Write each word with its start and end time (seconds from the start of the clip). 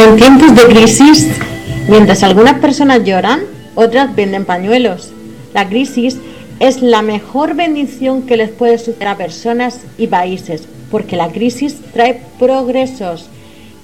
En 0.00 0.16
tiempos 0.16 0.54
de 0.54 0.62
crisis, 0.62 1.28
mientras 1.86 2.22
algunas 2.22 2.58
personas 2.58 3.04
lloran, 3.04 3.42
otras 3.74 4.16
venden 4.16 4.46
pañuelos. 4.46 5.10
La 5.52 5.68
crisis 5.68 6.16
es 6.58 6.80
la 6.80 7.02
mejor 7.02 7.54
bendición 7.54 8.22
que 8.22 8.38
les 8.38 8.48
puede 8.48 8.78
suceder 8.78 9.08
a 9.08 9.18
personas 9.18 9.80
y 9.98 10.06
países, 10.06 10.62
porque 10.90 11.16
la 11.16 11.28
crisis 11.28 11.76
trae 11.92 12.22
progresos. 12.38 13.28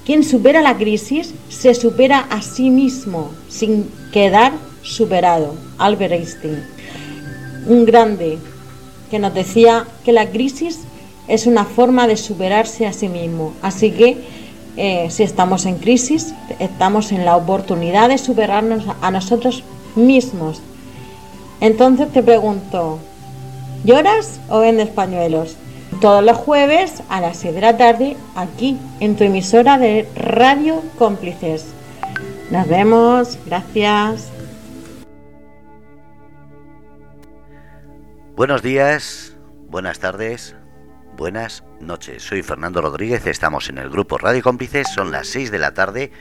Quien 0.07 0.25
supera 0.25 0.63
la 0.63 0.79
crisis 0.79 1.35
se 1.51 1.75
supera 1.75 2.21
a 2.31 2.41
sí 2.41 2.71
mismo 2.71 3.31
sin 3.51 3.85
quedar 4.11 4.53
superado. 4.81 5.55
Albert 5.77 6.13
Einstein, 6.15 6.65
un 7.67 7.85
grande 7.85 8.39
que 9.11 9.19
nos 9.19 9.35
decía 9.35 9.85
que 10.03 10.13
la 10.13 10.31
crisis 10.31 10.79
es 11.29 11.47
una 11.47 11.67
forma 11.67 12.07
de 12.07 12.17
superarse 12.17 12.87
a 12.87 12.95
sí 12.95 13.09
mismo. 13.09 13.53
Así 13.61 13.91
que 13.91 14.46
eh, 14.77 15.09
si 15.11 15.23
estamos 15.23 15.65
en 15.67 15.79
crisis, 15.79 16.35
estamos 16.59 17.13
en 17.13 17.25
la 17.25 17.37
oportunidad 17.37 18.09
de 18.09 18.19
superarnos 18.19 18.85
a 19.01 19.11
nosotros 19.11 19.65
mismos. 19.95 20.61
Entonces 21.61 22.13
te 22.13 22.23
pregunto, 22.23 22.99
¿lloras 23.85 24.41
o 24.49 24.61
vendes 24.61 24.89
pañuelos? 24.89 25.57
Todos 26.01 26.23
los 26.23 26.37
jueves 26.37 27.03
a 27.09 27.21
las 27.21 27.39
6 27.39 27.55
de 27.55 27.61
la 27.61 27.77
tarde, 27.79 28.17
aquí 28.35 28.77
en 29.01 29.17
tu 29.17 29.25
emisora 29.25 29.79
de 29.79 30.07
Radio 30.15 30.83
Cómplices. 30.99 31.67
Nos 32.51 32.69
vemos, 32.69 33.39
gracias. 33.47 34.29
Buenos 38.37 38.63
días, 38.63 39.35
buenas 39.71 39.99
tardes, 39.99 40.55
buenas 41.17 41.65
noches. 41.81 42.23
Soy 42.23 42.43
Fernando 42.43 42.83
Rodríguez, 42.83 43.27
estamos 43.27 43.71
en 43.71 43.79
el 43.79 43.89
grupo 43.89 44.19
Radio 44.19 44.43
Cómplices, 44.43 44.87
son 44.95 45.11
las 45.11 45.27
6 45.29 45.51
de 45.51 45.59
la 45.59 45.73
tarde 45.73 46.13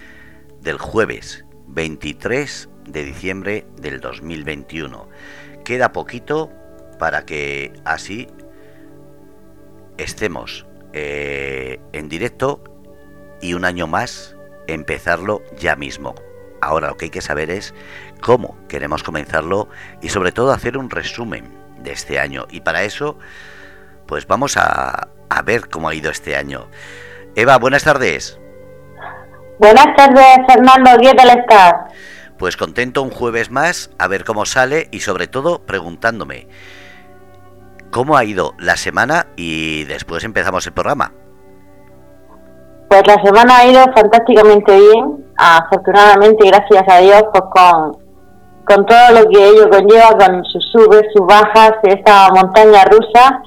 del 0.61 0.77
jueves 0.77 1.43
23 1.67 2.69
de 2.87 3.03
diciembre 3.03 3.67
del 3.75 3.99
2021. 3.99 5.09
Queda 5.65 5.91
poquito 5.91 6.49
para 6.97 7.25
que 7.25 7.73
así 7.83 8.27
estemos 9.97 10.65
eh, 10.93 11.79
en 11.91 12.07
directo 12.07 12.63
y 13.41 13.53
un 13.53 13.65
año 13.65 13.87
más 13.87 14.37
empezarlo 14.67 15.43
ya 15.57 15.75
mismo. 15.75 16.15
Ahora 16.61 16.87
lo 16.87 16.97
que 16.97 17.05
hay 17.05 17.11
que 17.11 17.21
saber 17.21 17.51
es 17.51 17.73
cómo 18.21 18.57
queremos 18.69 19.03
comenzarlo 19.03 19.67
y 20.01 20.07
sobre 20.07 20.31
todo 20.31 20.51
hacer 20.51 20.77
un 20.77 20.89
resumen 20.89 21.51
de 21.79 21.91
este 21.91 22.17
año. 22.17 22.47
Y 22.49 22.61
para 22.61 22.83
eso, 22.83 23.19
pues 24.07 24.27
vamos 24.27 24.57
a, 24.57 25.07
a 25.29 25.41
ver 25.41 25.69
cómo 25.69 25.89
ha 25.89 25.95
ido 25.95 26.11
este 26.11 26.35
año. 26.35 26.67
Eva, 27.35 27.57
buenas 27.57 27.83
tardes. 27.83 28.39
Buenas 29.59 29.87
tardes, 29.95 30.37
Fernando. 30.47 30.91
¿Qué 31.01 31.13
tal 31.13 31.39
estás? 31.39 31.73
Pues 32.37 32.57
contento 32.57 33.01
un 33.01 33.11
jueves 33.11 33.49
más, 33.49 33.91
a 33.97 34.07
ver 34.07 34.25
cómo 34.25 34.45
sale 34.45 34.89
y 34.91 34.99
sobre 34.99 35.27
todo 35.27 35.65
preguntándome 35.65 36.47
cómo 37.91 38.17
ha 38.17 38.25
ido 38.25 38.53
la 38.59 38.75
semana 38.75 39.27
y 39.37 39.85
después 39.85 40.25
empezamos 40.25 40.67
el 40.67 40.73
programa. 40.73 41.13
Pues 42.89 43.03
la 43.07 43.23
semana 43.23 43.59
ha 43.59 43.67
ido 43.67 43.83
fantásticamente 43.95 44.77
bien, 44.77 45.25
afortunadamente, 45.37 46.45
gracias 46.47 46.83
a 46.87 46.99
Dios, 46.99 47.23
pues 47.31 47.43
con 47.53 48.05
con 48.65 48.85
todo 48.85 49.11
lo 49.11 49.29
que 49.29 49.47
ello 49.47 49.69
conlleva, 49.69 50.17
con 50.17 50.43
sus 50.45 50.63
subes, 50.71 51.03
sus 51.13 51.25
bajas, 51.27 51.73
esta 51.83 52.29
montaña 52.33 52.83
rusa. 52.85 53.41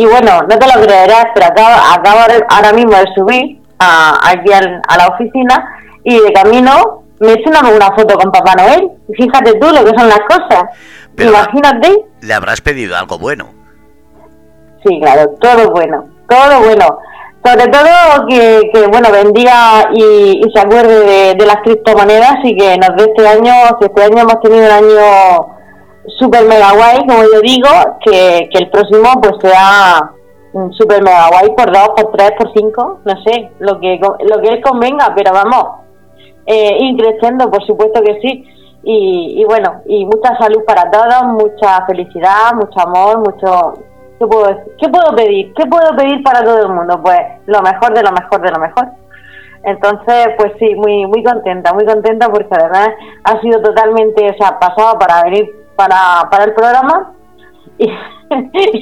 Y 0.00 0.06
bueno, 0.06 0.40
no 0.48 0.58
te 0.58 0.66
lo 0.66 0.80
creerás, 0.82 1.26
pero 1.34 1.44
acabo, 1.44 1.76
acabo 1.92 2.20
ahora 2.48 2.72
mismo 2.72 2.92
de 2.92 3.04
subir 3.14 3.60
a, 3.78 4.18
aquí 4.30 4.50
a 4.50 4.96
la 4.96 5.08
oficina 5.08 5.62
y 6.04 6.18
de 6.18 6.32
camino 6.32 7.02
me 7.18 7.28
he 7.28 7.32
hecho 7.34 7.50
una, 7.50 7.68
una, 7.68 7.94
foto 7.94 8.14
con 8.14 8.32
Papá 8.32 8.54
Noel. 8.54 8.92
Fíjate 9.14 9.58
tú 9.58 9.66
lo 9.66 9.84
que 9.84 9.98
son 9.98 10.08
las 10.08 10.20
cosas. 10.20 10.64
Imagínate. 11.18 12.06
Le 12.22 12.32
habrás 12.32 12.62
pedido 12.62 12.96
algo 12.96 13.18
bueno. 13.18 13.50
Sí, 14.86 14.98
claro, 15.02 15.34
todo 15.38 15.70
bueno, 15.70 16.08
todo 16.26 16.60
bueno 16.60 16.98
sobre 17.44 17.66
todo 17.68 18.26
que, 18.28 18.70
que 18.72 18.86
bueno 18.88 19.10
bendiga 19.10 19.90
y, 19.94 20.42
se 20.54 20.60
acuerde 20.60 21.34
de, 21.34 21.46
las 21.46 21.56
criptomonedas 21.62 22.36
y 22.44 22.56
que 22.56 22.76
nos 22.76 22.96
dé 22.96 23.04
este 23.04 23.26
año, 23.26 23.52
si 23.78 23.86
este 23.86 24.02
año 24.02 24.18
hemos 24.18 24.40
tenido 24.42 24.64
un 24.64 24.70
año 24.70 25.59
super 26.18 26.44
mega 26.46 26.72
guay, 26.72 26.98
como 27.06 27.22
yo 27.22 27.40
digo, 27.42 27.68
que, 28.04 28.48
que 28.52 28.58
el 28.64 28.70
próximo 28.70 29.08
pues 29.20 29.34
sea 29.42 30.12
super 30.72 31.02
mega 31.02 31.28
guay 31.28 31.54
por 31.56 31.72
dos, 31.72 31.88
por 31.96 32.12
tres, 32.12 32.32
por 32.38 32.52
cinco, 32.52 33.00
no 33.04 33.22
sé, 33.22 33.50
lo 33.60 33.78
que 33.80 34.00
lo 34.00 34.40
que 34.40 34.48
él 34.48 34.62
convenga, 34.62 35.12
pero 35.14 35.32
vamos, 35.32 35.80
eh, 36.46 36.76
increciendo, 36.80 37.50
por 37.50 37.64
supuesto 37.66 38.02
que 38.02 38.20
sí. 38.20 38.46
Y, 38.82 39.42
y 39.42 39.44
bueno, 39.44 39.82
y 39.84 40.06
mucha 40.06 40.38
salud 40.38 40.64
para 40.66 40.90
todos, 40.90 41.34
mucha 41.34 41.84
felicidad, 41.84 42.54
mucho 42.54 42.80
amor, 42.80 43.18
mucho 43.18 43.74
¿Qué 44.20 44.26
puedo, 44.26 44.54
¿Qué 44.78 44.88
puedo 44.90 45.16
pedir? 45.16 45.54
¿Qué 45.54 45.64
puedo 45.64 45.96
pedir 45.96 46.22
para 46.22 46.44
todo 46.44 46.66
el 46.66 46.68
mundo? 46.68 47.00
Pues 47.02 47.18
lo 47.46 47.62
mejor 47.62 47.94
de 47.94 48.02
lo 48.02 48.12
mejor 48.12 48.42
de 48.42 48.50
lo 48.50 48.58
mejor. 48.58 48.88
Entonces, 49.62 50.28
pues 50.36 50.52
sí, 50.58 50.74
muy 50.74 51.06
muy 51.06 51.24
contenta, 51.24 51.72
muy 51.72 51.86
contenta 51.86 52.28
porque 52.28 52.50
además 52.50 52.90
ha 53.24 53.40
sido 53.40 53.62
totalmente, 53.62 54.30
o 54.30 54.34
sea, 54.34 54.58
pasado 54.58 54.98
para 54.98 55.22
venir 55.24 55.59
para, 55.80 56.28
para 56.28 56.44
el 56.44 56.52
programa 56.52 57.14
y, 57.78 57.84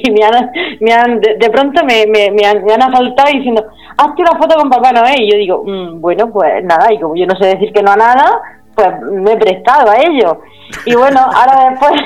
y 0.03 0.11
me 0.11 0.25
han, 0.25 0.51
me 0.81 0.91
han 0.91 1.21
de, 1.21 1.49
pronto 1.49 1.85
me, 1.85 2.05
me, 2.07 2.29
me, 2.31 2.45
han, 2.45 2.63
me 2.65 2.73
han 2.73 2.83
asaltado 2.83 3.31
diciendo, 3.31 3.65
hazte 3.95 4.21
una 4.21 4.37
foto 4.37 4.55
con 4.55 4.69
Papá 4.69 4.91
Noel. 4.91 5.21
Y 5.21 5.31
yo 5.31 5.37
digo, 5.37 5.63
mm, 5.65 6.01
bueno, 6.01 6.29
pues 6.29 6.63
nada, 6.65 6.91
y 6.91 6.99
como 6.99 7.15
yo 7.15 7.25
no 7.25 7.35
sé 7.37 7.47
decir 7.47 7.71
que 7.73 7.81
no 7.81 7.91
a 7.91 7.95
nada, 7.95 8.29
pues 8.75 8.89
me 9.11 9.31
he 9.31 9.37
prestado 9.37 9.89
a 9.89 9.97
ello. 9.97 10.41
Y 10.85 10.95
bueno, 10.95 11.19
ahora 11.33 11.69
después 11.69 12.01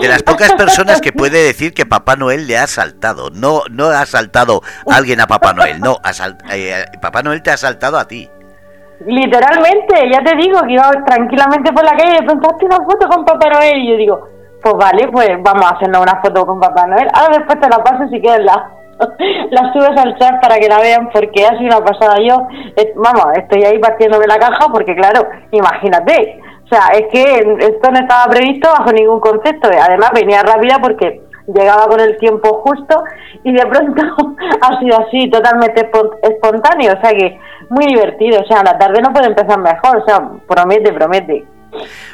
de 0.00 0.08
las, 0.08 0.22
pocas 0.22 0.52
personas 0.54 1.00
que 1.02 1.12
puede 1.12 1.42
decir 1.44 1.74
que 1.74 1.84
Papá 1.84 2.16
Noel 2.16 2.46
le 2.46 2.56
ha 2.56 2.64
asaltado. 2.64 3.28
No, 3.30 3.62
no 3.70 3.86
ha 3.86 4.00
asaltado 4.00 4.62
alguien 4.90 5.20
a 5.20 5.26
Papá 5.26 5.52
Noel, 5.52 5.80
no, 5.80 5.98
eh, 6.50 6.84
Papá 7.02 7.22
Noel 7.22 7.42
te 7.42 7.50
ha 7.50 7.54
asaltado 7.54 7.98
a 7.98 8.08
ti. 8.08 8.30
Literalmente, 9.06 10.10
ya 10.12 10.22
te 10.22 10.36
digo 10.36 10.60
que 10.62 10.74
iba 10.74 10.90
tranquilamente 11.04 11.72
por 11.72 11.84
la 11.84 11.96
calle 11.96 12.16
y 12.16 12.20
de 12.20 12.26
pronto 12.26 12.56
una 12.62 12.76
foto 12.76 13.08
con 13.08 13.24
Papá 13.24 13.48
Noel 13.50 13.78
y 13.78 13.90
yo 13.90 13.96
digo, 13.96 14.28
pues 14.62 14.74
vale, 14.74 15.08
pues 15.08 15.28
vamos 15.42 15.64
a 15.64 15.74
hacernos 15.74 16.02
una 16.02 16.20
foto 16.20 16.46
con 16.46 16.60
Papá 16.60 16.86
Noel. 16.86 17.08
Ahora 17.12 17.38
después 17.38 17.60
te 17.60 17.68
la 17.68 17.82
paso 17.82 18.08
si 18.10 18.20
quieres 18.20 18.44
la, 18.44 18.70
la 19.50 19.72
subes 19.72 19.96
al 19.98 20.18
chat 20.18 20.40
para 20.40 20.58
que 20.58 20.68
la 20.68 20.78
vean 20.78 21.08
porque 21.12 21.44
ha 21.44 21.58
sido 21.58 21.76
una 21.76 21.84
pasada. 21.84 22.16
Yo, 22.20 22.46
vamos, 22.96 23.26
estoy 23.36 23.64
ahí 23.64 23.78
partiéndome 23.78 24.26
la 24.26 24.38
caja 24.38 24.66
porque 24.72 24.94
claro, 24.94 25.26
imagínate, 25.50 26.40
o 26.64 26.68
sea, 26.68 26.86
es 26.94 27.06
que 27.12 27.22
esto 27.58 27.90
no 27.90 27.98
estaba 27.98 28.30
previsto 28.30 28.70
bajo 28.70 28.92
ningún 28.92 29.20
concepto. 29.20 29.68
Además, 29.68 30.10
venía 30.14 30.42
rápida 30.42 30.78
porque 30.80 31.20
llegaba 31.46 31.86
con 31.86 32.00
el 32.00 32.16
tiempo 32.18 32.62
justo 32.62 33.02
y 33.44 33.52
de 33.52 33.66
pronto 33.66 34.02
ha 34.60 34.78
sido 34.80 34.98
así, 35.00 35.30
totalmente 35.30 35.90
espontáneo. 36.22 36.94
O 36.94 37.00
sea 37.00 37.10
que 37.12 37.38
muy 37.70 37.86
divertido. 37.86 38.40
O 38.40 38.46
sea, 38.46 38.62
la 38.62 38.78
tarde 38.78 39.00
no 39.02 39.12
puede 39.12 39.26
empezar 39.26 39.58
mejor. 39.58 39.98
O 39.98 40.04
sea, 40.04 40.20
promete, 40.46 40.92
promete. 40.92 41.44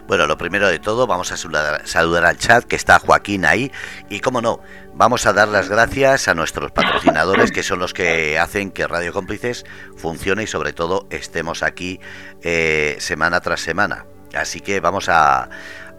Bueno, 0.07 0.27
lo 0.27 0.39
primero 0.39 0.69
de 0.69 0.79
todo, 0.79 1.07
vamos 1.07 1.33
a 1.33 1.37
saludar, 1.37 2.25
al 2.25 2.39
chat, 2.39 2.65
que 2.65 2.77
está 2.77 2.99
Joaquín 2.99 3.45
ahí. 3.45 3.73
Y 4.09 4.21
como 4.21 4.41
no, 4.41 4.61
vamos 4.95 5.27
a 5.27 5.33
dar 5.33 5.49
las 5.49 5.69
gracias 5.69 6.29
a 6.29 6.35
nuestros 6.35 6.71
patrocinadores, 6.71 7.51
que 7.51 7.63
son 7.63 7.81
los 7.81 7.93
que 7.93 8.39
hacen 8.39 8.71
que 8.71 8.87
Radio 8.87 9.13
Cómplices 9.13 9.65
funcione 9.97 10.45
y 10.45 10.47
sobre 10.47 10.73
todo 10.73 11.07
estemos 11.11 11.63
aquí 11.63 12.01
eh, 12.43 12.97
semana 13.01 13.41
tras 13.41 13.61
semana. 13.61 14.07
Así 14.35 14.61
que 14.61 14.81
vamos 14.81 15.09
a, 15.09 15.49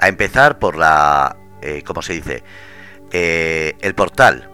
empezar 0.01 0.59
por 0.59 0.77
la, 0.77 1.35
eh, 1.61 1.83
¿cómo 1.85 2.01
se 2.01 2.13
dice? 2.13 2.43
Eh, 3.11 3.75
el 3.81 3.95
portal. 3.95 4.49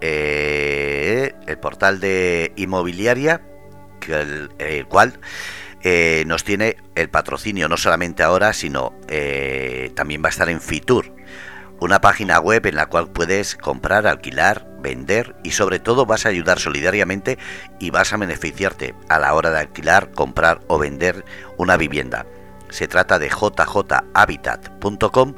Eh, 0.00 1.34
el 1.46 1.58
portal 1.58 2.00
de 2.00 2.52
inmobiliaria, 2.56 3.42
el, 4.08 4.86
cual 4.88 5.18
nos 6.26 6.44
tiene 6.44 6.76
el 6.94 7.08
patrocinio 7.08 7.68
no 7.68 7.76
solamente 7.76 8.22
ahora, 8.22 8.52
sino 8.52 8.92
también 9.94 10.22
va 10.22 10.26
a 10.26 10.30
estar 10.30 10.48
en 10.48 10.60
Fitur, 10.60 11.12
una 11.80 12.00
página 12.00 12.38
web 12.40 12.64
en 12.66 12.76
la 12.76 12.86
cual 12.86 13.10
puedes 13.10 13.56
comprar, 13.56 14.06
alquilar, 14.06 14.66
vender 14.80 15.34
y 15.42 15.50
sobre 15.50 15.80
todo 15.80 16.06
vas 16.06 16.24
a 16.26 16.30
ayudar 16.30 16.60
solidariamente 16.60 17.36
y 17.78 17.90
vas 17.90 18.12
a 18.12 18.16
beneficiarte 18.16 18.94
a 19.08 19.18
la 19.18 19.34
hora 19.34 19.50
de 19.50 19.58
alquilar, 19.60 20.10
comprar 20.12 20.60
o 20.68 20.78
vender 20.78 21.24
una 21.56 21.76
vivienda. 21.76 22.26
Se 22.70 22.88
trata 22.88 23.18
de 23.18 23.28
jjhabitat.com 23.30 25.34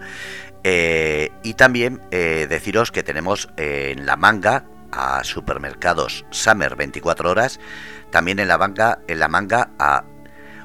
eh, 0.70 1.32
y 1.42 1.54
también 1.54 2.02
eh, 2.10 2.46
deciros 2.46 2.92
que 2.92 3.02
tenemos 3.02 3.48
en 3.56 4.04
la 4.04 4.16
manga 4.16 4.66
a 4.92 5.24
supermercados 5.24 6.26
Summer 6.28 6.76
24 6.76 7.30
horas, 7.30 7.58
también 8.10 8.38
en 8.38 8.48
la 8.48 8.58
manga, 8.58 8.98
en 9.08 9.18
la 9.18 9.28
manga 9.28 9.70
a 9.78 10.04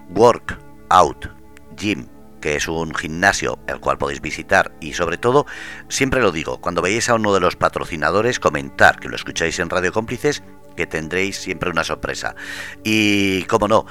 Workout 0.09 1.29
Gym, 1.77 2.09
que 2.41 2.57
es 2.57 2.67
un 2.67 2.93
gimnasio 2.93 3.59
el 3.65 3.79
cual 3.79 3.97
podéis 3.97 4.19
visitar 4.19 4.73
y 4.81 4.91
sobre 4.91 5.17
todo, 5.17 5.45
siempre 5.87 6.21
lo 6.21 6.33
digo, 6.33 6.59
cuando 6.59 6.81
veáis 6.81 7.07
a 7.07 7.15
uno 7.15 7.33
de 7.33 7.39
los 7.39 7.55
patrocinadores, 7.55 8.41
comentar 8.41 8.99
que 8.99 9.07
lo 9.07 9.15
escucháis 9.15 9.57
en 9.59 9.69
Radio 9.69 9.93
Cómplices, 9.93 10.43
que 10.75 10.85
tendréis 10.85 11.37
siempre 11.37 11.69
una 11.69 11.85
sorpresa. 11.85 12.35
Y 12.83 13.43
como 13.43 13.69
no, 13.69 13.85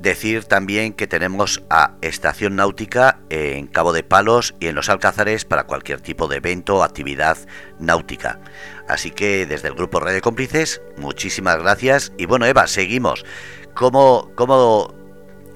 Decir 0.00 0.44
también 0.46 0.94
que 0.94 1.06
tenemos 1.06 1.62
a 1.68 1.92
Estación 2.00 2.56
Náutica 2.56 3.18
en 3.28 3.66
Cabo 3.66 3.92
de 3.92 4.02
Palos 4.02 4.54
y 4.58 4.68
en 4.68 4.74
los 4.74 4.88
Alcázares 4.88 5.44
para 5.44 5.64
cualquier 5.64 6.00
tipo 6.00 6.26
de 6.26 6.36
evento 6.36 6.76
o 6.76 6.82
actividad 6.82 7.36
náutica. 7.78 8.38
Así 8.88 9.10
que 9.10 9.44
desde 9.44 9.68
el 9.68 9.74
grupo 9.74 10.00
Red 10.00 10.14
de 10.14 10.22
Cómplices, 10.22 10.80
muchísimas 10.96 11.58
gracias. 11.58 12.14
Y 12.16 12.24
bueno, 12.24 12.46
Eva, 12.46 12.66
seguimos. 12.66 13.26
¿Cómo, 13.74 14.30
cómo, 14.36 14.94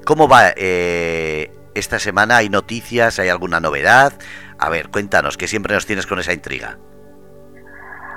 cómo 0.05 0.29
va 0.29 0.53
eh, 0.57 1.51
esta 1.75 1.99
semana? 1.99 2.37
¿Hay 2.37 2.51
noticias? 2.51 3.19
¿Hay 3.19 3.31
alguna 3.31 3.61
novedad? 3.61 4.13
A 4.59 4.69
ver, 4.69 4.91
cuéntanos, 4.91 5.39
que 5.39 5.49
siempre 5.49 5.75
nos 5.75 5.87
tienes 5.87 6.07
con 6.07 6.19
esa 6.19 6.35
intriga. 6.35 6.79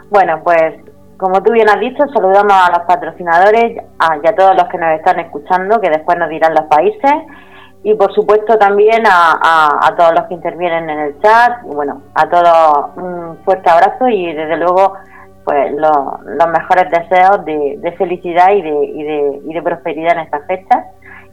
Bueno, 0.09 0.41
pues 0.43 0.73
como 1.17 1.41
tú 1.41 1.51
bien 1.51 1.69
has 1.69 1.79
dicho, 1.79 2.07
saludamos 2.13 2.53
a 2.53 2.71
los 2.77 2.87
patrocinadores 2.87 3.75
y 3.75 4.27
a 4.27 4.35
todos 4.35 4.55
los 4.55 4.65
que 4.65 4.77
nos 4.77 4.91
están 4.97 5.19
escuchando, 5.19 5.81
que 5.81 5.89
después 5.89 6.17
nos 6.17 6.29
dirán 6.29 6.53
los 6.53 6.65
países, 6.65 7.13
y 7.83 7.93
por 7.95 8.13
supuesto 8.13 8.57
también 8.57 9.03
a, 9.07 9.93
todos 9.97 10.11
los 10.13 10.27
que 10.27 10.35
intervienen 10.35 10.89
en 10.89 10.99
el 10.99 11.21
chat, 11.21 11.63
y 11.69 11.73
bueno, 11.73 12.01
a 12.13 12.29
todos 12.29 12.97
un 12.97 13.37
fuerte 13.45 13.69
abrazo 13.69 14.07
y 14.07 14.33
desde 14.33 14.57
luego 14.57 14.93
pues 15.43 15.71
los 15.75 16.49
mejores 16.49 16.91
deseos 16.91 17.45
de, 17.45 17.95
felicidad 17.97 18.51
y 18.51 18.61
de, 18.61 19.41
y, 19.45 19.53
de, 19.53 19.61
prosperidad 19.61 20.17
en 20.17 20.25
estas 20.25 20.45
fechas. 20.45 20.85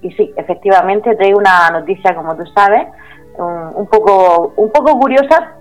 Y 0.02 0.12
sí, 0.12 0.32
efectivamente 0.36 1.16
traigo 1.16 1.38
una 1.38 1.68
noticia, 1.70 2.14
como 2.14 2.36
tú 2.36 2.46
sabes, 2.54 2.86
un, 3.36 3.88
poco, 3.88 4.52
un 4.56 4.70
poco 4.70 5.00
curiosa 5.00 5.54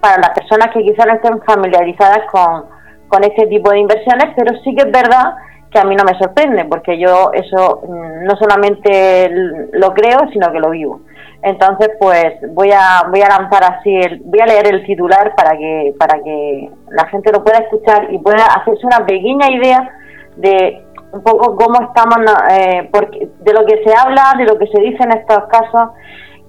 para 0.00 0.18
las 0.18 0.30
personas 0.30 0.68
que 0.74 0.82
quizás 0.82 1.06
no 1.06 1.14
estén 1.14 1.40
familiarizadas 1.42 2.30
con, 2.30 2.66
con 3.08 3.24
este 3.24 3.46
tipo 3.46 3.70
de 3.70 3.80
inversiones, 3.80 4.34
pero 4.36 4.56
sí 4.62 4.74
que 4.74 4.86
es 4.88 4.92
verdad 4.92 5.34
que 5.70 5.78
a 5.78 5.84
mí 5.84 5.94
no 5.94 6.04
me 6.04 6.18
sorprende, 6.18 6.64
porque 6.64 6.98
yo 6.98 7.30
eso 7.34 7.82
mm, 7.86 8.24
no 8.24 8.36
solamente 8.36 9.28
lo 9.72 9.92
creo, 9.92 10.18
sino 10.32 10.50
que 10.52 10.60
lo 10.60 10.70
vivo. 10.70 11.00
Entonces, 11.42 11.90
pues 12.00 12.34
voy 12.52 12.70
a 12.72 13.04
voy 13.10 13.20
a 13.20 13.28
lanzar 13.28 13.62
así, 13.64 13.94
el, 13.94 14.20
voy 14.24 14.40
a 14.40 14.46
leer 14.46 14.74
el 14.74 14.84
titular 14.84 15.34
para 15.36 15.56
que 15.56 15.94
para 15.98 16.22
que 16.22 16.70
la 16.90 17.06
gente 17.08 17.30
lo 17.32 17.44
pueda 17.44 17.58
escuchar 17.58 18.12
y 18.12 18.18
pueda 18.18 18.44
hacerse 18.44 18.84
una 18.86 19.06
pequeña 19.06 19.50
idea 19.50 19.88
de 20.36 20.84
un 21.12 21.22
poco 21.22 21.56
cómo 21.56 21.80
estamos, 21.82 22.18
eh, 22.50 22.88
porque, 22.92 23.28
de 23.40 23.52
lo 23.52 23.64
que 23.64 23.82
se 23.84 23.94
habla, 23.94 24.34
de 24.36 24.44
lo 24.44 24.58
que 24.58 24.66
se 24.66 24.80
dice 24.80 25.02
en 25.02 25.12
estos 25.12 25.44
casos, 25.44 25.90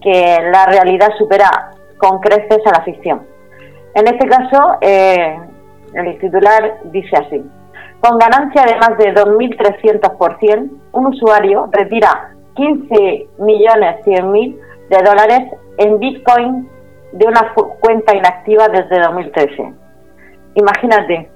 que 0.01 0.37
la 0.51 0.65
realidad 0.65 1.09
supera 1.17 1.71
con 1.97 2.19
creces 2.19 2.59
a 2.65 2.79
la 2.79 2.83
ficción. 2.83 3.25
En 3.93 4.07
este 4.07 4.27
caso, 4.27 4.77
eh, 4.81 5.39
el 5.93 6.19
titular 6.19 6.79
dice 6.85 7.15
así. 7.17 7.43
Con 8.01 8.17
ganancia 8.17 8.63
de 8.65 8.75
más 8.77 8.97
de 8.97 9.13
2.300%, 9.13 10.69
un 10.93 11.05
usuario 11.07 11.69
retira 11.71 12.31
15 12.55 13.27
millones 13.39 14.05
de 14.05 14.97
dólares 15.03 15.51
en 15.77 15.99
Bitcoin 15.99 16.69
de 17.13 17.25
una 17.25 17.53
cuenta 17.79 18.15
inactiva 18.15 18.67
desde 18.67 19.01
2013. 19.01 19.73
Imagínate, 20.55 21.29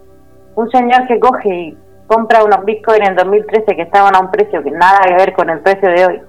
un 0.55 0.69
señor 0.71 1.07
que 1.07 1.19
coge 1.19 1.49
y 1.49 1.77
compra 2.07 2.43
unos 2.43 2.63
Bitcoin 2.65 3.03
en 3.03 3.15
2013 3.15 3.75
que 3.75 3.81
estaban 3.81 4.15
a 4.15 4.19
un 4.19 4.31
precio 4.31 4.61
que 4.63 4.71
nada 4.71 4.99
que 5.05 5.15
ver 5.15 5.33
con 5.33 5.49
el 5.49 5.59
precio 5.61 5.89
de 5.89 6.05
hoy 6.05 6.21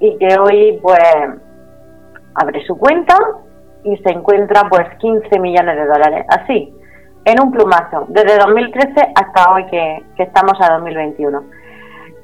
y 0.00 0.16
que 0.18 0.38
hoy 0.38 0.78
pues 0.82 1.00
abre 2.34 2.64
su 2.66 2.76
cuenta 2.76 3.16
y 3.84 3.96
se 3.98 4.10
encuentra 4.10 4.68
pues 4.68 4.86
15 4.98 5.38
millones 5.40 5.76
de 5.76 5.86
dólares. 5.86 6.26
Así, 6.28 6.74
en 7.26 7.42
un 7.42 7.50
plumazo, 7.50 8.06
desde 8.08 8.38
2013 8.38 9.12
hasta 9.14 9.52
hoy 9.52 9.66
que, 9.66 10.04
estamos 10.16 10.54
a 10.60 10.74
2021. 10.74 11.42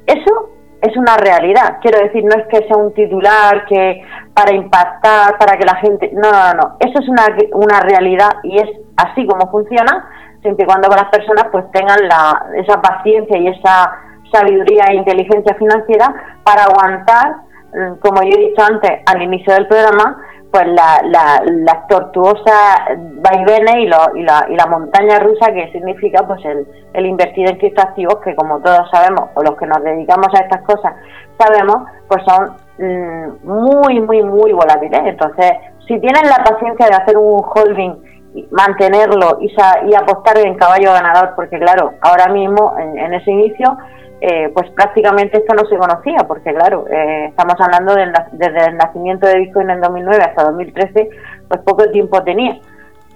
Eso 0.06 0.48
es 0.80 0.96
una 0.96 1.16
realidad, 1.16 1.78
quiero 1.82 1.98
decir, 1.98 2.24
no 2.24 2.40
es 2.40 2.46
que 2.46 2.66
sea 2.68 2.76
un 2.76 2.94
titular 2.94 3.64
que 3.66 4.04
para 4.32 4.52
impactar, 4.54 5.36
para 5.38 5.58
que 5.58 5.64
la 5.64 5.74
gente... 5.76 6.10
No, 6.14 6.30
no, 6.30 6.54
no, 6.54 6.76
eso 6.78 7.00
es 7.00 7.08
una, 7.08 7.24
una 7.52 7.80
realidad 7.80 8.30
y 8.44 8.58
es 8.58 8.68
así 8.96 9.26
como 9.26 9.50
funciona, 9.50 10.08
siempre 10.40 10.64
y 10.64 10.66
cuando 10.66 10.88
las 10.88 11.08
personas 11.10 11.46
pues 11.50 11.68
tengan 11.72 11.98
la, 12.06 12.46
esa 12.56 12.80
paciencia 12.80 13.36
y 13.38 13.48
esa 13.48 13.92
sabiduría 14.32 14.84
e 14.88 14.94
inteligencia 14.94 15.54
financiera 15.56 16.14
para 16.44 16.64
aguantar, 16.64 17.36
mm, 17.74 17.98
como 17.98 18.22
yo 18.22 18.38
he 18.38 18.48
dicho 18.48 18.62
antes 18.62 19.02
al 19.06 19.20
inicio 19.20 19.52
del 19.52 19.66
programa, 19.66 20.16
pues 20.52 20.66
la, 20.66 21.00
la, 21.04 21.42
las 21.46 21.86
tortuosas 21.88 22.78
vaivenes 22.98 23.74
y, 23.76 23.84
y, 24.18 24.22
la, 24.22 24.46
y 24.50 24.54
la 24.54 24.66
montaña 24.66 25.18
rusa 25.18 25.50
que 25.50 25.72
significa 25.72 26.26
pues 26.26 26.44
el, 26.44 26.66
el 26.92 27.06
invertir 27.06 27.48
en 27.48 27.56
criptoactivos 27.56 28.18
que 28.22 28.36
como 28.36 28.60
todos 28.60 28.88
sabemos 28.90 29.30
o 29.34 29.42
los 29.42 29.56
que 29.56 29.66
nos 29.66 29.82
dedicamos 29.82 30.28
a 30.34 30.40
estas 30.44 30.62
cosas 30.62 30.92
sabemos 31.38 31.88
pues 32.06 32.22
son 32.24 32.54
mm, 32.78 33.48
muy 33.48 34.00
muy 34.00 34.22
muy 34.22 34.52
volátiles. 34.52 35.00
Entonces 35.04 35.52
si 35.88 35.98
tienen 35.98 36.28
la 36.28 36.44
paciencia 36.44 36.86
de 36.86 36.96
hacer 36.96 37.16
un 37.16 37.42
holding 37.42 38.11
mantenerlo 38.50 39.38
y, 39.40 39.54
y 39.90 39.94
apostar 39.94 40.38
en 40.38 40.54
caballo 40.54 40.92
ganador 40.92 41.32
porque 41.36 41.58
claro 41.58 41.92
ahora 42.00 42.28
mismo 42.28 42.74
en 42.78 43.12
ese 43.12 43.30
inicio 43.30 43.76
eh, 44.24 44.52
pues 44.54 44.70
prácticamente 44.70 45.38
esto 45.38 45.52
no 45.52 45.68
se 45.68 45.76
conocía, 45.76 46.18
porque 46.28 46.54
claro, 46.54 46.86
eh, 46.88 47.26
estamos 47.30 47.56
hablando 47.58 47.92
desde 48.30 48.66
el 48.68 48.76
nacimiento 48.76 49.26
de 49.26 49.40
Bitcoin 49.40 49.68
en 49.68 49.80
2009 49.80 50.22
hasta 50.22 50.44
2013, 50.44 51.10
pues 51.48 51.60
poco 51.62 51.90
tiempo 51.90 52.22
tenía. 52.22 52.56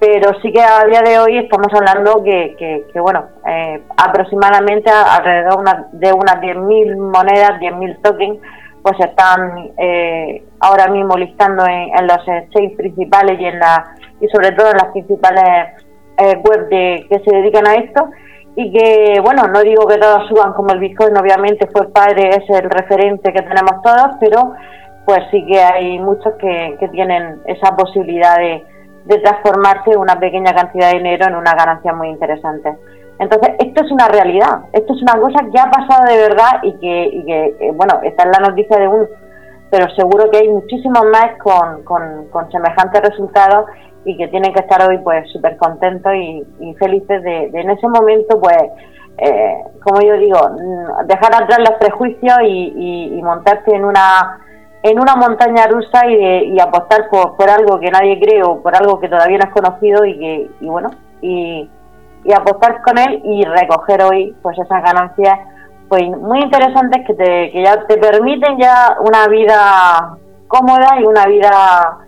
Pero 0.00 0.32
sí 0.42 0.52
que 0.52 0.60
a 0.60 0.84
día 0.84 1.02
de 1.02 1.20
hoy 1.20 1.38
estamos 1.38 1.68
hablando 1.72 2.24
que, 2.24 2.56
que, 2.92 3.00
bueno, 3.00 3.26
eh, 3.48 3.84
aproximadamente 3.96 4.90
alrededor 4.90 5.64
de 5.92 6.12
unas 6.12 6.40
10.000 6.40 6.96
monedas, 6.96 7.60
10.000 7.60 8.02
tokens, 8.02 8.40
pues 8.82 8.98
están 8.98 9.70
ahora 10.58 10.88
mismo 10.88 11.16
listando 11.16 11.64
en, 11.66 12.04
los 12.04 12.18
exchanges 12.26 12.76
principales 12.76 13.38
y, 13.40 13.44
en 13.44 13.60
la, 13.60 13.94
y 14.20 14.28
sobre 14.28 14.52
todo 14.52 14.70
en 14.70 14.76
las 14.76 14.92
principales 14.92 15.86
web 16.18 16.68
de, 16.70 17.06
que 17.08 17.18
se 17.20 17.36
dedican 17.36 17.66
a 17.66 17.74
esto 17.74 18.08
y 18.56 18.72
que, 18.72 19.20
bueno, 19.20 19.42
no 19.52 19.60
digo 19.60 19.86
que 19.86 19.98
todos 19.98 20.26
suban 20.28 20.54
como 20.54 20.70
el 20.70 20.80
Bitcoin, 20.80 21.16
obviamente 21.16 21.68
fue 21.70 21.92
padre, 21.92 22.30
es 22.30 22.48
el 22.48 22.70
referente 22.70 23.30
que 23.32 23.42
tenemos 23.42 23.82
todos, 23.82 24.16
pero 24.18 24.54
pues 25.04 25.20
sí 25.30 25.44
que 25.46 25.60
hay 25.60 25.98
muchos 25.98 26.32
que, 26.40 26.76
que 26.80 26.88
tienen 26.88 27.40
esa 27.46 27.76
posibilidad 27.76 28.36
de, 28.38 28.64
transformarse 29.22 29.96
una 29.96 30.18
pequeña 30.18 30.52
cantidad 30.52 30.90
de 30.90 30.98
dinero 30.98 31.26
en 31.28 31.36
una 31.36 31.54
ganancia 31.54 31.92
muy 31.92 32.08
interesante. 32.08 32.76
Entonces, 33.20 33.54
esto 33.60 33.84
es 33.84 33.92
una 33.92 34.08
realidad, 34.08 34.62
esto 34.72 34.94
es 34.94 35.02
una 35.02 35.20
cosa 35.20 35.44
que 35.52 35.60
ha 35.60 35.70
pasado 35.70 36.12
de 36.12 36.18
verdad 36.18 36.58
y 36.62 36.72
que, 36.78 37.04
y 37.12 37.24
que 37.24 37.56
eh, 37.60 37.72
bueno, 37.72 38.00
está 38.02 38.24
en 38.24 38.32
la 38.32 38.48
noticia 38.48 38.78
de 38.78 38.88
un, 38.88 39.06
pero 39.70 39.88
seguro 39.94 40.28
que 40.30 40.38
hay 40.38 40.48
muchísimos 40.48 41.04
más 41.12 41.38
con, 41.40 41.84
con, 41.84 42.26
con 42.30 42.50
semejantes 42.50 43.00
resultados 43.02 43.66
y 44.06 44.16
que 44.16 44.28
tienen 44.28 44.54
que 44.54 44.60
estar 44.60 44.80
hoy 44.88 44.98
pues 44.98 45.28
súper 45.32 45.56
contentos 45.56 46.12
y, 46.14 46.74
felices 46.78 47.22
de, 47.24 47.50
en 47.52 47.70
ese 47.70 47.88
momento 47.88 48.40
pues 48.40 48.56
eh, 49.18 49.56
como 49.82 50.00
yo 50.00 50.14
digo 50.14 50.38
mm, 50.38 51.06
dejar 51.06 51.34
atrás 51.34 51.58
los 51.58 51.76
prejuicios 51.80 52.38
y, 52.44 53.10
y, 53.18 53.22
montarse 53.22 53.74
en 53.74 53.84
una 53.84 54.38
en 54.82 55.00
una 55.00 55.16
montaña 55.16 55.66
rusa 55.66 56.06
y, 56.06 56.54
y 56.54 56.60
apostar 56.60 57.08
por, 57.10 57.36
por, 57.36 57.50
algo 57.50 57.80
que 57.80 57.90
nadie 57.90 58.20
cree 58.20 58.44
o 58.44 58.62
por 58.62 58.76
algo 58.76 59.00
que 59.00 59.08
todavía 59.08 59.38
no 59.38 59.44
es 59.44 59.50
conocido 59.50 60.04
y 60.04 60.18
que 60.18 60.50
y 60.60 60.68
bueno 60.68 60.90
y, 61.20 61.68
y 62.22 62.32
apostar 62.32 62.82
con 62.82 62.98
él 62.98 63.20
y 63.24 63.44
recoger 63.44 64.02
hoy 64.02 64.36
pues 64.40 64.56
esas 64.56 64.84
ganancias 64.84 65.36
pues 65.88 66.02
muy 66.10 66.40
interesantes 66.42 67.04
que 67.04 67.14
te 67.14 67.50
que 67.50 67.62
ya 67.64 67.84
te 67.86 67.96
permiten 67.96 68.56
ya 68.58 68.96
una 69.00 69.26
vida 69.26 70.16
cómoda 70.46 71.00
y 71.00 71.04
una 71.04 71.26
vida 71.26 72.05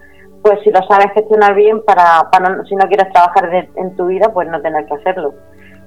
pues 0.49 0.61
si 0.64 0.71
lo 0.71 0.81
sabes 0.88 1.12
gestionar 1.12 1.55
bien 1.55 1.83
para, 1.85 2.31
para 2.31 2.64
si 2.64 2.75
no 2.75 2.87
quieres 2.88 3.12
trabajar 3.12 3.50
en 3.52 3.97
tu 3.97 4.07
vida, 4.07 4.33
pues 4.33 4.49
no 4.49 4.62
tener 4.62 4.87
que 4.87 4.95
hacerlo. 4.95 5.35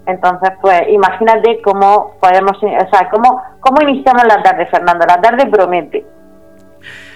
Entonces, 0.06 0.51
pues 0.62 0.84
imagínate 0.89 1.62
cómo 1.63 2.15
podemos, 2.20 2.58
o 2.58 2.89
sea, 2.91 3.10
cómo, 3.10 3.41
cómo 3.60 3.82
iniciamos 3.82 4.24
la 4.25 4.41
tarde, 4.44 4.68
Fernando. 4.68 5.06
La 5.08 5.20
tarde 5.20 5.48
promete. 5.48 6.06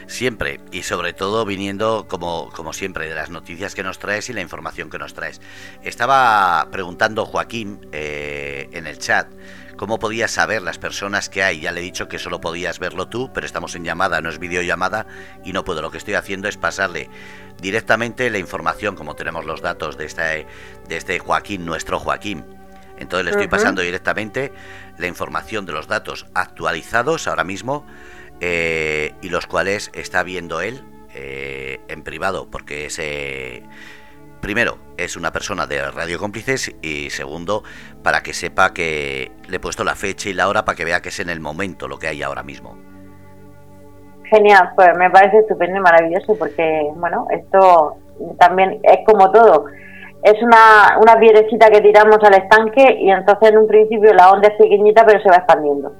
Siempre, 0.07 0.59
y 0.71 0.81
sobre 0.83 1.13
todo 1.13 1.45
viniendo, 1.45 2.07
como, 2.07 2.49
como 2.55 2.73
siempre, 2.73 3.07
de 3.07 3.15
las 3.15 3.29
noticias 3.29 3.75
que 3.75 3.83
nos 3.83 3.99
traes 3.99 4.29
y 4.29 4.33
la 4.33 4.41
información 4.41 4.89
que 4.89 4.97
nos 4.97 5.13
traes. 5.13 5.39
Estaba 5.83 6.67
preguntando 6.71 7.25
Joaquín 7.25 7.87
eh, 7.91 8.69
en 8.71 8.87
el 8.87 8.97
chat 8.97 9.27
¿Cómo 9.77 9.99
podías 9.99 10.31
saber 10.31 10.61
las 10.61 10.77
personas 10.77 11.29
que 11.29 11.43
hay? 11.43 11.59
Ya 11.59 11.71
le 11.71 11.81
he 11.81 11.83
dicho 11.83 12.07
que 12.07 12.17
solo 12.17 12.39
podías 12.39 12.79
verlo 12.79 13.07
tú, 13.07 13.31
pero 13.33 13.45
estamos 13.45 13.75
en 13.75 13.83
llamada, 13.83 14.21
no 14.21 14.29
es 14.29 14.39
videollamada 14.39 15.05
y 15.43 15.51
no 15.51 15.65
puedo. 15.65 15.81
Lo 15.81 15.91
que 15.91 15.97
estoy 15.97 16.13
haciendo 16.13 16.47
es 16.47 16.55
pasarle 16.55 17.09
directamente 17.61 18.29
la 18.29 18.37
información, 18.37 18.95
como 18.95 19.15
tenemos 19.15 19.45
los 19.45 19.61
datos 19.61 19.97
de 19.97 20.05
este, 20.05 20.47
de 20.87 20.97
este 20.97 21.19
Joaquín, 21.19 21.65
nuestro 21.65 21.99
Joaquín. 21.99 22.45
Entonces 22.97 23.25
le 23.25 23.31
estoy 23.31 23.47
pasando 23.47 23.81
directamente 23.81 24.53
la 24.97 25.07
información 25.07 25.65
de 25.65 25.73
los 25.73 25.87
datos 25.87 26.25
actualizados 26.33 27.27
ahora 27.27 27.43
mismo 27.43 27.85
eh, 28.39 29.13
y 29.21 29.27
los 29.27 29.47
cuales 29.47 29.91
está 29.93 30.23
viendo 30.23 30.61
él 30.61 30.81
eh, 31.13 31.81
en 31.89 32.03
privado, 32.03 32.49
porque 32.49 32.85
ese 32.85 33.63
primero, 34.45 34.77
es 34.95 35.17
una 35.17 35.31
persona 35.31 35.65
de 35.65 35.81
Radio 35.89 36.19
Cómplices 36.19 36.75
y 36.83 37.09
segundo, 37.09 37.63
para 38.03 38.21
que 38.21 38.31
sepa 38.31 38.75
que 38.75 39.31
le 39.49 39.55
he 39.55 39.59
puesto 39.59 39.83
la 39.83 39.95
fecha 39.95 40.29
y 40.29 40.33
la 40.33 40.47
hora 40.47 40.63
para 40.65 40.75
que 40.75 40.85
vea 40.85 41.01
que 41.01 41.09
es 41.09 41.19
en 41.19 41.31
el 41.31 41.39
momento 41.39 41.87
lo 41.87 41.97
que 41.97 42.09
hay 42.09 42.21
ahora 42.21 42.43
mismo. 42.43 42.77
Genial, 44.25 44.69
pues 44.75 44.89
me 44.99 45.09
parece 45.09 45.39
estupendo 45.39 45.77
y 45.77 45.79
maravilloso 45.79 46.37
porque, 46.37 46.87
bueno, 46.95 47.25
esto 47.31 47.97
también 48.37 48.79
es 48.83 48.99
como 49.07 49.31
todo 49.31 49.65
es 50.25 50.41
una, 50.41 50.97
una 50.99 51.19
piedrecita 51.19 51.69
que 51.69 51.81
tiramos 51.81 52.17
al 52.23 52.33
estanque 52.33 52.97
y 52.99 53.11
entonces 53.11 53.51
en 53.51 53.59
un 53.59 53.67
principio 53.67 54.11
la 54.11 54.31
onda 54.31 54.47
es 54.47 54.55
pequeñita 54.57 55.05
pero 55.05 55.21
se 55.21 55.29
va 55.29 55.35
expandiendo. 55.35 55.93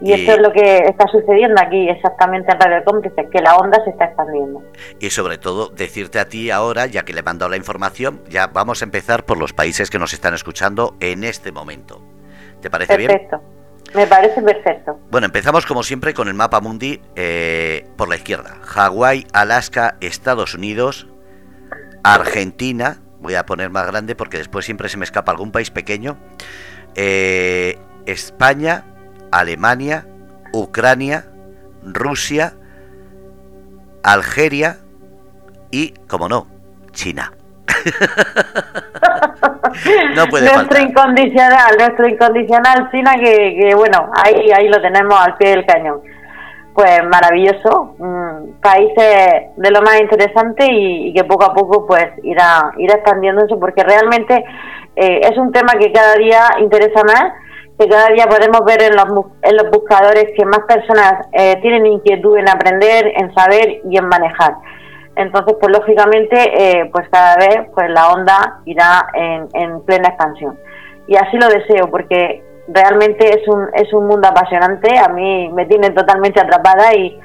Y, 0.00 0.12
eso 0.14 0.32
es 0.32 0.38
lo 0.40 0.52
que 0.52 0.78
está 0.78 1.06
sucediendo 1.06 1.62
aquí 1.62 1.88
exactamente 1.88 2.52
en 2.52 2.60
Radio 2.60 2.84
Cómplices, 2.84 3.26
que 3.30 3.40
la 3.40 3.54
onda 3.54 3.78
se 3.84 3.90
está 3.90 4.06
expandiendo. 4.06 4.62
Y 4.98 5.10
sobre 5.10 5.38
todo 5.38 5.68
decirte 5.68 6.18
a 6.18 6.24
ti 6.24 6.50
ahora, 6.50 6.86
ya 6.86 7.04
que 7.04 7.12
le 7.12 7.20
he 7.20 7.22
mandado 7.22 7.50
la 7.50 7.56
información, 7.56 8.20
ya 8.28 8.48
vamos 8.48 8.82
a 8.82 8.84
empezar 8.84 9.24
por 9.24 9.38
los 9.38 9.52
países 9.52 9.90
que 9.90 10.00
nos 10.00 10.12
están 10.12 10.34
escuchando 10.34 10.96
en 10.98 11.22
este 11.22 11.52
momento. 11.52 12.02
¿Te 12.60 12.70
parece 12.70 12.96
bien? 12.96 13.08
Perfecto. 13.08 13.40
Me 13.94 14.08
parece 14.08 14.42
perfecto. 14.42 14.98
Bueno, 15.08 15.26
empezamos 15.26 15.64
como 15.66 15.84
siempre 15.84 16.12
con 16.14 16.26
el 16.26 16.34
mapa 16.34 16.60
mundi 16.60 17.00
eh, 17.14 17.86
por 17.96 18.08
la 18.08 18.16
izquierda. 18.16 18.56
Hawái, 18.62 19.26
Alaska, 19.32 19.96
Estados 20.00 20.54
Unidos, 20.54 21.06
Argentina, 22.02 22.98
voy 23.20 23.34
a 23.34 23.44
poner 23.44 23.70
más 23.70 23.86
grande 23.86 24.14
porque 24.14 24.38
después 24.38 24.64
siempre 24.64 24.88
se 24.88 24.96
me 24.96 25.04
escapa 25.04 25.32
algún 25.32 25.52
país 25.52 25.70
pequeño. 25.70 26.16
Eh, 26.94 27.78
España, 28.06 28.84
Alemania, 29.30 30.06
Ucrania, 30.52 31.26
Rusia, 31.82 32.54
Algeria 34.02 34.78
y, 35.70 35.92
como 36.08 36.28
no, 36.28 36.46
China. 36.92 37.32
no 40.16 40.26
puede 40.28 40.52
nuestro 40.52 40.80
incondicional, 40.80 41.76
nuestro 41.78 42.08
incondicional 42.08 42.90
China 42.90 43.14
que, 43.22 43.56
que, 43.60 43.74
bueno, 43.74 44.10
ahí 44.24 44.50
ahí 44.50 44.68
lo 44.68 44.80
tenemos 44.80 45.20
al 45.20 45.36
pie 45.36 45.50
del 45.50 45.66
cañón 45.66 46.00
pues 46.78 47.02
maravilloso, 47.10 47.96
mm, 47.98 48.60
países 48.62 49.50
de 49.56 49.70
lo 49.72 49.82
más 49.82 50.00
interesante 50.00 50.64
y, 50.70 51.12
que 51.12 51.24
poco 51.24 51.46
a 51.46 51.52
poco 51.52 51.88
pues 51.88 52.06
irá, 52.22 52.70
irá 52.78 52.94
expandiéndose 52.94 53.56
porque 53.56 53.82
realmente 53.82 54.44
eh, 54.94 55.20
es 55.24 55.36
un 55.36 55.50
tema 55.50 55.72
que 55.72 55.90
cada 55.90 56.14
día 56.14 56.40
interesa 56.60 57.02
más, 57.02 57.32
que 57.76 57.88
cada 57.88 58.10
día 58.10 58.26
podemos 58.26 58.60
ver 58.64 58.80
en 58.80 58.94
los, 58.94 59.26
en 59.42 59.56
los 59.56 59.70
buscadores 59.72 60.26
que 60.36 60.44
más 60.44 60.60
personas 60.68 61.26
eh, 61.32 61.56
tienen 61.62 61.84
inquietud 61.84 62.36
en 62.36 62.48
aprender, 62.48 63.12
en 63.16 63.34
saber 63.34 63.80
y 63.90 63.98
en 63.98 64.06
manejar. 64.06 64.54
Entonces, 65.16 65.56
pues 65.60 65.76
lógicamente, 65.76 66.36
eh, 66.36 66.90
pues 66.92 67.08
cada 67.08 67.34
vez 67.38 67.68
pues 67.74 67.90
la 67.90 68.10
onda 68.10 68.60
irá 68.66 69.04
en, 69.14 69.48
en 69.54 69.84
plena 69.84 70.10
expansión. 70.10 70.56
Y 71.08 71.16
así 71.16 71.38
lo 71.38 71.48
deseo, 71.48 71.90
porque 71.90 72.44
realmente 72.68 73.28
es 73.28 73.48
un, 73.48 73.68
es 73.74 73.92
un 73.92 74.06
mundo 74.06 74.28
apasionante, 74.28 74.98
a 74.98 75.08
mí 75.08 75.50
me 75.52 75.66
tiene 75.66 75.90
totalmente 75.90 76.40
atrapada 76.40 76.94
y, 76.94 77.18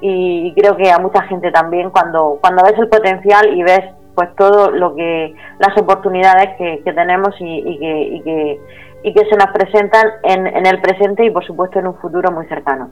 y 0.00 0.54
creo 0.54 0.76
que 0.76 0.90
a 0.90 0.98
mucha 0.98 1.22
gente 1.22 1.50
también 1.50 1.90
cuando, 1.90 2.38
cuando 2.40 2.62
ves 2.62 2.78
el 2.78 2.88
potencial 2.88 3.54
y 3.54 3.62
ves 3.62 3.82
pues 4.14 4.34
todo 4.36 4.70
lo 4.70 4.94
que 4.94 5.34
las 5.58 5.76
oportunidades 5.78 6.56
que, 6.58 6.92
tenemos 6.92 7.34
y, 7.38 7.78
que, 7.78 8.00
y, 8.02 8.22
que, 8.22 8.60
y 9.02 9.14
que 9.14 9.24
se 9.26 9.36
nos 9.36 9.50
presentan 9.52 10.04
en, 10.24 10.46
en 10.46 10.66
el 10.66 10.80
presente 10.80 11.24
y 11.24 11.30
por 11.30 11.44
supuesto 11.46 11.78
en 11.78 11.86
un 11.86 11.96
futuro 11.96 12.30
muy 12.30 12.46
cercano. 12.46 12.90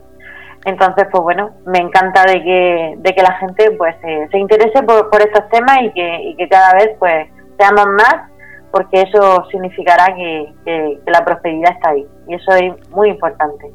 Entonces, 0.65 1.07
pues 1.11 1.23
bueno, 1.23 1.51
me 1.65 1.79
encanta 1.79 2.23
de 2.23 2.43
que, 2.43 2.95
de 2.97 3.13
que 3.13 3.21
la 3.21 3.33
gente 3.33 3.71
pues 3.77 3.95
se 4.01 4.37
interese 4.37 4.83
por, 4.83 5.09
por 5.09 5.21
estos 5.21 5.47
temas 5.49 5.77
y 5.83 5.91
que, 5.91 6.21
y 6.23 6.35
que 6.35 6.49
cada 6.49 6.73
vez 6.73 6.95
pues 6.99 7.27
seamos 7.57 7.85
más 7.87 8.29
porque 8.71 9.01
eso 9.01 9.45
significará 9.51 10.13
que, 10.15 10.99
la 11.07 11.23
prosperidad 11.25 11.71
está 11.73 11.89
ahí 11.89 12.05
y 12.27 12.35
eso 12.35 12.51
es 12.53 12.89
muy 12.89 13.09
importante. 13.09 13.71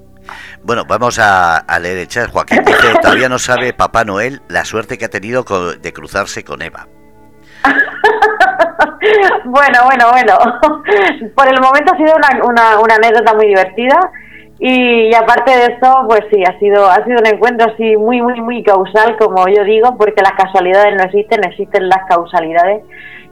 Bueno, 0.62 0.84
vamos 0.86 1.18
a, 1.20 1.64
leer 1.80 1.98
el 1.98 2.08
chat. 2.08 2.30
Joaquín 2.30 2.64
dice, 2.64 2.94
todavía 3.02 3.28
no 3.28 3.38
sabe 3.38 3.72
Papá 3.72 4.04
Noel 4.04 4.40
la 4.48 4.64
suerte 4.64 4.96
que 4.96 5.06
ha 5.06 5.10
tenido 5.10 5.44
de 5.44 5.92
cruzarse 5.92 6.44
con 6.44 6.62
Eva. 6.62 6.86
bueno, 9.44 9.78
bueno, 9.84 10.10
bueno. 10.10 10.38
Por 11.34 11.48
el 11.48 11.60
momento 11.60 11.92
ha 11.92 11.96
sido 11.96 12.14
una, 12.16 12.78
una, 12.80 12.94
anécdota 12.94 13.34
muy 13.34 13.46
divertida 13.46 13.98
y, 14.58 15.14
aparte 15.14 15.50
de 15.50 15.64
eso, 15.74 16.04
pues 16.08 16.20
sí, 16.32 16.42
ha 16.44 16.58
sido, 16.58 16.88
ha 16.88 17.04
sido 17.04 17.18
un 17.18 17.26
encuentro 17.26 17.70
así 17.72 17.96
muy, 17.96 18.22
muy, 18.22 18.40
muy 18.40 18.62
causal, 18.62 19.16
como 19.18 19.46
yo 19.48 19.64
digo, 19.64 19.96
porque 19.98 20.22
las 20.22 20.32
casualidades 20.32 20.94
no 20.96 21.04
existen, 21.04 21.44
existen 21.44 21.88
las 21.88 22.06
causalidades 22.08 22.82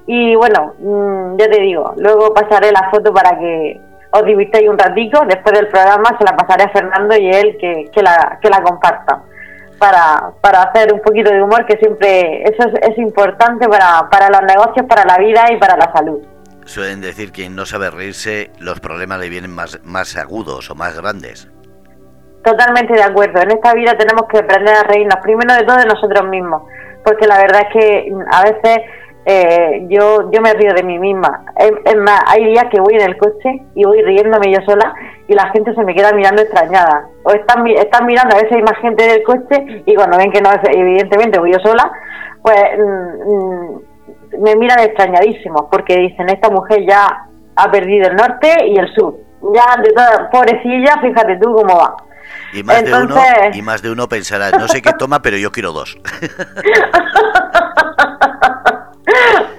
y 0.06 0.34
bueno, 0.34 0.74
mm, 0.78 1.36
ya 1.38 1.48
te 1.48 1.60
digo, 1.60 1.94
luego 1.96 2.34
pasaré 2.34 2.72
la 2.72 2.90
foto 2.90 3.12
para 3.12 3.38
que 3.38 3.80
os 4.12 4.24
divirtáis 4.24 4.68
un 4.68 4.78
ratico. 4.78 5.24
Después 5.26 5.58
del 5.58 5.68
programa 5.68 6.16
se 6.18 6.24
la 6.24 6.36
pasaré 6.36 6.64
a 6.64 6.68
Fernando 6.70 7.16
y 7.16 7.30
él 7.30 7.56
que, 7.58 7.90
que, 7.92 8.02
la, 8.02 8.38
que 8.40 8.48
la 8.48 8.62
comparta. 8.62 9.22
Para, 9.78 10.30
para 10.40 10.62
hacer 10.62 10.92
un 10.92 11.00
poquito 11.00 11.32
de 11.32 11.42
humor, 11.42 11.66
que 11.66 11.76
siempre 11.76 12.44
eso 12.44 12.68
es, 12.80 12.96
importante 12.98 13.68
para, 13.68 14.08
para 14.10 14.28
los 14.28 14.42
negocios, 14.42 14.86
para 14.88 15.04
la 15.04 15.18
vida 15.18 15.44
y 15.50 15.56
para 15.56 15.76
la 15.76 15.92
salud. 15.92 16.22
Suelen 16.64 17.00
decir 17.00 17.32
que 17.32 17.42
quien 17.42 17.56
no 17.56 17.66
sabe 17.66 17.90
reírse, 17.90 18.52
los 18.60 18.78
problemas 18.78 19.18
le 19.18 19.28
vienen 19.28 19.50
más, 19.50 19.80
más 19.82 20.16
agudos 20.16 20.70
o 20.70 20.76
más 20.76 20.96
grandes. 20.96 21.48
Totalmente 22.44 22.92
de 22.92 23.02
acuerdo. 23.02 23.40
En 23.40 23.50
esta 23.50 23.74
vida 23.74 23.96
tenemos 23.98 24.28
que 24.28 24.38
aprender 24.38 24.72
a 24.72 24.84
reírnos, 24.84 25.16
primero 25.20 25.52
de 25.52 25.64
todo 25.64 25.76
de 25.76 25.86
nosotros 25.86 26.28
mismos, 26.28 26.62
porque 27.04 27.26
la 27.26 27.38
verdad 27.38 27.62
es 27.62 27.72
que 27.72 28.12
a 28.30 28.42
veces 28.44 28.78
eh, 29.24 29.86
yo 29.88 30.30
yo 30.32 30.40
me 30.40 30.52
río 30.54 30.74
de 30.74 30.82
mí 30.82 30.98
misma. 30.98 31.44
Es, 31.56 31.96
más, 31.96 32.20
hay 32.26 32.44
días 32.46 32.66
que 32.70 32.80
voy 32.80 32.94
en 32.94 33.02
el 33.02 33.16
coche 33.16 33.62
y 33.74 33.84
voy 33.84 34.02
riéndome 34.02 34.52
yo 34.52 34.60
sola 34.66 34.94
y 35.28 35.34
la 35.34 35.48
gente 35.50 35.74
se 35.74 35.84
me 35.84 35.94
queda 35.94 36.12
mirando 36.12 36.42
extrañada. 36.42 37.06
O 37.22 37.30
están, 37.32 37.66
están 37.68 38.06
mirando, 38.06 38.34
a 38.34 38.38
veces 38.38 38.56
hay 38.56 38.62
más 38.62 38.78
gente 38.80 39.06
del 39.06 39.22
coche 39.22 39.82
y 39.86 39.94
cuando 39.94 40.16
ven 40.16 40.32
que 40.32 40.40
no, 40.40 40.50
evidentemente 40.70 41.38
voy 41.38 41.52
yo 41.52 41.60
sola, 41.60 41.90
pues 42.42 42.62
mm, 42.78 43.30
mm, 43.30 44.42
me 44.42 44.56
miran 44.56 44.80
extrañadísimos 44.80 45.66
porque 45.70 45.96
dicen, 45.98 46.28
esta 46.28 46.50
mujer 46.50 46.84
ya 46.88 47.28
ha 47.54 47.70
perdido 47.70 48.08
el 48.08 48.16
norte 48.16 48.66
y 48.66 48.76
el 48.76 48.92
sur. 48.94 49.14
Ya, 49.54 49.80
de 49.82 49.90
toda, 49.92 50.30
pobrecilla, 50.30 51.00
fíjate 51.00 51.36
tú 51.36 51.52
cómo 51.54 51.76
va. 51.76 51.96
Y 52.52 52.62
más, 52.62 52.84
de 52.84 52.94
uno, 52.94 53.14
y 53.52 53.62
más 53.62 53.82
de 53.82 53.90
uno 53.90 54.08
pensará, 54.08 54.50
no 54.50 54.68
sé 54.68 54.82
qué 54.82 54.92
toma, 54.92 55.22
pero 55.22 55.36
yo 55.36 55.50
quiero 55.50 55.72
dos. 55.72 55.98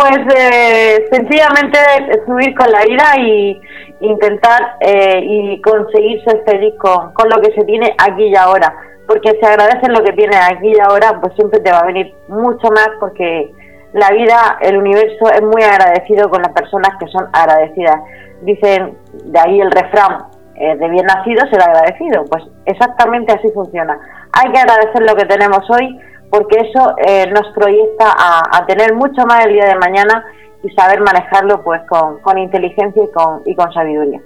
Pues 0.04 0.20
eh, 0.36 1.08
sencillamente 1.14 1.80
subir 2.26 2.54
con 2.56 2.70
la 2.70 2.82
vida 2.82 3.06
y 3.20 3.62
intentar 4.02 4.76
eh, 4.82 5.22
y 5.24 5.62
conseguir 5.62 6.22
ser 6.26 6.44
feliz 6.46 6.74
con, 6.78 7.30
lo 7.30 7.42
que 7.42 7.54
se 7.54 7.64
tiene 7.64 7.96
aquí 7.98 8.26
y 8.26 8.36
ahora. 8.36 8.76
Porque 9.08 9.32
si 9.32 9.46
agradeces 9.46 9.88
lo 9.88 10.04
que 10.04 10.12
tienes 10.12 10.36
aquí 10.36 10.74
y 10.76 10.80
ahora, 10.82 11.22
pues 11.22 11.34
siempre 11.36 11.62
te 11.62 11.72
va 11.72 11.80
a 11.80 11.86
venir 11.86 12.14
mucho 12.28 12.68
más 12.72 12.90
porque 13.00 13.50
la 13.94 14.12
vida, 14.12 14.58
el 14.60 14.78
universo 14.78 15.32
es 15.34 15.42
muy 15.42 15.64
agradecido 15.64 16.30
con 16.30 16.42
las 16.42 16.52
personas 16.52 16.98
que 17.00 17.08
son 17.08 17.30
agradecidas. 17.32 18.02
Dicen, 18.42 18.98
de 19.24 19.40
ahí 19.40 19.62
el 19.62 19.72
refrán, 19.72 20.26
eh, 20.56 20.76
de 20.76 20.90
bien 20.90 21.06
nacido 21.06 21.48
será 21.50 21.64
agradecido. 21.64 22.26
Pues 22.26 22.44
exactamente 22.66 23.32
así 23.32 23.50
funciona. 23.54 23.98
Hay 24.34 24.52
que 24.52 24.60
agradecer 24.60 25.02
lo 25.04 25.16
que 25.16 25.26
tenemos 25.28 25.64
hoy 25.70 25.98
porque 26.34 26.58
eso 26.68 26.96
eh, 27.06 27.28
nos 27.28 27.48
proyecta 27.54 28.12
a, 28.18 28.66
tener 28.66 28.96
mucho 28.96 29.24
más 29.28 29.46
el 29.46 29.54
día 29.54 29.66
de 29.66 29.76
mañana 29.76 30.26
y 30.64 30.70
saber 30.72 31.00
manejarlo 31.00 31.64
pues 31.64 31.80
con, 31.88 32.38
inteligencia 32.40 33.04
y 33.04 33.12
con, 33.12 33.44
y 33.46 33.56
con 33.56 33.72
sabiduría. 33.72 34.20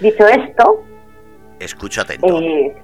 Dicho 0.00 0.26
esto... 0.26 0.82
Escucha 1.58 2.02
atento. 2.02 2.26
Eh, 2.26 2.76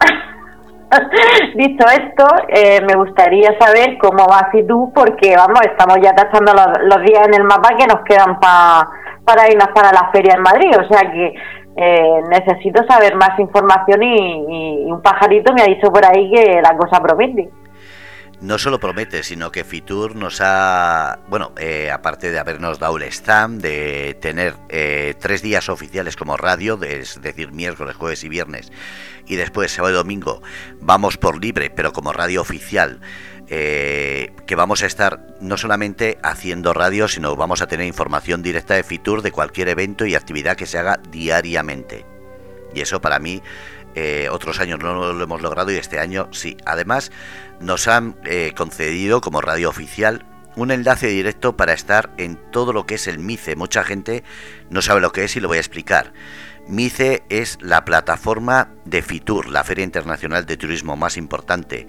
dicho 1.56 1.84
esto, 1.88 2.26
eh, 2.48 2.80
me 2.86 2.94
gustaría 2.94 3.50
saber 3.58 3.98
cómo 3.98 4.24
vas 4.26 4.48
y 4.54 4.66
tú, 4.66 4.90
porque 4.94 5.36
vamos, 5.36 5.60
estamos 5.66 5.98
ya 6.02 6.14
tachando 6.14 6.54
los, 6.54 7.02
días 7.02 7.28
en 7.28 7.34
el 7.34 7.44
mapa 7.44 7.76
que 7.76 7.86
nos 7.86 8.00
quedan 8.04 8.40
para 8.40 9.50
irnos 9.50 9.68
para 9.74 9.92
la 9.92 10.10
feria 10.10 10.36
en 10.36 10.42
Madrid, 10.42 10.70
o 10.70 10.88
sea 10.88 11.02
que 11.12 11.34
necesito 12.30 12.82
saber 12.88 13.14
más 13.16 13.38
información 13.38 14.02
y, 14.02 14.84
y, 14.86 14.90
un 14.90 15.00
pajarito 15.02 15.52
me 15.52 15.62
ha 15.62 15.66
dicho 15.66 15.90
por 15.92 16.04
ahí 16.04 16.30
que 16.30 16.60
la 16.60 16.76
cosa 16.76 17.00
promete 17.00 17.50
no 18.40 18.58
solo 18.58 18.80
promete, 18.80 19.22
sino 19.22 19.52
que 19.52 19.64
Fitur 19.64 20.16
nos 20.16 20.40
ha, 20.40 21.20
bueno, 21.28 21.52
eh, 21.58 21.90
aparte 21.90 22.30
de 22.30 22.38
habernos 22.38 22.78
dado 22.78 22.96
el 22.96 23.02
stand, 23.04 23.60
de 23.60 24.16
tener 24.20 24.54
eh, 24.68 25.14
tres 25.20 25.42
días 25.42 25.68
oficiales 25.68 26.16
como 26.16 26.36
radio, 26.36 26.82
es 26.82 27.20
decir, 27.20 27.52
miércoles, 27.52 27.96
jueves 27.96 28.24
y 28.24 28.28
viernes, 28.28 28.72
y 29.26 29.36
después 29.36 29.72
sábado 29.72 29.94
y 29.94 29.96
domingo 29.98 30.42
vamos 30.80 31.18
por 31.18 31.40
libre, 31.40 31.70
pero 31.70 31.92
como 31.92 32.12
radio 32.12 32.40
oficial, 32.40 33.00
eh, 33.48 34.32
que 34.46 34.54
vamos 34.54 34.82
a 34.82 34.86
estar 34.86 35.26
no 35.40 35.56
solamente 35.56 36.18
haciendo 36.22 36.72
radio, 36.72 37.08
sino 37.08 37.36
vamos 37.36 37.60
a 37.62 37.66
tener 37.66 37.86
información 37.86 38.42
directa 38.42 38.74
de 38.74 38.84
Fitur 38.84 39.22
de 39.22 39.32
cualquier 39.32 39.68
evento 39.68 40.06
y 40.06 40.14
actividad 40.14 40.56
que 40.56 40.66
se 40.66 40.78
haga 40.78 41.00
diariamente. 41.10 42.06
Y 42.72 42.80
eso 42.80 43.00
para 43.00 43.18
mí 43.18 43.42
otros 44.30 44.60
años 44.60 44.78
no 44.78 45.12
lo 45.12 45.22
hemos 45.22 45.42
logrado 45.42 45.70
y 45.70 45.76
este 45.76 45.98
año 45.98 46.28
sí. 46.32 46.56
Además, 46.64 47.10
nos 47.60 47.88
han 47.88 48.16
eh, 48.24 48.52
concedido 48.56 49.20
como 49.20 49.40
radio 49.40 49.68
oficial 49.68 50.24
un 50.56 50.70
enlace 50.70 51.06
directo 51.06 51.56
para 51.56 51.72
estar 51.72 52.10
en 52.16 52.36
todo 52.50 52.72
lo 52.72 52.86
que 52.86 52.96
es 52.96 53.06
el 53.06 53.18
MICE. 53.18 53.56
Mucha 53.56 53.84
gente 53.84 54.24
no 54.68 54.82
sabe 54.82 55.00
lo 55.00 55.12
que 55.12 55.24
es 55.24 55.36
y 55.36 55.40
lo 55.40 55.48
voy 55.48 55.58
a 55.58 55.60
explicar. 55.60 56.12
MICE 56.68 57.22
es 57.28 57.58
la 57.60 57.84
plataforma 57.84 58.70
de 58.84 59.02
FITUR, 59.02 59.48
la 59.48 59.64
Feria 59.64 59.84
Internacional 59.84 60.46
de 60.46 60.56
Turismo 60.56 60.96
más 60.96 61.16
importante 61.16 61.88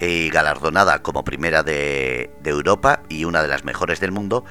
y 0.00 0.28
galardonada 0.30 1.02
como 1.02 1.24
primera 1.24 1.62
de, 1.62 2.30
Europa 2.44 3.02
y 3.08 3.24
una 3.24 3.42
de 3.42 3.48
las 3.48 3.64
mejores 3.64 4.00
del 4.00 4.12
mundo, 4.12 4.44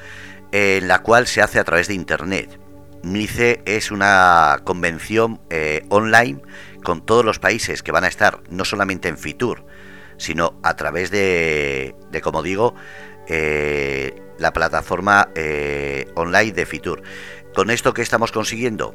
en 0.52 0.88
la 0.88 1.02
cual 1.02 1.26
se 1.26 1.42
hace 1.42 1.58
a 1.58 1.64
través 1.64 1.88
de 1.88 1.94
Internet. 1.94 2.58
MICE 3.06 3.62
es 3.66 3.92
una 3.92 4.62
convención 4.64 5.40
eh, 5.48 5.86
online 5.90 6.42
con 6.82 7.06
todos 7.06 7.24
los 7.24 7.38
países 7.38 7.84
que 7.84 7.92
van 7.92 8.02
a 8.02 8.08
estar 8.08 8.42
no 8.50 8.64
solamente 8.64 9.08
en 9.08 9.16
FITUR, 9.16 9.64
sino 10.16 10.58
a 10.64 10.74
través 10.74 11.12
de, 11.12 11.94
como 12.22 12.42
digo, 12.42 12.74
eh, 13.28 14.20
la 14.38 14.52
plataforma 14.52 15.28
eh, 15.36 16.10
online 16.16 16.50
de 16.50 16.66
FITUR. 16.66 17.02
Con 17.54 17.70
esto 17.70 17.94
que 17.94 18.02
estamos 18.02 18.32
consiguiendo, 18.32 18.94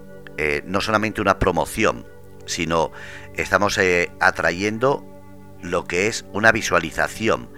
no 0.65 0.81
solamente 0.81 1.21
una 1.21 1.39
promoción, 1.39 2.07
sino 2.45 2.91
estamos 3.35 3.79
atrayendo 4.19 5.05
lo 5.61 5.85
que 5.85 6.07
es 6.07 6.25
una 6.33 6.51
visualización 6.51 7.49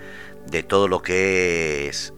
de 0.48 0.64
todo 0.64 0.88
lo 0.88 1.02
que 1.02 1.88
es 1.88 2.14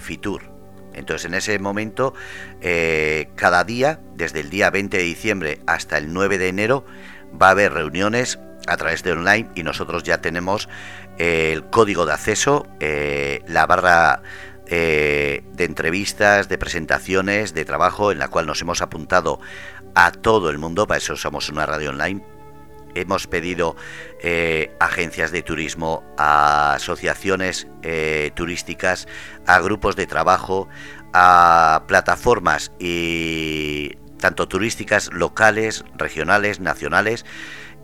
Fitur. 0.00 0.55
Entonces 0.96 1.26
en 1.26 1.34
ese 1.34 1.58
momento, 1.58 2.14
eh, 2.60 3.28
cada 3.36 3.64
día, 3.64 4.00
desde 4.14 4.40
el 4.40 4.50
día 4.50 4.70
20 4.70 4.96
de 4.96 5.02
diciembre 5.02 5.60
hasta 5.66 5.98
el 5.98 6.12
9 6.12 6.38
de 6.38 6.48
enero, 6.48 6.84
va 7.40 7.48
a 7.48 7.50
haber 7.50 7.72
reuniones 7.72 8.38
a 8.66 8.76
través 8.76 9.02
de 9.02 9.12
online 9.12 9.48
y 9.54 9.62
nosotros 9.62 10.02
ya 10.02 10.20
tenemos 10.20 10.68
eh, 11.18 11.52
el 11.52 11.64
código 11.70 12.06
de 12.06 12.12
acceso, 12.12 12.66
la 13.46 13.66
barra 13.66 14.22
de 14.68 15.42
entrevistas, 15.58 16.48
de 16.48 16.58
presentaciones, 16.58 17.54
de 17.54 17.64
trabajo 17.64 18.10
en 18.10 18.18
la 18.18 18.26
cual 18.26 18.46
nos 18.46 18.60
hemos 18.62 18.82
apuntado 18.82 19.38
a 19.94 20.10
todo 20.10 20.50
el 20.50 20.58
mundo, 20.58 20.86
para 20.86 20.98
eso 20.98 21.16
somos 21.16 21.48
una 21.48 21.66
radio 21.66 21.90
online, 21.90 22.22
hemos 23.00 23.26
pedido 23.26 23.76
eh, 24.20 24.70
agencias 24.80 25.30
de 25.30 25.42
turismo, 25.42 26.02
a 26.16 26.74
asociaciones 26.74 27.68
eh, 27.82 28.30
turísticas, 28.34 29.06
a 29.46 29.60
grupos 29.60 29.96
de 29.96 30.06
trabajo, 30.06 30.68
a 31.12 31.84
plataformas 31.86 32.72
y 32.78 33.96
tanto 34.18 34.48
turísticas 34.48 35.10
locales, 35.12 35.84
regionales, 35.94 36.60
nacionales 36.60 37.24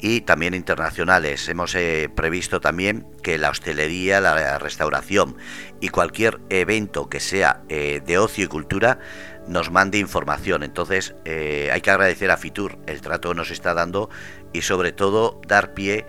y 0.00 0.22
también 0.22 0.54
internacionales. 0.54 1.48
Hemos 1.48 1.74
eh, 1.74 2.10
previsto 2.14 2.60
también 2.60 3.06
que 3.22 3.38
la 3.38 3.50
hostelería, 3.50 4.20
la 4.20 4.58
restauración 4.58 5.36
y 5.80 5.90
cualquier 5.90 6.40
evento 6.48 7.08
que 7.08 7.20
sea 7.20 7.62
de 7.68 8.18
ocio 8.18 8.46
y 8.46 8.48
cultura 8.48 8.98
nos 9.46 9.70
mande 9.70 9.98
información. 9.98 10.62
Entonces 10.62 11.14
hay 11.24 11.80
que 11.80 11.90
agradecer 11.90 12.30
a 12.30 12.36
Fitur 12.36 12.78
el 12.86 13.00
trato 13.00 13.28
que 13.28 13.36
nos 13.36 13.50
está 13.50 13.74
dando 13.74 14.10
y 14.52 14.62
sobre 14.62 14.92
todo 14.92 15.40
dar 15.46 15.74
pie 15.74 16.06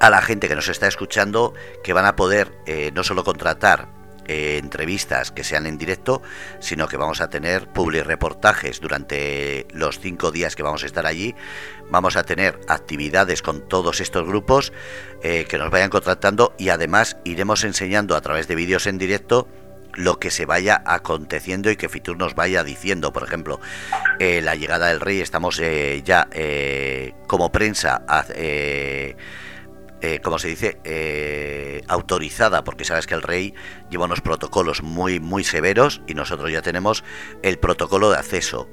a 0.00 0.10
la 0.10 0.20
gente 0.22 0.48
que 0.48 0.56
nos 0.56 0.68
está 0.68 0.86
escuchando 0.86 1.54
que 1.82 1.92
van 1.92 2.04
a 2.04 2.16
poder 2.16 2.52
eh, 2.66 2.90
no 2.94 3.02
solo 3.02 3.24
contratar 3.24 3.88
eh, 4.28 4.58
entrevistas 4.58 5.30
que 5.30 5.44
sean 5.44 5.66
en 5.66 5.78
directo, 5.78 6.20
sino 6.58 6.88
que 6.88 6.96
vamos 6.96 7.20
a 7.20 7.30
tener 7.30 7.68
reportajes 7.72 8.80
durante 8.80 9.68
los 9.72 10.00
cinco 10.00 10.32
días 10.32 10.56
que 10.56 10.64
vamos 10.64 10.82
a 10.82 10.86
estar 10.86 11.06
allí. 11.06 11.36
Vamos 11.90 12.16
a 12.16 12.24
tener 12.24 12.58
actividades 12.66 13.40
con 13.40 13.68
todos 13.68 14.00
estos 14.00 14.26
grupos 14.26 14.72
eh, 15.22 15.46
que 15.48 15.58
nos 15.58 15.70
vayan 15.70 15.90
contratando 15.90 16.54
y 16.58 16.70
además 16.70 17.18
iremos 17.22 17.62
enseñando 17.62 18.16
a 18.16 18.20
través 18.20 18.48
de 18.48 18.56
vídeos 18.56 18.88
en 18.88 18.98
directo 18.98 19.46
lo 19.96 20.18
que 20.20 20.30
se 20.30 20.46
vaya 20.46 20.82
aconteciendo 20.86 21.70
y 21.70 21.76
que 21.76 21.88
Fitur 21.88 22.16
nos 22.16 22.34
vaya 22.34 22.62
diciendo. 22.62 23.12
Por 23.12 23.24
ejemplo, 23.24 23.60
eh, 24.20 24.40
la 24.42 24.54
llegada 24.54 24.88
del 24.88 25.00
rey, 25.00 25.20
estamos 25.20 25.58
eh, 25.58 26.02
ya 26.04 26.28
eh, 26.32 27.14
como 27.26 27.50
prensa, 27.50 28.04
como 30.22 30.38
se 30.38 30.48
dice, 30.48 31.82
autorizada, 31.88 32.62
porque 32.62 32.84
sabes 32.84 33.06
que 33.06 33.14
el 33.14 33.22
rey 33.22 33.54
lleva 33.90 34.04
unos 34.04 34.20
protocolos 34.20 34.82
muy, 34.82 35.18
muy 35.18 35.42
severos 35.42 36.02
y 36.06 36.14
nosotros 36.14 36.52
ya 36.52 36.62
tenemos 36.62 37.02
el 37.42 37.58
protocolo 37.58 38.10
de 38.10 38.18
acceso. 38.18 38.68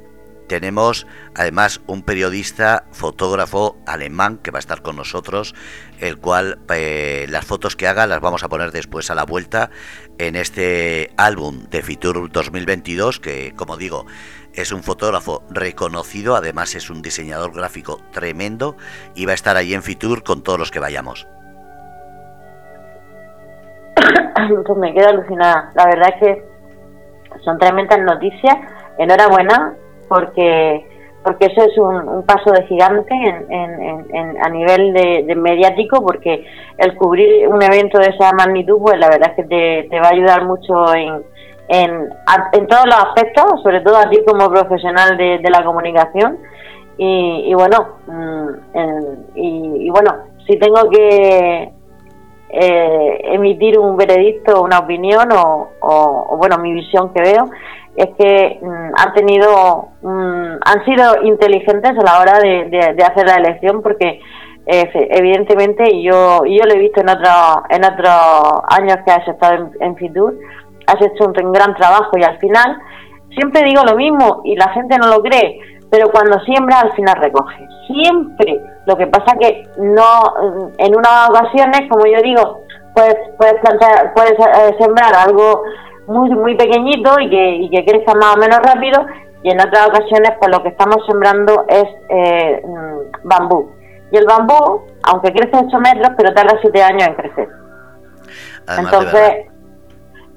Tenemos 0.48 1.08
además 1.36 1.82
un 1.88 2.02
periodista, 2.02 2.86
fotógrafo 2.92 3.78
alemán 3.86 4.38
que 4.38 4.52
va 4.52 4.58
a 4.58 4.60
estar 4.60 4.82
con 4.82 4.96
nosotros, 4.96 5.56
el 6.00 6.18
cual 6.18 6.60
las 6.68 7.46
fotos 7.46 7.76
que 7.76 7.88
haga 7.88 8.08
las 8.08 8.20
vamos 8.20 8.44
a 8.44 8.50
poner 8.50 8.72
después 8.72 9.10
a 9.10 9.16
la 9.16 9.26
vuelta 9.26 9.70
en 10.18 10.36
este 10.36 11.12
álbum 11.18 11.64
de 11.70 11.82
Fitur 11.82 12.32
2022, 12.32 13.20
que 13.20 13.54
como 13.56 13.78
digo, 13.78 14.06
es 14.54 14.72
un 14.72 14.84
fotógrafo 14.84 15.44
reconocido, 15.50 16.36
además 16.36 16.76
es 16.76 16.90
un 16.90 17.02
diseñador 17.02 17.54
gráfico 17.54 18.00
tremendo 18.12 18.76
y 19.16 19.26
va 19.26 19.32
a 19.32 19.36
estar 19.36 19.58
ahí 19.58 19.74
en 19.74 19.82
Fitur 19.82 20.24
con 20.24 20.44
todos 20.44 20.60
los 20.60 20.72
que 20.72 20.80
vayamos. 20.80 21.28
Pues 24.36 24.78
me 24.78 24.94
quedo 24.94 25.10
alucinada. 25.10 25.72
La 25.76 25.86
verdad 25.86 26.10
es 26.10 26.20
que 26.20 26.46
son 27.46 27.58
tremendas 27.60 28.00
noticias. 28.00 28.56
Enhorabuena 28.98 29.74
porque 30.08 30.86
porque 31.24 31.46
eso 31.46 31.64
es 31.64 31.78
un, 31.78 32.24
paso 32.24 32.52
de 32.52 32.64
gigante 32.68 33.14
en, 33.14 34.38
a 34.44 34.50
nivel 34.50 34.94
de, 34.94 35.36
mediático, 35.36 36.04
porque 36.04 36.46
el 36.78 36.96
cubrir 36.96 37.48
un 37.48 37.64
evento 37.64 37.98
de 37.98 38.08
esa 38.08 38.34
magnitud, 38.34 38.78
pues 38.82 39.00
la 39.00 39.10
verdad 39.10 39.32
es 39.32 39.36
que 39.48 39.88
te, 39.90 40.00
va 40.00 40.08
a 40.08 40.14
ayudar 40.14 40.46
mucho 40.46 40.94
en, 40.94 41.24
en, 41.70 42.68
todos 42.68 42.86
los 42.86 42.96
aspectos, 42.96 43.62
sobre 43.64 43.80
todo 43.82 43.98
a 43.98 44.10
ti 44.10 44.20
como 44.28 44.50
profesional 44.50 45.18
de, 45.18 45.50
la 45.50 45.64
comunicación. 45.64 46.38
Y, 46.98 47.54
bueno, 47.54 47.98
mm, 48.06 48.50
y, 49.36 49.90
bueno, 49.90 50.16
si 50.46 50.58
tengo 50.58 50.90
que 50.90 51.72
eh, 52.50 53.22
emitir 53.24 53.80
un 53.80 53.96
veredicto, 53.96 54.62
una 54.62 54.80
opinión 54.80 55.32
o, 55.32 55.70
o, 55.80 56.38
bueno, 56.38 56.58
mi 56.58 56.74
visión 56.74 57.14
que 57.14 57.22
veo, 57.22 57.50
es 57.96 58.08
que 58.18 58.60
mm, 58.62 58.92
han 58.96 59.14
tenido, 59.14 59.90
mm, 60.02 60.56
han 60.66 60.86
sido 60.86 61.24
inteligentes 61.24 61.92
a 61.92 62.04
la 62.04 62.20
hora 62.20 62.40
de, 62.40 63.04
hacer 63.04 63.28
la 63.28 63.36
elección 63.36 63.82
porque 63.82 64.20
eh, 64.66 64.90
evidentemente 65.12 66.02
yo, 66.02 66.44
yo 66.46 66.64
lo 66.66 66.74
he 66.74 66.80
visto 66.80 67.02
en 67.02 67.10
otros 67.10 67.58
en 67.70 67.84
otros 67.84 68.62
años 68.70 68.98
que 69.06 69.12
has 69.12 69.28
estado 69.28 69.70
en, 69.80 69.96
Fitur, 69.98 70.36
has 70.88 71.02
hecho 71.02 71.26
un, 71.26 71.52
gran 71.52 71.76
trabajo 71.76 72.18
y 72.18 72.24
al 72.24 72.38
final 72.40 72.78
siempre 73.36 73.64
digo 73.64 73.84
lo 73.84 73.96
mismo 73.96 74.42
y 74.46 74.56
la 74.56 74.70
gente 74.70 74.98
no 74.98 75.08
lo 75.08 75.22
cree, 75.22 75.60
pero 75.92 76.10
cuando 76.10 76.40
siembra 76.42 76.80
al 76.80 76.94
final 76.94 77.16
recoge, 77.18 77.68
siempre. 77.88 78.60
Lo 78.86 78.98
que 78.98 79.08
pasa 79.08 79.38
que 79.40 79.64
no, 79.78 80.74
en 80.78 80.96
unas 80.96 81.30
ocasiones, 81.30 81.90
como 81.90 82.06
yo 82.06 82.22
digo, 82.22 82.60
puedes, 82.94 83.16
puedes 83.38 83.56
plantar, 83.62 84.14
puedes 84.14 84.34
eh, 84.34 84.76
sembrar 84.78 85.14
algo 85.16 85.64
muy, 86.08 86.30
muy 86.32 86.56
pequeñito 86.56 87.20
y 87.20 87.30
que, 87.30 87.56
y 87.56 87.70
que 87.70 87.86
crezca 87.86 88.14
más 88.16 88.36
o 88.36 88.40
menos 88.40 88.60
rápido 88.60 89.06
y 89.44 89.52
en 89.52 89.60
otras 89.60 89.88
ocasiones 89.88 90.32
pues 90.40 90.52
lo 90.52 90.64
que 90.64 90.70
estamos 90.70 90.98
sembrando 91.06 91.66
es 91.68 91.86
eh, 92.10 92.62
mm, 92.66 93.28
bambú. 93.28 93.72
Y 94.12 94.18
el 94.18 94.26
bambú, 94.26 94.82
aunque 95.04 95.34
crece 95.34 95.66
8 95.66 95.80
metros, 95.80 96.12
pero 96.18 96.34
tarda 96.34 96.58
7 96.62 96.84
años 96.84 97.08
en 97.08 97.16
crecer. 97.16 97.50
Entonces, 98.78 99.48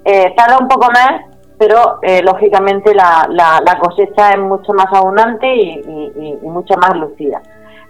eh, 0.04 0.34
tarda 0.36 0.58
un 0.58 0.68
poco 0.68 0.88
más, 0.90 1.20
pero 1.58 1.98
eh, 2.02 2.22
lógicamente 2.22 2.94
la, 2.94 3.26
la, 3.30 3.78
cosecha 3.78 4.30
es 4.30 4.38
mucho 4.38 4.72
más 4.72 4.86
abundante 4.92 5.46
y, 5.46 5.80
y, 6.16 6.38
y, 6.42 6.48
mucho 6.48 6.74
más 6.76 6.96
lucida. 6.96 7.40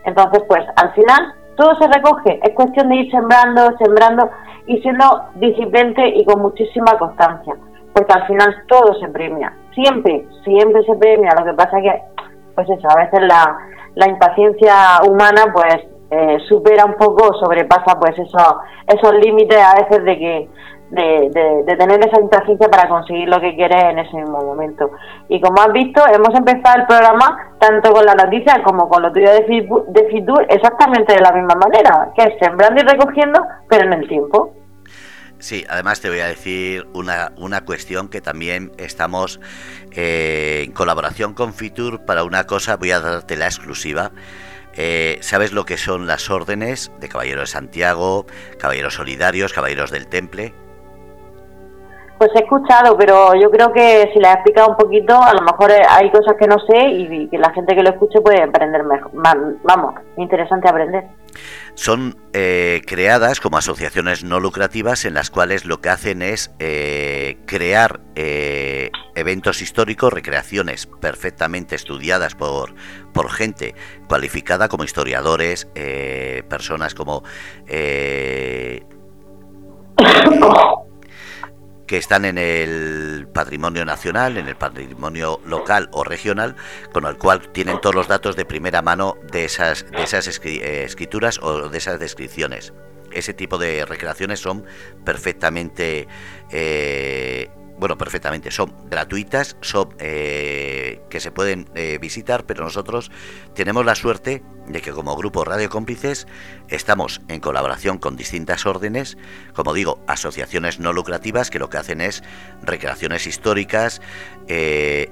Entonces, 0.04 0.42
pues 0.48 0.64
al 0.76 0.92
final 0.94 1.34
todo 1.56 1.74
se 1.76 1.88
recoge, 1.88 2.40
es 2.42 2.54
cuestión 2.54 2.88
de 2.88 2.96
ir 2.96 3.10
sembrando, 3.10 3.76
sembrando 3.78 4.30
y 4.66 4.78
siendo 4.82 5.04
disciplinante 5.36 6.08
y 6.08 6.24
con 6.24 6.42
muchísima 6.42 6.98
constancia, 6.98 7.54
porque 7.96 8.12
al 8.12 8.26
final 8.26 8.54
todo 8.68 8.92
se 9.00 9.08
premia, 9.08 9.50
siempre, 9.74 10.26
siempre 10.44 10.82
se 10.82 10.94
premia, 10.96 11.30
lo 11.38 11.46
que 11.46 11.54
pasa 11.54 11.80
que, 11.80 12.02
pues 12.54 12.68
eso, 12.68 12.86
a 12.90 13.02
veces 13.02 13.22
la, 13.22 13.56
la 13.94 14.06
impaciencia 14.06 15.00
humana 15.08 15.50
pues 15.50 15.76
eh, 16.10 16.36
supera 16.46 16.84
un 16.84 16.92
poco, 16.96 17.32
sobrepasa 17.38 17.98
pues 17.98 18.18
eso, 18.18 18.60
esos 18.86 19.14
límites 19.14 19.58
a 19.58 19.80
veces 19.80 20.04
de 20.04 20.18
que 20.18 20.48
de, 20.90 21.64
de, 21.66 21.76
tener 21.76 21.98
esa 22.06 22.20
inteligencia 22.20 22.68
para 22.68 22.86
conseguir 22.86 23.28
lo 23.28 23.40
que 23.40 23.56
quieres 23.56 23.82
en 23.82 23.98
ese 23.98 24.14
mismo 24.14 24.44
momento. 24.44 24.90
Y 25.28 25.40
como 25.40 25.62
has 25.62 25.72
visto, 25.72 26.02
hemos 26.06 26.32
empezado 26.38 26.80
el 26.80 26.86
programa 26.86 27.54
tanto 27.58 27.92
con 27.92 28.04
la 28.04 28.14
noticia 28.14 28.62
como 28.62 28.90
con 28.90 29.02
lo 29.02 29.10
tuyo 29.10 29.30
de, 29.30 29.66
de 29.88 30.08
Fitur 30.10 30.46
exactamente 30.50 31.14
de 31.14 31.22
la 31.22 31.32
misma 31.32 31.54
manera, 31.54 32.10
que 32.14 32.24
es 32.24 32.38
sembrando 32.38 32.82
y 32.82 32.86
recogiendo, 32.86 33.40
pero 33.68 33.86
en 33.86 33.94
el 33.94 34.06
tiempo. 34.06 34.52
Sí, 35.38 35.64
además 35.68 36.00
te 36.00 36.08
voy 36.08 36.20
a 36.20 36.26
decir 36.26 36.86
una, 36.94 37.32
una 37.36 37.64
cuestión 37.64 38.08
que 38.08 38.20
también 38.20 38.72
estamos 38.78 39.40
eh, 39.92 40.64
en 40.66 40.72
colaboración 40.72 41.34
con 41.34 41.52
Fitur 41.52 42.04
para 42.04 42.24
una 42.24 42.44
cosa, 42.44 42.76
voy 42.76 42.92
a 42.92 43.00
darte 43.00 43.36
la 43.36 43.46
exclusiva. 43.46 44.12
Eh, 44.76 45.18
¿Sabes 45.20 45.52
lo 45.52 45.64
que 45.64 45.76
son 45.76 46.06
las 46.06 46.30
órdenes 46.30 46.90
de 47.00 47.08
Caballeros 47.08 47.50
de 47.50 47.52
Santiago, 47.52 48.26
Caballeros 48.58 48.94
Solidarios, 48.94 49.52
Caballeros 49.52 49.90
del 49.90 50.06
Temple? 50.06 50.52
Pues 52.18 52.30
he 52.34 52.38
escuchado, 52.38 52.96
pero 52.96 53.34
yo 53.34 53.50
creo 53.50 53.72
que 53.72 54.10
si 54.14 54.20
la 54.20 54.30
he 54.30 54.34
explicado 54.34 54.70
un 54.70 54.76
poquito, 54.76 55.22
a 55.22 55.34
lo 55.34 55.42
mejor 55.42 55.70
hay 55.70 56.10
cosas 56.10 56.34
que 56.38 56.46
no 56.46 56.56
sé 56.60 56.88
y 56.88 57.28
que 57.28 57.38
la 57.38 57.52
gente 57.52 57.74
que 57.74 57.82
lo 57.82 57.90
escuche 57.90 58.20
puede 58.22 58.42
aprender 58.42 58.84
mejor. 58.84 59.10
Vamos, 59.12 59.94
interesante 60.16 60.66
aprender. 60.66 61.04
Son 61.76 62.16
eh, 62.32 62.80
creadas 62.86 63.38
como 63.38 63.58
asociaciones 63.58 64.24
no 64.24 64.40
lucrativas 64.40 65.04
en 65.04 65.12
las 65.12 65.30
cuales 65.30 65.66
lo 65.66 65.82
que 65.82 65.90
hacen 65.90 66.22
es 66.22 66.50
eh, 66.58 67.36
crear 67.46 68.00
eh, 68.14 68.90
eventos 69.14 69.60
históricos, 69.60 70.10
recreaciones 70.12 70.86
perfectamente 70.86 71.76
estudiadas 71.76 72.34
por, 72.34 72.74
por 73.12 73.30
gente 73.30 73.74
cualificada 74.08 74.68
como 74.68 74.84
historiadores, 74.84 75.68
personas 76.48 76.94
como 76.94 77.22
que 81.86 81.96
están 81.96 82.24
en 82.24 82.38
el 82.38 83.28
patrimonio 83.32 83.84
nacional, 83.84 84.36
en 84.36 84.48
el 84.48 84.56
patrimonio 84.56 85.40
local 85.44 85.88
o 85.92 86.04
regional, 86.04 86.56
con 86.92 87.06
el 87.06 87.16
cual 87.16 87.52
tienen 87.52 87.80
todos 87.80 87.94
los 87.94 88.08
datos 88.08 88.36
de 88.36 88.44
primera 88.44 88.82
mano 88.82 89.16
de 89.30 89.44
esas, 89.44 89.90
de 89.90 90.02
esas 90.02 90.40
eh, 90.44 90.84
escrituras 90.84 91.38
o 91.42 91.68
de 91.68 91.78
esas 91.78 91.98
descripciones. 92.00 92.72
Ese 93.12 93.32
tipo 93.34 93.56
de 93.56 93.86
recreaciones 93.86 94.40
son 94.40 94.64
perfectamente 95.04 96.08
eh, 96.50 97.48
bueno, 97.78 97.98
perfectamente, 97.98 98.50
son 98.50 98.72
gratuitas, 98.88 99.56
son 99.60 99.94
eh, 99.98 101.02
que 101.10 101.20
se 101.20 101.30
pueden 101.30 101.68
eh, 101.74 101.98
visitar, 102.00 102.46
pero 102.46 102.64
nosotros 102.64 103.10
tenemos 103.54 103.84
la 103.84 103.94
suerte 103.94 104.42
de 104.66 104.80
que 104.80 104.92
como 104.92 105.16
grupo 105.16 105.44
Radio 105.44 105.68
Cómplices 105.68 106.26
estamos 106.68 107.20
en 107.28 107.40
colaboración 107.40 107.98
con 107.98 108.16
distintas 108.16 108.66
órdenes, 108.66 109.18
como 109.52 109.74
digo, 109.74 110.02
asociaciones 110.06 110.80
no 110.80 110.92
lucrativas 110.92 111.50
que 111.50 111.58
lo 111.58 111.68
que 111.68 111.78
hacen 111.78 112.00
es 112.00 112.22
recreaciones 112.62 113.26
históricas, 113.26 114.00
eh, 114.48 115.10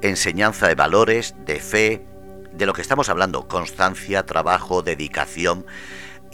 enseñanza 0.00 0.68
de 0.68 0.74
valores, 0.74 1.34
de 1.44 1.60
fe, 1.60 2.06
de 2.52 2.66
lo 2.66 2.72
que 2.72 2.82
estamos 2.82 3.08
hablando, 3.08 3.48
constancia, 3.48 4.24
trabajo, 4.24 4.82
dedicación, 4.82 5.66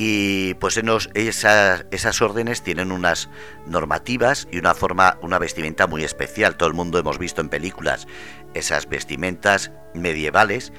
y 0.03 0.55
pues 0.55 0.81
esas, 1.13 1.85
esas 1.91 2.23
órdenes 2.23 2.63
tienen 2.63 2.91
unas 2.91 3.29
normativas 3.67 4.49
y 4.51 4.57
una 4.57 4.73
forma, 4.73 5.19
una 5.21 5.39
vestimenta 5.39 5.87
muy 5.87 6.05
especial. 6.05 6.57
Todo 6.57 6.71
el 6.71 6.75
mundo 6.75 6.99
hemos 6.99 7.19
visto 7.19 7.43
en 7.43 7.51
películas 7.51 8.07
esas 8.55 8.89
vestimentas 8.89 9.73
medievales, 9.93 10.73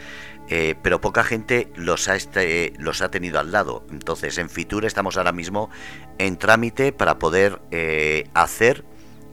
eh, 0.49 0.73
pero 0.81 1.01
poca 1.01 1.23
gente 1.23 1.71
los 1.75 2.07
ha, 2.07 2.15
este, 2.15 2.73
los 2.79 3.03
ha 3.03 3.11
tenido 3.11 3.39
al 3.39 3.51
lado. 3.51 3.85
Entonces 3.91 4.39
en 4.39 4.49
Fitur 4.49 4.85
estamos 4.85 5.17
ahora 5.17 5.33
mismo 5.33 5.69
en 6.17 6.37
trámite 6.37 6.91
para 6.91 7.19
poder 7.19 7.61
eh, 7.69 8.27
hacer 8.33 8.83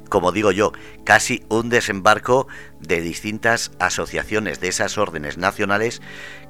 como 0.09 0.33
digo 0.33 0.53
yo, 0.53 0.73
casi 1.05 1.45
un 1.49 1.69
desembarco 1.69 2.47
de 2.81 3.01
distintas 3.01 3.71
asociaciones 3.79 4.61
de 4.61 4.69
esas 4.69 4.99
órdenes 4.99 5.39
nacionales 5.39 6.01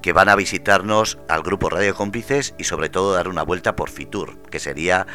que 0.02 0.12
van 0.12 0.28
a 0.28 0.36
visitarnos 0.36 1.18
al 1.28 1.42
grupo 1.42 1.70
Radio 1.70 1.94
Cómplices 1.94 2.54
y 2.58 2.64
sobre 2.64 2.88
todo 2.88 3.12
dar 3.12 3.28
una 3.28 3.42
vuelta 3.42 3.76
por 3.76 3.90
Fitur, 3.90 4.38
que 4.50 4.58
sería 4.58 5.06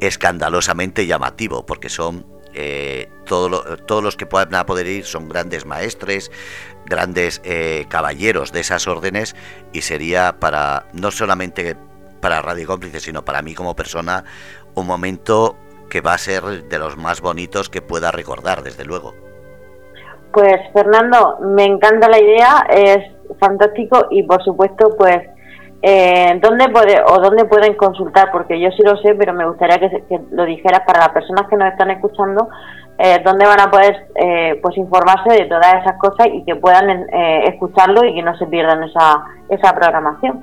escandalosamente 0.00 1.06
llamativo, 1.06 1.66
porque 1.66 1.88
son 1.88 2.26
eh, 2.54 3.08
todos 3.26 4.02
los 4.02 4.16
que 4.16 4.26
puedan 4.26 4.64
poder 4.64 4.86
ir 4.86 5.04
son 5.04 5.28
grandes 5.28 5.66
maestres, 5.66 6.30
grandes 6.86 7.40
eh, 7.44 7.86
caballeros 7.88 8.52
de 8.52 8.60
esas 8.60 8.86
órdenes 8.86 9.34
y 9.72 9.82
sería 9.82 10.38
para 10.38 10.86
no 10.92 11.10
solamente 11.10 11.76
para 12.20 12.40
Radio 12.42 12.66
Cómplices, 12.68 13.02
sino 13.02 13.24
para 13.24 13.42
mí 13.42 13.54
como 13.54 13.74
persona 13.74 14.24
un 14.74 14.86
momento 14.86 15.58
que 15.94 16.00
va 16.00 16.14
a 16.14 16.18
ser 16.18 16.42
de 16.42 16.78
los 16.80 16.96
más 16.96 17.20
bonitos 17.20 17.70
que 17.70 17.80
pueda 17.80 18.10
recordar, 18.10 18.64
desde 18.64 18.84
luego. 18.84 19.14
Pues 20.32 20.56
Fernando, 20.72 21.38
me 21.40 21.62
encanta 21.66 22.08
la 22.08 22.18
idea, 22.18 22.66
es 22.68 22.98
fantástico 23.38 24.08
y 24.10 24.24
por 24.24 24.42
supuesto 24.42 24.96
pues 24.98 25.18
eh, 25.82 26.36
¿dónde 26.42 26.68
puede 26.70 27.00
o 27.00 27.20
dónde 27.20 27.44
pueden 27.44 27.74
consultar? 27.74 28.32
Porque 28.32 28.60
yo 28.60 28.70
sí 28.72 28.82
lo 28.82 28.96
sé, 29.02 29.14
pero 29.14 29.34
me 29.34 29.46
gustaría 29.46 29.78
que, 29.78 30.02
lo 30.32 30.44
dijeras 30.44 30.80
para 30.84 30.98
las 30.98 31.10
personas 31.10 31.46
que 31.48 31.56
nos 31.56 31.70
están 31.70 31.92
escuchando, 31.92 32.48
eh, 32.98 33.20
dónde 33.24 33.46
van 33.46 33.60
a 33.60 33.70
poder 33.70 34.08
eh, 34.16 34.58
pues 34.60 34.76
informarse 34.76 35.32
de 35.32 35.46
todas 35.46 35.76
esas 35.80 35.96
cosas 35.98 36.26
y 36.26 36.44
que 36.44 36.56
puedan 36.56 36.90
eh, 36.90 37.44
escucharlo 37.50 38.04
y 38.04 38.16
que 38.16 38.22
no 38.22 38.36
se 38.36 38.46
pierdan 38.46 38.82
esa, 38.82 39.22
esa 39.48 39.72
programación. 39.72 40.42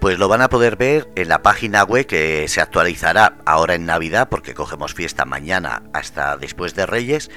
Pues 0.00 0.18
lo 0.18 0.28
van 0.28 0.42
a 0.42 0.48
poder 0.48 0.76
ver 0.76 1.08
en 1.16 1.28
la 1.28 1.42
página 1.42 1.84
web 1.84 2.06
que 2.06 2.46
se 2.48 2.60
actualizará 2.60 3.38
ahora 3.44 3.74
en 3.74 3.86
Navidad, 3.86 4.28
porque 4.28 4.54
cogemos 4.54 4.94
fiesta 4.94 5.24
mañana 5.24 5.82
hasta 5.92 6.36
después 6.36 6.74
de 6.74 6.86
Reyes. 6.86 7.30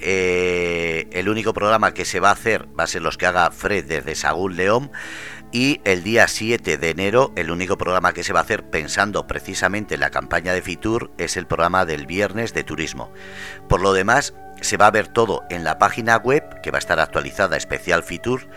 Eh, 0.00 1.08
el 1.12 1.28
único 1.28 1.52
programa 1.52 1.92
que 1.92 2.04
se 2.04 2.20
va 2.20 2.28
a 2.28 2.32
hacer 2.32 2.68
va 2.78 2.84
a 2.84 2.86
ser 2.86 3.02
los 3.02 3.16
que 3.16 3.26
haga 3.26 3.50
Fred 3.50 3.84
desde 3.84 4.14
Sagún 4.14 4.56
León. 4.56 4.90
Y 5.50 5.80
el 5.84 6.02
día 6.02 6.28
7 6.28 6.76
de 6.76 6.90
enero, 6.90 7.32
el 7.34 7.50
único 7.50 7.78
programa 7.78 8.12
que 8.12 8.22
se 8.22 8.34
va 8.34 8.40
a 8.40 8.42
hacer 8.42 8.68
pensando 8.68 9.26
precisamente 9.26 9.94
en 9.94 10.00
la 10.00 10.10
campaña 10.10 10.52
de 10.52 10.60
Fitur 10.60 11.10
es 11.16 11.38
el 11.38 11.46
programa 11.46 11.86
del 11.86 12.06
viernes 12.06 12.52
de 12.52 12.64
turismo. 12.64 13.10
Por 13.66 13.80
lo 13.80 13.94
demás, 13.94 14.34
se 14.60 14.76
va 14.76 14.86
a 14.86 14.90
ver 14.90 15.08
todo 15.08 15.44
en 15.50 15.64
la 15.64 15.78
página 15.78 16.16
web 16.16 16.60
que 16.62 16.70
va 16.70 16.78
a 16.78 16.80
estar 16.80 17.00
actualizada 17.00 17.56
especial 17.56 18.02
Fitur 18.02 18.48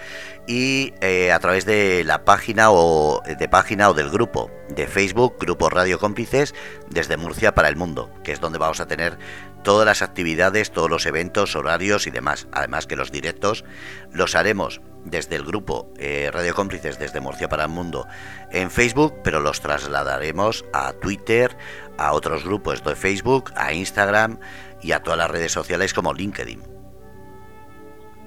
y 0.47 0.93
eh, 1.01 1.31
a 1.31 1.39
través 1.39 1.65
de 1.65 2.03
la 2.03 2.25
página 2.25 2.71
o 2.71 3.21
de 3.25 3.47
página 3.47 3.89
o 3.89 3.93
del 3.93 4.09
grupo 4.09 4.49
de 4.69 4.87
Facebook 4.87 5.35
Grupo 5.39 5.69
Radio 5.69 5.99
Cómplices 5.99 6.55
desde 6.89 7.17
Murcia 7.17 7.53
para 7.53 7.69
el 7.69 7.75
mundo 7.75 8.11
que 8.23 8.31
es 8.31 8.39
donde 8.39 8.57
vamos 8.57 8.79
a 8.79 8.87
tener 8.87 9.17
todas 9.63 9.85
las 9.85 10.01
actividades 10.01 10.71
todos 10.71 10.89
los 10.89 11.05
eventos 11.05 11.55
horarios 11.55 12.07
y 12.07 12.11
demás 12.11 12.47
además 12.51 12.87
que 12.87 12.95
los 12.95 13.11
directos 13.11 13.65
los 14.11 14.35
haremos 14.35 14.81
desde 15.05 15.35
el 15.35 15.43
grupo 15.43 15.89
eh, 15.97 16.29
Radio 16.31 16.53
Cómplices 16.53 16.99
desde 16.99 17.21
Murcia 17.21 17.49
para 17.49 17.63
el 17.63 17.69
mundo 17.69 18.07
en 18.51 18.69
Facebook 18.69 19.15
pero 19.23 19.39
los 19.39 19.61
trasladaremos 19.61 20.65
a 20.73 20.93
Twitter 20.93 21.55
a 21.97 22.13
otros 22.13 22.45
grupos 22.45 22.83
de 22.83 22.95
Facebook 22.95 23.51
a 23.55 23.73
Instagram 23.73 24.39
y 24.81 24.91
a 24.91 25.01
todas 25.01 25.19
las 25.19 25.31
redes 25.31 25.51
sociales 25.51 25.93
como 25.93 26.13
LinkedIn. 26.13 26.61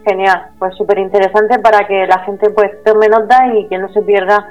Genial, 0.07 0.51
pues 0.59 0.75
súper 0.77 0.99
interesante 0.99 1.59
para 1.59 1.87
que 1.87 2.07
la 2.07 2.18
gente 2.25 2.51
pues 2.51 2.70
tome 2.85 3.09
nota 3.09 3.47
y 3.55 3.66
que 3.68 3.79
no 3.79 3.88
se 3.88 4.03
pierda 4.03 4.47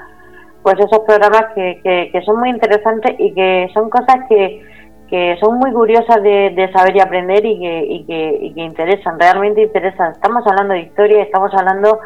pues 0.63 0.75
esos 0.79 0.99
programas 1.05 1.53
que, 1.53 1.79
que, 1.83 2.21
son 2.25 2.39
muy 2.39 2.49
interesantes 2.49 3.13
y 3.19 3.33
que 3.33 3.69
son 3.73 3.89
cosas 3.89 4.15
que, 4.29 4.65
que 5.13 5.37
son 5.39 5.59
muy 5.59 5.71
curiosas 5.71 6.23
de, 6.23 6.71
saber 6.75 6.95
y 6.95 6.99
aprender 6.99 7.45
y 7.45 8.03
que, 8.07 8.51
interesan, 8.55 9.19
realmente 9.19 9.61
interesan. 9.61 10.13
Estamos 10.13 10.43
hablando 10.47 10.73
de 10.73 10.79
historia, 10.79 11.21
estamos 11.21 11.53
hablando 11.53 11.99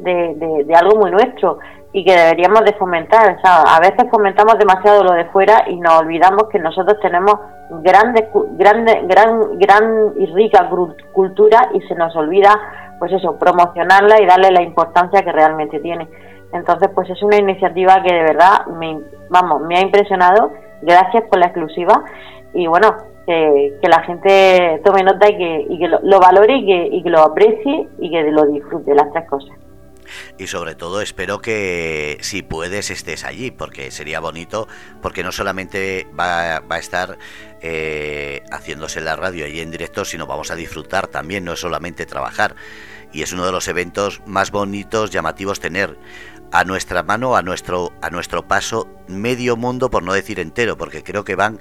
de, 0.00 0.64
de 0.66 0.74
algo 0.74 0.98
muy 0.98 1.12
nuestro 1.12 1.60
y 1.92 2.04
que 2.04 2.16
deberíamos 2.16 2.64
de 2.64 2.72
fomentar. 2.72 3.36
O 3.36 3.40
sea, 3.40 3.62
a 3.62 3.78
veces 3.78 4.10
fomentamos 4.10 4.58
demasiado 4.58 5.04
lo 5.04 5.12
de 5.12 5.26
fuera 5.26 5.66
y 5.68 5.76
nos 5.76 6.00
olvidamos 6.00 6.48
que 6.50 6.58
nosotros 6.58 6.98
tenemos 7.00 7.34
grande, 7.70 8.28
grande, 8.56 9.02
gran, 9.04 9.56
gran 9.56 10.12
y 10.18 10.26
rica 10.26 10.68
cultura 11.12 11.70
y 11.74 11.80
se 11.82 11.94
nos 11.94 12.16
olvida, 12.16 12.50
pues 12.98 13.12
eso, 13.12 13.38
promocionarla 13.38 14.20
y 14.20 14.26
darle 14.26 14.50
la 14.50 14.62
importancia 14.62 15.22
que 15.22 15.30
realmente 15.30 15.78
tiene. 15.78 16.08
Entonces, 16.52 16.88
pues 16.92 17.08
es 17.08 17.22
una 17.22 17.36
iniciativa 17.36 18.02
que 18.02 18.12
de 18.12 18.22
verdad 18.24 18.66
me, 18.66 18.98
vamos, 19.30 19.60
me 19.60 19.76
ha 19.76 19.80
impresionado. 19.80 20.50
Gracias 20.82 21.22
por 21.24 21.38
la 21.38 21.46
exclusiva 21.46 22.04
y 22.54 22.66
bueno, 22.66 22.96
que, 23.26 23.78
la 23.82 24.02
gente 24.04 24.80
tome 24.84 25.02
nota 25.02 25.28
y 25.28 25.36
que, 25.78 25.88
lo, 25.88 26.00
lo 26.02 26.20
valore 26.20 26.56
y 26.56 26.66
que, 26.66 26.96
y 26.96 27.02
que 27.02 27.10
lo 27.10 27.20
aprecie 27.20 27.88
y 27.98 28.10
que 28.10 28.22
lo 28.30 28.46
disfrute, 28.46 28.94
las 28.94 29.12
tres 29.12 29.28
cosas 29.28 29.58
y 30.36 30.46
sobre 30.46 30.74
todo 30.74 31.00
espero 31.00 31.40
que 31.40 32.18
si 32.20 32.42
puedes 32.42 32.90
estés 32.90 33.24
allí, 33.24 33.50
porque 33.50 33.90
sería 33.90 34.20
bonito, 34.20 34.68
porque 35.02 35.22
no 35.22 35.32
solamente 35.32 36.06
va, 36.18 36.60
va 36.60 36.76
a 36.76 36.78
estar 36.78 37.18
eh, 37.60 38.42
haciéndose 38.50 39.00
la 39.00 39.16
radio 39.16 39.44
allí 39.44 39.60
en 39.60 39.70
directo, 39.70 40.04
sino 40.04 40.26
vamos 40.26 40.50
a 40.50 40.56
disfrutar 40.56 41.08
también, 41.08 41.44
no 41.44 41.52
es 41.52 41.60
solamente 41.60 42.06
trabajar. 42.06 42.54
Y 43.12 43.22
es 43.22 43.32
uno 43.32 43.46
de 43.46 43.52
los 43.52 43.68
eventos 43.68 44.20
más 44.26 44.50
bonitos, 44.50 45.10
llamativos, 45.10 45.60
tener 45.60 45.96
a 46.52 46.64
nuestra 46.64 47.02
mano, 47.02 47.36
a 47.36 47.42
nuestro, 47.42 47.92
a 48.02 48.10
nuestro 48.10 48.46
paso, 48.46 48.86
medio 49.06 49.56
mundo, 49.56 49.90
por 49.90 50.02
no 50.02 50.12
decir 50.12 50.40
entero, 50.40 50.76
porque 50.76 51.02
creo 51.02 51.24
que 51.24 51.34
van 51.34 51.58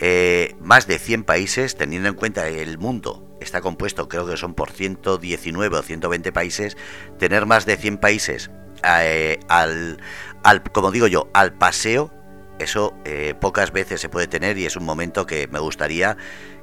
eh, 0.00 0.54
más 0.60 0.86
de 0.86 0.98
100 0.98 1.24
países, 1.24 1.76
teniendo 1.76 2.08
en 2.08 2.14
cuenta 2.14 2.48
el 2.48 2.78
mundo 2.78 3.24
está 3.40 3.60
compuesto, 3.60 4.08
creo 4.08 4.26
que 4.26 4.36
son 4.36 4.54
por 4.54 4.70
119 4.70 5.76
o 5.76 5.82
120 5.82 6.32
países, 6.32 6.76
tener 7.18 7.46
más 7.46 7.66
de 7.66 7.76
100 7.76 7.98
países 7.98 8.50
eh, 8.84 9.38
al, 9.48 9.98
al, 10.42 10.62
como 10.62 10.90
digo 10.90 11.06
yo, 11.06 11.28
al 11.34 11.52
paseo, 11.52 12.10
eso 12.58 12.94
eh, 13.04 13.34
pocas 13.40 13.72
veces 13.72 14.00
se 14.00 14.08
puede 14.08 14.26
tener 14.26 14.58
y 14.58 14.66
es 14.66 14.76
un 14.76 14.84
momento 14.84 15.26
que 15.26 15.46
me 15.48 15.60
gustaría 15.60 16.16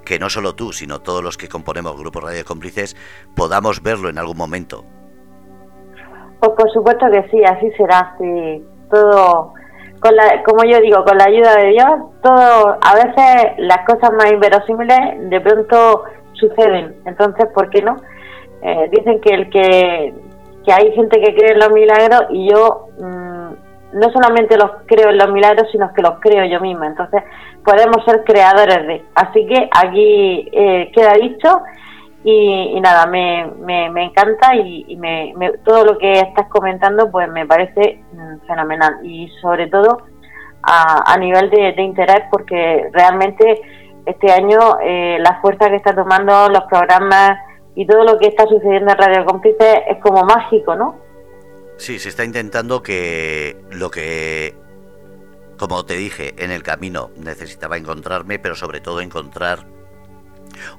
que 0.03 0.19
no 0.19 0.29
solo 0.29 0.55
tú, 0.55 0.71
sino 0.71 0.99
todos 0.99 1.23
los 1.23 1.37
que 1.37 1.47
componemos 1.47 1.97
Grupo 1.97 2.19
Radio 2.19 2.45
Cómplices 2.45 2.95
podamos 3.35 3.81
verlo 3.81 4.09
en 4.09 4.17
algún 4.17 4.37
momento. 4.37 4.85
Pues 6.39 6.51
por 6.57 6.71
supuesto 6.71 7.05
que 7.11 7.27
sí, 7.31 7.43
así 7.43 7.71
será. 7.77 8.15
Si 8.19 8.63
todo 8.91 9.53
con 9.99 10.15
la, 10.15 10.43
como 10.43 10.63
yo 10.63 10.79
digo, 10.81 11.03
con 11.03 11.17
la 11.17 11.25
ayuda 11.25 11.55
de 11.55 11.67
Dios, 11.69 11.89
todo, 12.21 12.77
a 12.81 12.95
veces 12.95 13.53
las 13.57 13.85
cosas 13.85 14.11
más 14.13 14.31
inverosímiles 14.31 15.29
de 15.29 15.41
pronto 15.41 16.03
suceden. 16.33 16.95
Entonces, 17.05 17.47
¿por 17.53 17.69
qué 17.69 17.81
no? 17.81 17.97
Eh, 18.61 18.89
dicen 18.91 19.19
que 19.21 19.33
el 19.33 19.49
que, 19.49 20.13
que 20.65 20.73
hay 20.73 20.91
gente 20.93 21.19
que 21.21 21.35
cree 21.35 21.53
en 21.53 21.59
los 21.59 21.71
milagros 21.71 22.25
y 22.29 22.49
yo 22.49 22.87
mm, 22.99 23.35
no 23.93 24.11
solamente 24.11 24.57
los 24.57 24.71
creo 24.85 25.09
en 25.09 25.17
los 25.17 25.31
milagros, 25.31 25.67
sino 25.71 25.93
que 25.93 26.01
los 26.01 26.19
creo 26.19 26.45
yo 26.45 26.59
misma. 26.59 26.87
Entonces, 26.87 27.23
podemos 27.63 28.03
ser 28.05 28.23
creadores 28.23 28.85
de. 28.87 29.03
Así 29.15 29.45
que 29.47 29.69
aquí 29.71 30.49
eh, 30.51 30.91
queda 30.93 31.13
dicho 31.13 31.61
y, 32.27 32.81
nada, 32.81 33.05
me, 33.05 33.45
me, 33.59 34.03
encanta 34.03 34.55
y, 34.55 34.97
me, 34.97 35.31
todo 35.63 35.85
lo 35.85 35.97
que 35.99 36.11
estás 36.13 36.47
comentando 36.49 37.11
pues 37.11 37.29
me 37.29 37.45
parece 37.45 38.03
mm, 38.13 38.47
fenomenal 38.47 39.05
y 39.05 39.29
sobre 39.41 39.67
todo 39.67 40.01
a, 40.63 41.15
nivel 41.19 41.51
de, 41.51 41.79
interés 41.83 42.23
porque 42.31 42.89
realmente 42.91 43.61
este 44.07 44.31
año 44.31 44.57
eh, 44.81 45.19
la 45.19 45.39
fuerza 45.39 45.69
que 45.69 45.75
está 45.75 45.93
tomando 45.93 46.49
los 46.49 46.63
programas 46.63 47.37
y 47.75 47.85
todo 47.85 48.03
lo 48.03 48.17
que 48.17 48.29
está 48.29 48.47
sucediendo 48.47 48.91
en 48.91 48.97
Radio 48.97 49.25
Cómplice 49.25 49.83
es 49.87 49.99
como 50.01 50.23
mágico, 50.23 50.75
¿no? 50.75 50.95
Sí, 51.77 51.99
se 51.99 52.09
está 52.09 52.23
intentando 52.23 52.81
que 52.81 53.55
lo 53.69 53.91
que, 53.91 54.55
como 55.59 55.85
te 55.85 55.93
dije, 55.93 56.33
en 56.43 56.49
el 56.49 56.63
camino 56.63 57.11
necesitaba 57.17 57.77
encontrarme, 57.77 58.39
pero 58.39 58.55
sobre 58.55 58.79
todo 58.79 59.01
encontrar 59.01 59.74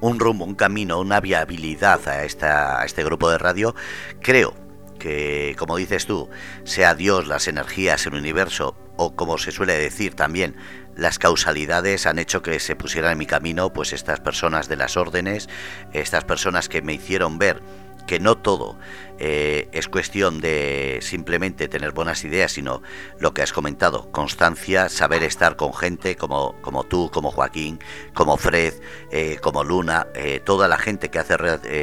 un 0.01 0.19
rumbo, 0.19 0.45
un 0.45 0.55
camino, 0.55 1.01
una 1.01 1.21
viabilidad 1.21 2.01
a, 2.09 2.81
a 2.81 2.85
este 2.85 3.05
grupo 3.05 3.31
de 3.31 3.39
radio, 3.39 3.75
creo 4.21 4.55
que, 4.99 5.55
como 5.59 5.77
dices 5.77 6.07
tú, 6.07 6.29
sea 6.65 6.95
Dios, 6.95 7.27
las 7.27 7.49
energías, 7.49 8.07
el 8.07 8.15
universo, 8.15 8.77
o 8.97 9.15
como 9.15 9.39
se 9.39 9.53
suele 9.53 9.79
decir 9.79 10.15
también, 10.15 10.57
las 10.97 11.19
causalidades 11.19 12.07
han 12.07 12.19
hecho 12.19 12.43
que 12.43 12.59
se 12.59 12.75
pusieran 12.75 13.13
en 13.13 13.19
mi 13.19 13.27
camino 13.27 13.73
pues 13.73 13.93
estas 13.93 14.21
personas 14.21 14.69
de 14.69 14.77
las 14.77 14.97
órdenes, 14.97 15.49
estas 15.93 16.25
personas 16.25 16.69
que 16.69 16.83
me 16.83 16.95
hicieron 16.95 17.39
ver 17.39 17.63
que 18.07 18.21
no 18.21 18.37
todo 18.37 18.79
eh, 19.19 19.69
es 19.73 19.89
cuestión 19.89 20.41
de 20.41 20.99
simplemente 21.01 21.69
tener 21.69 21.93
buenas 21.93 22.23
ideas, 22.25 22.53
sino 22.53 22.83
lo 23.19 23.33
que 23.33 23.43
has 23.43 23.53
comentado, 23.53 24.11
constancia, 24.13 24.89
saber 24.89 25.23
estar 25.23 25.57
con 25.57 25.73
gente 25.73 26.17
como, 26.17 26.55
como 26.61 26.85
tú, 26.85 27.11
como 27.11 27.31
Joaquín, 27.31 27.79
como 28.15 28.37
Fred, 28.37 28.75
eh, 29.11 29.39
como 29.41 29.65
Luna, 29.65 30.09
eh, 30.15 30.41
toda 30.45 30.69
la 30.69 30.79
gente 30.79 31.11
que 31.11 31.19
hace 31.19 31.37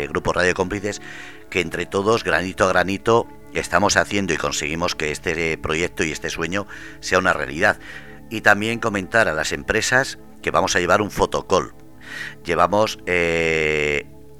Grupo 0.08 0.34
Radio 0.34 0.54
Cómplices, 0.54 1.02
que 1.50 1.62
entre 1.62 1.86
todos, 1.86 2.24
granito 2.24 2.66
a 2.66 2.70
granito, 2.70 3.28
estamos 3.54 3.98
haciendo 3.98 4.34
y 4.34 4.38
conseguimos 4.38 4.96
que 4.96 5.12
este 5.12 5.58
proyecto 5.58 6.04
y 6.04 6.12
este 6.12 6.30
sueño 6.30 6.68
sea 7.00 7.20
una 7.20 7.34
realidad. 7.34 7.80
Y 8.30 8.42
también 8.42 8.80
comentar 8.80 9.28
a 9.28 9.34
las 9.34 9.52
empresas 9.52 10.18
que 10.42 10.52
vamos 10.52 10.76
a 10.76 10.80
llevar 10.80 11.02
un 11.02 11.12
fotocall. 11.12 11.74
Llevamos 12.44 13.00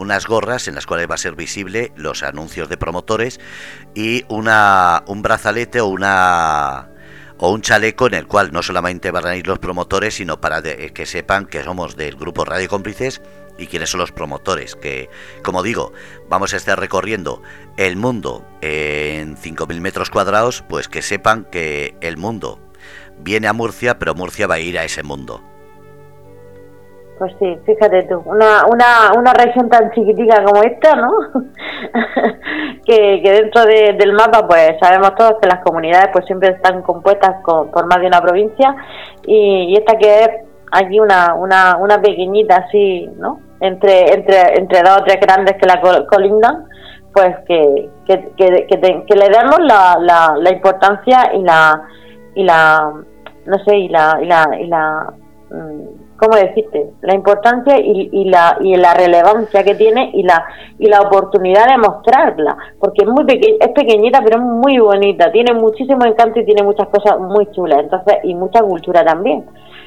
unas 0.04 0.28
gorras 0.28 0.68
en 0.68 0.76
las 0.76 0.86
cuales 0.86 1.10
va 1.10 1.16
a 1.16 1.18
ser 1.18 1.36
visible 1.36 1.92
los 1.96 2.22
anuncios 2.22 2.70
de 2.70 2.78
promotores 2.78 3.40
y 3.96 4.26
una, 4.30 5.04
un 5.08 5.22
brazalete 5.22 5.82
o 5.82 5.88
una 5.88 6.90
o 7.40 7.52
un 7.52 7.62
chaleco 7.62 8.08
en 8.08 8.14
el 8.14 8.28
cual 8.28 8.52
no 8.52 8.62
solamente 8.62 9.12
van 9.12 9.26
a 9.26 9.36
ir 9.36 9.48
los 9.48 9.60
promotores, 9.60 10.14
sino 10.16 10.40
para 10.40 10.62
que 10.62 11.06
sepan 11.06 11.46
que 11.46 11.64
somos 11.64 11.98
del 11.98 12.16
grupo 12.16 12.46
Radio 12.46 12.70
Cómplices 12.70 13.22
y 13.58 13.68
quiénes 13.68 13.90
son 13.90 14.00
los 14.00 14.12
promotores, 14.12 14.76
que 14.76 15.10
como 15.44 15.64
digo, 15.64 15.94
vamos 16.30 16.54
a 16.54 16.58
estar 16.58 16.80
recorriendo 16.80 17.42
el 17.78 17.96
mundo 17.98 18.46
en 18.62 19.36
5.000 19.36 19.80
metros 19.82 20.10
cuadrados, 20.10 20.64
pues 20.70 20.88
que 20.88 21.02
sepan 21.02 21.46
que 21.46 21.96
el 22.02 22.18
mundo 22.18 22.60
viene 23.20 23.48
a 23.48 23.54
Murcia, 23.54 24.00
pero 24.00 24.16
Murcia 24.16 24.48
va 24.48 24.56
a 24.56 24.60
ir 24.60 24.78
a 24.80 24.86
ese 24.86 25.04
mundo. 25.04 25.44
Pues 27.18 27.32
sí, 27.40 27.58
fíjate 27.66 28.04
tú, 28.04 28.24
una, 28.26 28.66
una, 28.72 29.12
una 29.16 29.34
región 29.34 29.70
tan 29.70 29.92
chiquitica 29.92 30.44
como 30.44 30.64
esta, 30.64 30.96
¿no? 30.96 31.12
que, 32.86 33.22
que 33.24 33.32
dentro 33.32 33.66
del 33.66 34.14
mapa, 34.14 34.48
pues 34.48 34.72
sabemos 34.82 35.14
todos 35.16 35.36
que 35.40 35.48
las 35.48 35.64
comunidades 35.64 36.10
pues 36.12 36.26
siempre 36.26 36.50
están 36.50 36.82
compuestas 36.82 37.36
por 37.44 37.86
más 37.86 38.00
de 38.00 38.08
una 38.08 38.20
provincia 38.20 38.76
y, 39.26 39.76
esta 39.78 39.98
que 39.98 40.22
es 40.22 40.30
aquí 40.72 41.00
una, 41.00 41.36
una, 41.36 41.78
una 41.78 42.02
pequeñita 42.02 42.66
así, 42.68 43.08
¿no? 43.18 43.40
Entre, 43.60 44.14
entre, 44.14 44.58
entre 44.58 44.82
dos 44.82 44.98
o 45.02 45.04
tres 45.04 45.20
grandes 45.22 45.56
que 45.58 45.68
la 45.68 45.80
colindan, 46.08 46.66
pues 47.14 47.36
que, 47.48 47.90
que, 48.06 48.32
que, 48.36 49.06
que 49.08 49.16
le 49.16 49.30
demos 49.30 49.60
la, 49.60 49.98
la, 50.00 50.36
la 50.38 50.52
importancia 50.52 51.32
y 51.34 51.44
la, 51.44 51.80
y 52.36 52.44
la, 52.44 52.92
no 53.46 53.58
sé, 53.66 53.78
y 53.78 53.90
la, 53.90 54.18
y 54.22 54.26
la, 54.26 54.48
y 54.60 54.68
la 54.68 55.14
mm, 55.52 56.13
¿cómo 56.24 56.38
decirte? 56.38 56.92
La 57.02 57.14
importancia 57.14 57.78
y, 57.80 58.26
la, 58.26 58.58
y 58.62 58.76
la 58.76 58.94
relevancia 58.94 59.64
que 59.64 59.76
tiene 59.76 60.12
y 60.14 60.24
la, 60.24 60.46
y 60.80 60.88
la 60.88 61.02
oportunidad 61.02 61.68
de 61.68 61.78
mostrarla, 61.78 62.56
porque 62.80 63.04
es 63.04 63.10
muy 63.10 63.26
es 63.60 63.70
pequeñita 63.70 64.22
pero 64.24 64.38
es 64.38 64.44
muy 64.44 64.78
bonita, 64.80 65.32
tiene 65.32 65.54
muchísimo 65.54 66.06
encanto 66.06 66.40
y 66.40 66.46
tiene 66.46 66.64
muchas 66.64 66.88
cosas 66.88 67.20
muy 67.20 67.50
chulas, 67.52 67.80
entonces 67.80 68.20
y 68.24 68.34
mucha 68.36 68.62
cultura 68.62 69.04
también. 69.04 69.46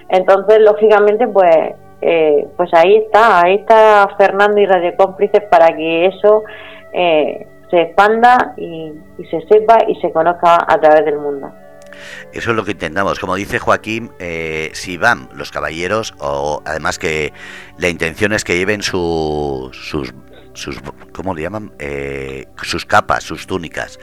Entonces, 0.09 0.61
lógicamente, 0.61 1.27
pues 1.27 1.75
eh, 2.03 2.47
pues 2.57 2.73
ahí 2.75 2.97
está, 2.97 3.41
ahí 3.43 3.55
está 3.57 4.09
Fernando 4.19 4.61
y 4.61 4.67
Radio 4.67 4.95
Cómplices 4.97 5.43
para 5.51 5.75
que 5.75 6.07
eso 6.07 6.45
eh, 6.93 7.47
se 7.71 7.81
expanda 7.81 8.55
y 8.57 8.93
se 9.31 9.41
sepa 9.49 9.79
y 9.89 9.95
se 9.97 10.13
conozca 10.13 10.59
a 10.69 10.79
través 10.79 11.05
del 11.05 11.19
mundo. 11.19 11.51
Eso 12.33 12.51
es 12.51 12.57
lo 12.57 12.65
que 12.65 12.73
intentamos. 12.73 13.19
Como 13.19 13.35
dice 13.35 13.59
Joaquín, 13.59 14.13
eh, 14.19 14.71
si 14.75 14.97
van 14.97 15.29
los 15.35 15.51
caballeros, 15.51 16.15
o 16.19 16.63
además 16.65 16.99
que 16.99 17.33
la 17.79 17.89
intención 17.89 18.33
es 18.33 18.45
que 18.45 18.57
lleven 18.57 18.83
sus, 18.83 19.77
sus 20.53 20.81
¿cómo 21.13 21.35
le 21.35 21.43
llaman? 21.43 21.73
Eh, 21.79 22.47
sus 22.63 22.85
capas, 22.85 23.25
sus 23.25 23.47
túnicas. 23.47 23.99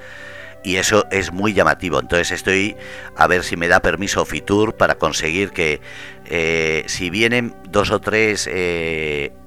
Y 0.63 0.77
eso 0.77 1.06
es 1.12 1.34
muy 1.34 1.53
llamativo. 1.53 1.99
Entonces 1.99 2.32
estoy 2.32 2.77
a 3.17 3.27
ver 3.27 3.43
si 3.43 3.58
me 3.58 3.67
da 3.67 3.82
permiso 3.82 4.25
Fitur 4.25 4.75
para 4.75 4.95
conseguir 4.95 5.51
que 5.51 5.82
eh, 6.25 6.86
si 6.88 7.10
vienen 7.10 7.53
dos 7.69 7.91
o 7.91 7.99
tres 7.99 8.49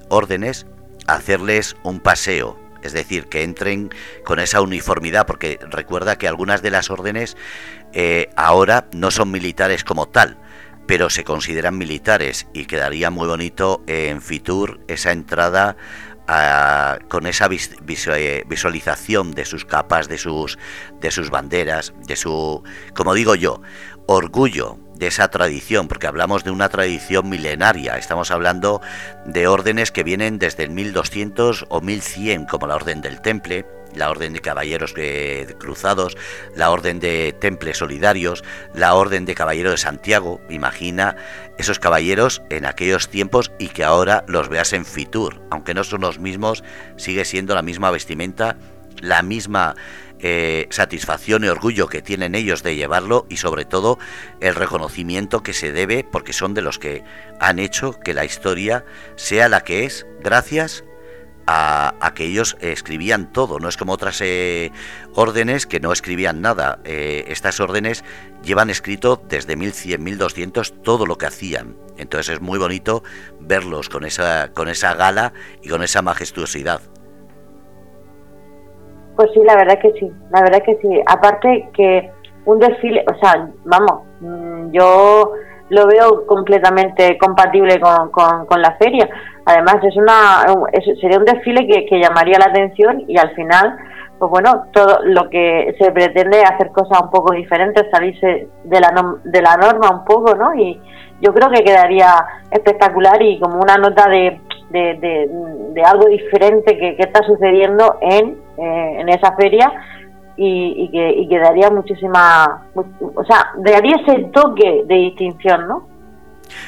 órdenes, 0.09 0.67
hacerles 1.07 1.75
un 1.83 1.99
paseo 1.99 2.67
es 2.87 2.93
decir, 2.93 3.27
que 3.27 3.43
entren 3.43 3.89
con 4.23 4.39
esa 4.39 4.61
uniformidad, 4.61 5.25
porque 5.25 5.59
recuerda 5.69 6.17
que 6.17 6.27
algunas 6.27 6.61
de 6.61 6.71
las 6.71 6.89
órdenes 6.89 7.37
eh, 7.99 8.29
ahora 8.35 8.85
no 8.91 9.09
son 9.09 9.31
militares 9.31 9.83
como 9.83 10.07
tal, 10.07 10.37
pero 10.85 11.09
se 11.09 11.23
consideran 11.23 11.79
militares 11.79 12.45
y 12.53 12.65
quedaría 12.65 13.09
muy 13.09 13.25
bonito 13.25 13.83
en 13.87 14.21
Fitur 14.21 14.81
esa 14.87 15.11
entrada 15.11 15.77
ah, 16.27 16.99
con 17.09 17.25
esa 17.25 17.49
eh, 17.49 18.43
visualización 18.47 19.31
de 19.31 19.45
sus 19.45 19.65
capas, 19.65 20.07
de 20.07 20.19
sus, 20.19 20.59
de 21.01 21.09
sus 21.09 21.31
banderas, 21.31 21.91
de 22.05 22.15
su, 22.15 22.61
como 22.93 23.15
digo 23.15 23.33
yo, 23.33 23.63
orgullo 24.05 24.77
de 24.93 25.07
esa 25.07 25.29
tradición, 25.29 25.87
porque 25.87 26.05
hablamos 26.05 26.43
de 26.43 26.51
una 26.51 26.69
tradición 26.69 27.27
milenaria, 27.29 27.97
estamos 27.97 28.29
hablando 28.29 28.79
de 29.25 29.47
órdenes 29.47 29.91
que 29.91 30.03
vienen 30.03 30.37
desde 30.37 30.65
el 30.65 30.69
1200 30.69 31.65
o 31.69 31.81
1100, 31.81 32.45
como 32.45 32.67
la 32.67 32.75
Orden 32.75 33.01
del 33.01 33.21
Temple, 33.21 33.65
la 33.95 34.09
Orden 34.09 34.33
de 34.33 34.39
Caballeros 34.39 34.93
Cruzados, 35.57 36.17
la 36.55 36.69
Orden 36.71 36.99
de 36.99 37.35
Temples 37.39 37.77
Solidarios, 37.77 38.43
la 38.73 38.95
Orden 38.95 39.25
de 39.25 39.35
Caballero 39.35 39.71
de 39.71 39.77
Santiago. 39.77 40.41
Imagina 40.49 41.15
esos 41.57 41.79
caballeros 41.79 42.41
en 42.49 42.65
aquellos 42.65 43.09
tiempos 43.09 43.51
y 43.59 43.69
que 43.69 43.83
ahora 43.83 44.23
los 44.27 44.49
veas 44.49 44.73
en 44.73 44.85
Fitur, 44.85 45.41
aunque 45.49 45.73
no 45.73 45.83
son 45.83 46.01
los 46.01 46.19
mismos, 46.19 46.63
sigue 46.97 47.25
siendo 47.25 47.55
la 47.55 47.61
misma 47.61 47.91
vestimenta, 47.91 48.57
la 49.01 49.21
misma 49.21 49.75
eh, 50.19 50.65
satisfacción 50.71 51.43
y 51.43 51.47
orgullo 51.47 51.87
que 51.87 52.01
tienen 52.01 52.33
ellos 52.33 52.63
de 52.63 52.75
llevarlo 52.75 53.27
y 53.29 53.37
sobre 53.37 53.65
todo 53.65 53.99
el 54.41 54.55
reconocimiento 54.55 55.43
que 55.43 55.53
se 55.53 55.71
debe 55.71 56.03
porque 56.03 56.33
son 56.33 56.55
de 56.55 56.63
los 56.63 56.79
que 56.79 57.03
han 57.39 57.59
hecho 57.59 57.99
que 57.99 58.15
la 58.15 58.25
historia 58.25 58.83
sea 59.15 59.47
la 59.47 59.61
que 59.61 59.85
es 59.85 60.07
gracias 60.23 60.83
a, 61.47 62.11
que 62.13 62.25
ellos 62.25 62.57
escribían 62.61 63.31
todo, 63.31 63.59
no 63.59 63.69
es 63.69 63.77
como 63.77 63.93
otras 63.93 64.21
eh, 64.21 64.71
órdenes 65.15 65.65
que 65.65 65.79
no 65.79 65.91
escribían 65.91 66.41
nada. 66.41 66.79
Eh, 66.83 67.25
estas 67.27 67.59
órdenes 67.59 68.03
llevan 68.43 68.69
escrito 68.69 69.21
desde 69.27 69.55
1100, 69.55 70.03
1200 70.03 70.81
todo 70.83 71.05
lo 71.05 71.17
que 71.17 71.27
hacían. 71.27 71.75
Entonces 71.97 72.35
es 72.35 72.41
muy 72.41 72.59
bonito 72.59 73.03
verlos 73.39 73.89
con 73.89 74.05
esa, 74.05 74.51
con 74.53 74.67
esa 74.67 74.93
gala 74.93 75.33
y 75.61 75.69
con 75.69 75.81
esa 75.81 76.01
majestuosidad. 76.01 76.81
Pues 79.15 79.29
sí, 79.33 79.39
la 79.43 79.55
verdad 79.55 79.79
que 79.79 79.91
sí, 79.99 80.11
la 80.31 80.41
verdad 80.41 80.61
que 80.63 80.77
sí. 80.81 81.01
Aparte 81.07 81.69
que 81.73 82.11
un 82.45 82.59
desfile, 82.59 83.03
o 83.11 83.17
sea, 83.19 83.49
vamos, 83.65 84.03
mm, 84.21 84.71
yo 84.71 85.33
lo 85.69 85.87
veo 85.87 86.25
completamente 86.25 87.17
compatible 87.17 87.79
con, 87.79 88.11
con, 88.11 88.61
la 88.61 88.71
feria. 88.77 89.09
Además, 89.47 89.77
es 89.81 89.95
una 89.95 90.45
sería 90.99 91.17
un 91.17 91.23
desfile 91.23 91.65
que, 91.67 91.99
llamaría 92.01 92.37
la 92.37 92.51
atención 92.51 93.05
y 93.07 93.17
al 93.17 93.33
final, 93.33 93.77
pues 94.19 94.29
bueno, 94.29 94.65
todo 94.73 94.99
lo 95.05 95.29
que 95.29 95.73
se 95.79 95.89
pretende 95.93 96.41
es 96.41 96.51
hacer 96.51 96.69
cosas 96.73 97.01
un 97.01 97.09
poco 97.09 97.31
diferentes, 97.33 97.89
salirse 97.89 98.49
de 98.65 98.79
la, 98.81 98.91
de 99.23 99.41
la 99.41 99.55
norma 99.55 99.99
un 99.99 100.03
poco, 100.03 100.35
¿no? 100.35 100.53
Y 100.53 100.77
yo 101.21 101.33
creo 101.33 101.49
que 101.49 101.63
quedaría 101.63 102.25
espectacular 102.51 103.21
y 103.21 103.39
como 103.39 103.61
una 103.61 103.77
nota 103.77 104.09
de, 104.09 104.37
de, 104.69 105.81
algo 105.85 106.09
diferente 106.09 106.77
que, 106.77 106.97
está 106.99 107.23
sucediendo 107.23 107.99
en, 108.01 108.37
eh, 108.57 108.97
en 108.99 109.07
esa 109.07 109.33
feria 109.37 109.71
y, 110.35 110.89
que, 110.91 111.09
y 111.09 111.29
que 111.29 111.39
daría 111.39 111.69
muchísima, 111.69 112.65
o 112.75 113.23
sea, 113.23 113.53
daría 113.59 113.95
ese 113.95 114.25
toque 114.25 114.83
de 114.85 114.95
distinción, 114.95 115.69
¿no? 115.69 115.96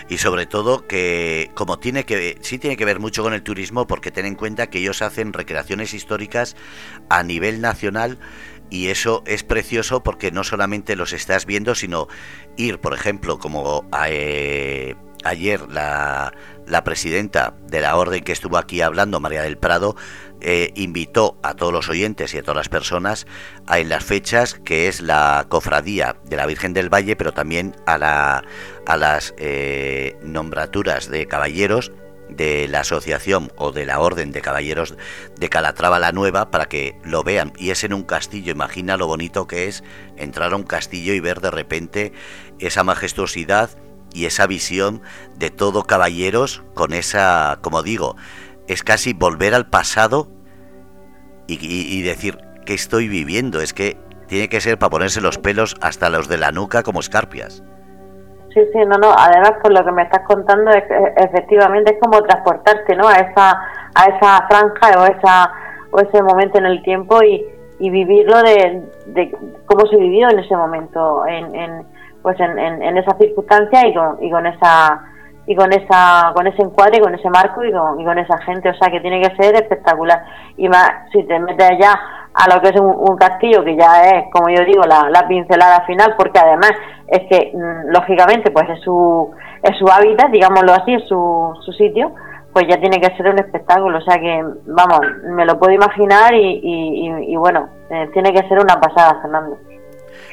Y 0.08 0.18
sobre 0.18 0.46
todo 0.46 0.88
que 0.88 1.52
como 1.56 1.80
tiene 1.80 2.06
que 2.06 2.38
sí 2.42 2.60
tiene 2.60 2.78
que 2.78 2.86
ver 2.86 3.00
mucho 3.00 3.24
con 3.24 3.34
el 3.34 3.44
turismo 3.44 3.88
porque 3.88 4.12
ten 4.12 4.26
en 4.26 4.36
cuenta 4.36 4.68
que 4.70 4.80
ellos 4.80 5.02
hacen 5.02 5.34
recreaciones 5.34 5.94
históricas 5.94 6.56
a 7.10 7.24
nivel 7.24 7.62
nacional 7.62 8.20
y 8.70 8.88
eso 8.88 9.24
es 9.26 9.44
precioso 9.44 10.04
porque 10.04 10.32
no 10.32 10.44
solamente 10.44 10.96
los 10.96 11.14
estás 11.14 11.46
viendo 11.46 11.76
sino 11.76 12.08
ir 12.58 12.80
por 12.80 12.94
ejemplo 12.94 13.40
como 13.40 13.88
eh, 14.08 14.96
ayer 15.24 15.70
la, 15.70 16.34
la 16.68 16.84
presidenta 16.84 17.56
de 17.68 17.82
la 17.82 17.96
orden 17.96 18.24
que 18.24 18.32
estuvo 18.32 18.58
aquí 18.58 18.82
hablando 18.82 19.20
María 19.20 19.42
del 19.42 19.58
Prado 19.58 19.96
eh, 20.42 20.72
invitó 20.76 21.38
a 21.44 21.54
todos 21.54 21.74
los 21.74 21.90
oyentes 21.90 22.34
y 22.34 22.38
a 22.38 22.42
todas 22.42 22.58
las 22.58 22.70
personas 22.70 23.28
en 23.74 23.90
las 23.90 24.04
fechas 24.04 24.56
que 24.56 24.88
es 24.88 25.02
la 25.02 25.46
cofradía 25.50 26.16
de 26.26 26.38
la 26.38 26.46
Virgen 26.46 26.74
del 26.74 26.94
Valle, 26.94 27.16
pero 27.16 27.34
también 27.34 27.76
a, 27.86 27.98
la, 27.98 28.44
a 28.86 28.98
las 28.98 29.34
eh, 29.38 30.18
nombraturas 30.24 31.10
de 31.10 31.28
caballeros 31.28 31.92
de 32.30 32.68
la 32.68 32.82
asociación 32.82 33.52
o 33.58 33.72
de 33.72 33.86
la 33.86 34.00
orden 34.00 34.32
de 34.32 34.42
caballeros 34.42 34.96
de 35.38 35.50
Calatrava 35.50 36.00
la 36.00 36.12
Nueva 36.12 36.52
para 36.52 36.68
que 36.68 36.96
lo 37.04 37.24
vean. 37.24 37.52
Y 37.58 37.72
es 37.72 37.84
en 37.84 37.94
un 37.94 38.04
castillo 38.04 38.52
imagina 38.52 38.98
lo 38.98 39.08
bonito 39.08 39.48
que 39.48 39.68
es 39.68 39.84
entrar 40.16 40.54
a 40.54 40.56
un 40.56 40.64
castillo 40.64 41.14
y 41.14 41.20
ver 41.20 41.42
de 41.42 41.52
repente 41.52 42.14
esa 42.60 42.84
majestuosidad 42.84 43.72
y 44.14 44.26
esa 44.26 44.48
visión 44.48 45.02
de 45.36 45.50
todo 45.50 45.84
caballeros 45.84 46.64
con 46.74 46.94
esa 46.94 47.60
como 47.62 47.84
digo 47.84 48.16
es 48.70 48.84
casi 48.84 49.14
volver 49.14 49.54
al 49.54 49.66
pasado 49.66 50.28
y, 51.48 52.04
decir 52.04 52.38
que 52.66 52.76
estoy 52.76 53.08
viviendo. 53.08 53.60
Es 53.60 53.74
que 53.74 53.98
tiene 54.28 54.48
que 54.48 54.62
ser 54.62 54.78
para 54.78 54.92
ponerse 54.92 55.20
los 55.20 55.40
pelos 55.40 55.76
hasta 55.82 56.10
los 56.10 56.30
de 56.30 56.38
la 56.38 56.52
nuca 56.52 56.84
como 56.84 57.00
escarpias. 57.00 57.64
Sí, 58.54 58.62
sí, 58.72 58.80
no, 58.88 58.98
no. 58.98 59.12
Además, 59.18 59.54
por 59.64 59.74
lo 59.74 59.84
que 59.84 59.92
me 59.92 60.04
estás 60.04 60.22
contando, 60.28 60.70
es, 60.72 60.84
efectivamente 61.18 61.94
es 61.94 62.00
como 62.00 62.22
transportarte, 62.22 62.96
¿no? 62.96 63.08
A 63.08 63.16
esa, 63.16 63.60
a 63.96 64.06
esa 64.06 64.48
franja 64.48 65.02
o 65.02 65.06
esa 65.06 65.52
o 65.92 66.00
ese 66.00 66.22
momento 66.22 66.60
en 66.60 66.66
el 66.66 66.84
tiempo 66.84 67.24
y, 67.24 67.44
y 67.80 67.90
vivirlo 67.90 68.42
de, 68.44 69.36
cómo 69.66 69.88
se 69.88 69.98
vivió 69.98 70.30
en 70.30 70.40
ese 70.40 70.56
momento, 70.56 71.26
en, 71.26 71.56
en 71.56 71.86
pues 72.22 72.40
en, 72.40 72.60
en, 72.60 72.98
esa 72.98 73.18
circunstancia 73.18 73.88
y 73.88 73.94
con, 73.94 74.22
y 74.22 74.30
con 74.30 74.46
esa 74.46 75.02
y 75.50 75.56
con 75.56 75.74
esa 75.74 76.32
con 76.36 76.46
ese 76.46 76.62
encuadre, 76.62 77.02
con 77.02 77.16
ese 77.16 77.28
marco 77.28 77.64
y 77.64 77.72
con, 77.72 78.00
y 78.00 78.06
con 78.06 78.20
esa 78.20 78.38
gente, 78.44 78.70
o 78.70 78.74
sea 78.76 78.92
que 78.92 79.00
tiene 79.00 79.20
que 79.20 79.36
ser 79.36 79.56
espectacular. 79.56 80.24
Y 80.58 80.70
más, 80.70 80.92
si 81.12 81.24
te 81.24 81.40
metes 81.40 81.72
allá 81.72 82.00
a 82.36 82.54
lo 82.54 82.62
que 82.62 82.70
es 82.70 82.80
un, 82.80 83.18
castillo, 83.18 83.64
que 83.64 83.76
ya 83.76 84.04
es, 84.04 84.26
como 84.32 84.50
yo 84.50 84.64
digo, 84.64 84.84
la, 84.84 85.10
la 85.10 85.28
pincelada 85.28 85.82
final, 85.88 86.14
porque 86.16 86.38
además 86.38 86.72
es 87.08 87.22
que, 87.28 87.52
mm, 87.52 87.90
lógicamente, 87.90 88.52
pues 88.52 88.70
es 88.70 88.80
su, 88.82 89.32
es 89.64 89.76
su 89.80 89.88
hábitat, 89.88 90.30
digámoslo 90.30 90.72
así, 90.72 90.94
es 90.94 91.08
su, 91.08 91.52
su 91.66 91.72
sitio, 91.74 92.14
pues 92.54 92.68
ya 92.68 92.80
tiene 92.80 93.02
que 93.02 93.18
ser 93.18 93.30
un 93.30 93.40
espectáculo. 93.40 93.98
O 93.98 94.02
sea 94.02 94.20
que, 94.20 94.44
vamos, 94.68 95.00
me 95.24 95.48
lo 95.48 95.58
puedo 95.58 95.74
imaginar 95.74 96.32
y, 96.36 96.62
y, 97.26 97.36
bueno, 97.38 97.70
eh, 97.90 98.08
tiene 98.14 98.32
que 98.34 98.48
ser 98.48 98.60
una 98.60 98.80
pasada, 98.80 99.20
Fernando. 99.20 99.58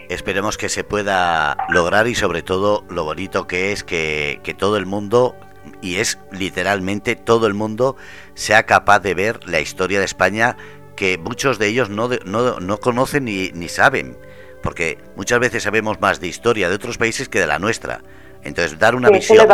Esperemos 0.09 0.57
que 0.57 0.69
se 0.69 0.85
pueda 0.85 1.57
lograr 1.69 2.07
y 2.07 2.15
sobre 2.15 2.43
todo 2.43 2.85
lo 2.89 3.05
bonito 3.05 3.47
que 3.47 3.73
es 3.73 3.85
que, 3.85 4.55
todo 4.59 4.77
el 4.77 4.87
mundo, 4.87 5.37
y 5.83 5.97
es 5.97 6.19
literalmente 6.31 7.17
todo 7.17 7.47
el 7.47 7.55
mundo, 7.55 7.97
sea 8.35 8.65
capaz 8.65 9.01
de 9.01 9.15
ver 9.15 9.41
la 9.47 9.61
historia 9.61 9.99
de 9.99 10.05
España 10.05 10.57
que 10.95 11.19
muchos 11.19 11.59
de 11.59 11.67
ellos 11.69 11.91
no, 11.91 12.09
no, 12.25 12.61
no 12.61 12.79
conocen 12.79 13.25
ni, 13.25 13.51
ni 13.53 13.69
saben, 13.69 14.17
porque 14.63 14.99
muchas 15.17 15.41
veces 15.41 15.63
sabemos 15.63 16.01
más 16.01 16.21
de 16.21 16.29
historia 16.29 16.69
de 16.69 16.75
otros 16.75 16.99
países 16.99 17.29
que 17.29 17.41
de 17.41 17.47
la 17.47 17.59
nuestra. 17.59 18.01
Entonces, 18.43 18.79
dar 18.79 18.95
una 18.95 19.11
visión 19.11 19.49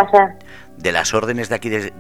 de 0.76 0.92
las 0.92 1.14
órdenes 1.14 1.48
de 1.48 1.54
aquí 1.54 1.70
de, 1.70 1.90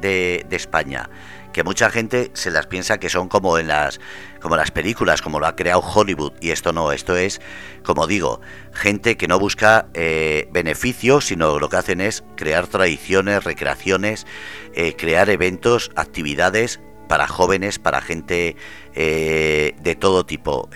de 0.46 0.56
España 0.56 1.08
que 1.52 1.62
mucha 1.64 1.90
gente 1.90 2.30
se 2.34 2.50
las 2.50 2.66
piensa 2.66 2.98
que 2.98 3.08
son 3.08 3.28
como 3.28 3.58
en 3.58 3.68
las 3.68 4.00
como 4.40 4.56
las 4.56 4.72
películas, 4.72 5.22
como 5.22 5.38
lo 5.38 5.46
ha 5.46 5.54
creado 5.54 5.80
Hollywood. 5.80 6.32
Y 6.40 6.50
esto 6.50 6.72
no, 6.72 6.92
esto 6.92 7.16
es, 7.16 7.40
como 7.84 8.06
digo, 8.06 8.40
gente 8.72 9.16
que 9.16 9.28
no 9.28 9.38
busca 9.38 9.86
eh, 9.94 10.48
beneficios, 10.50 11.26
sino 11.26 11.58
lo 11.58 11.68
que 11.68 11.76
hacen 11.76 12.00
es 12.00 12.24
crear 12.36 12.66
tradiciones, 12.66 13.44
recreaciones, 13.44 14.26
eh, 14.74 14.96
crear 14.96 15.30
eventos, 15.30 15.92
actividades 15.94 16.80
para 17.08 17.28
jóvenes, 17.28 17.78
para 17.78 18.00
gente 18.00 18.56
eh, 18.94 19.74
de 19.80 19.94
todo 19.94 20.24
tipo, 20.24 20.70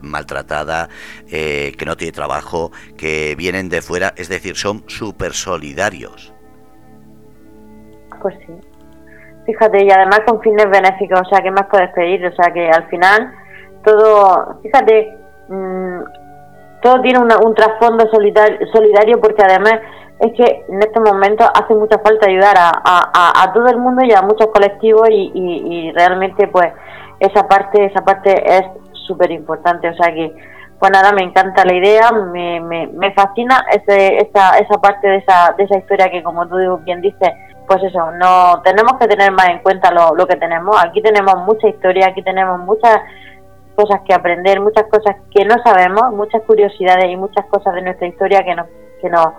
maltratada, 0.00 0.88
que 1.28 1.84
no 1.84 1.96
tiene 1.98 2.12
trabajo, 2.12 2.72
que 2.96 3.34
vienen 3.36 3.68
de 3.68 3.82
fuera, 3.82 4.14
es 4.16 4.28
decir, 4.28 4.56
son 4.56 4.84
súper 4.88 5.34
solidarios. 5.34 6.32
Pues 8.22 8.34
sí, 8.46 8.54
Fíjate, 9.48 9.82
y 9.82 9.90
además 9.90 10.20
con 10.26 10.42
fines 10.42 10.68
benéficos, 10.68 11.22
o 11.22 11.24
sea, 11.24 11.40
¿qué 11.40 11.50
más 11.50 11.64
puedes 11.70 11.90
pedir? 11.94 12.26
O 12.26 12.32
sea, 12.32 12.52
que 12.52 12.68
al 12.68 12.86
final 12.88 13.32
todo, 13.82 14.58
fíjate, 14.62 15.16
mm, 15.48 16.00
todo 16.82 17.00
tiene 17.00 17.18
un 17.18 17.54
trasfondo 17.54 18.04
solidario 18.10 19.18
porque 19.22 19.42
además 19.42 19.80
es 20.20 20.32
que 20.34 20.64
en 20.68 20.80
este 20.80 21.00
momento 21.00 21.46
hace 21.54 21.74
mucha 21.74 21.98
falta 22.00 22.28
ayudar 22.28 22.56
a, 22.58 23.50
todo 23.54 23.68
el 23.68 23.78
mundo 23.78 24.04
y 24.04 24.12
a 24.12 24.20
muchos 24.20 24.48
colectivos 24.48 25.08
y, 25.10 25.32
y, 25.34 25.92
realmente 25.92 26.46
pues 26.48 26.66
esa 27.18 27.48
parte 27.48 27.86
esa 27.86 28.04
parte 28.04 28.34
es 28.44 28.64
súper 29.06 29.30
importante 29.30 29.88
o 29.88 29.94
sea 29.94 30.12
que 30.12 30.36
pues 30.78 30.92
nada 30.92 31.12
me 31.12 31.22
encanta 31.22 31.64
la 31.64 31.74
idea 31.74 32.12
me, 32.12 32.60
me, 32.60 32.86
me 32.86 33.12
fascina 33.12 33.64
ese, 33.72 34.18
esa, 34.18 34.58
esa 34.58 34.80
parte 34.80 35.08
de 35.08 35.16
esa, 35.16 35.54
de 35.56 35.64
esa 35.64 35.78
historia 35.78 36.10
que 36.10 36.22
como 36.22 36.46
tú 36.46 36.56
bien 36.84 37.00
dices 37.00 37.30
pues 37.68 37.82
eso, 37.84 38.10
no 38.12 38.62
tenemos 38.62 38.94
que 38.98 39.06
tener 39.06 39.30
más 39.30 39.50
en 39.50 39.58
cuenta 39.58 39.92
lo, 39.92 40.14
lo 40.16 40.26
que 40.26 40.36
tenemos. 40.36 40.74
Aquí 40.82 41.02
tenemos 41.02 41.36
mucha 41.44 41.68
historia, 41.68 42.08
aquí 42.08 42.22
tenemos 42.22 42.58
muchas 42.60 42.98
cosas 43.76 44.00
que 44.06 44.14
aprender, 44.14 44.58
muchas 44.60 44.86
cosas 44.90 45.16
que 45.30 45.44
no 45.44 45.54
sabemos, 45.62 46.12
muchas 46.12 46.42
curiosidades 46.42 47.04
y 47.10 47.16
muchas 47.16 47.44
cosas 47.46 47.74
de 47.74 47.82
nuestra 47.82 48.08
historia 48.08 48.42
que 48.42 48.54
no, 48.54 48.66
que 49.00 49.10
no, 49.10 49.34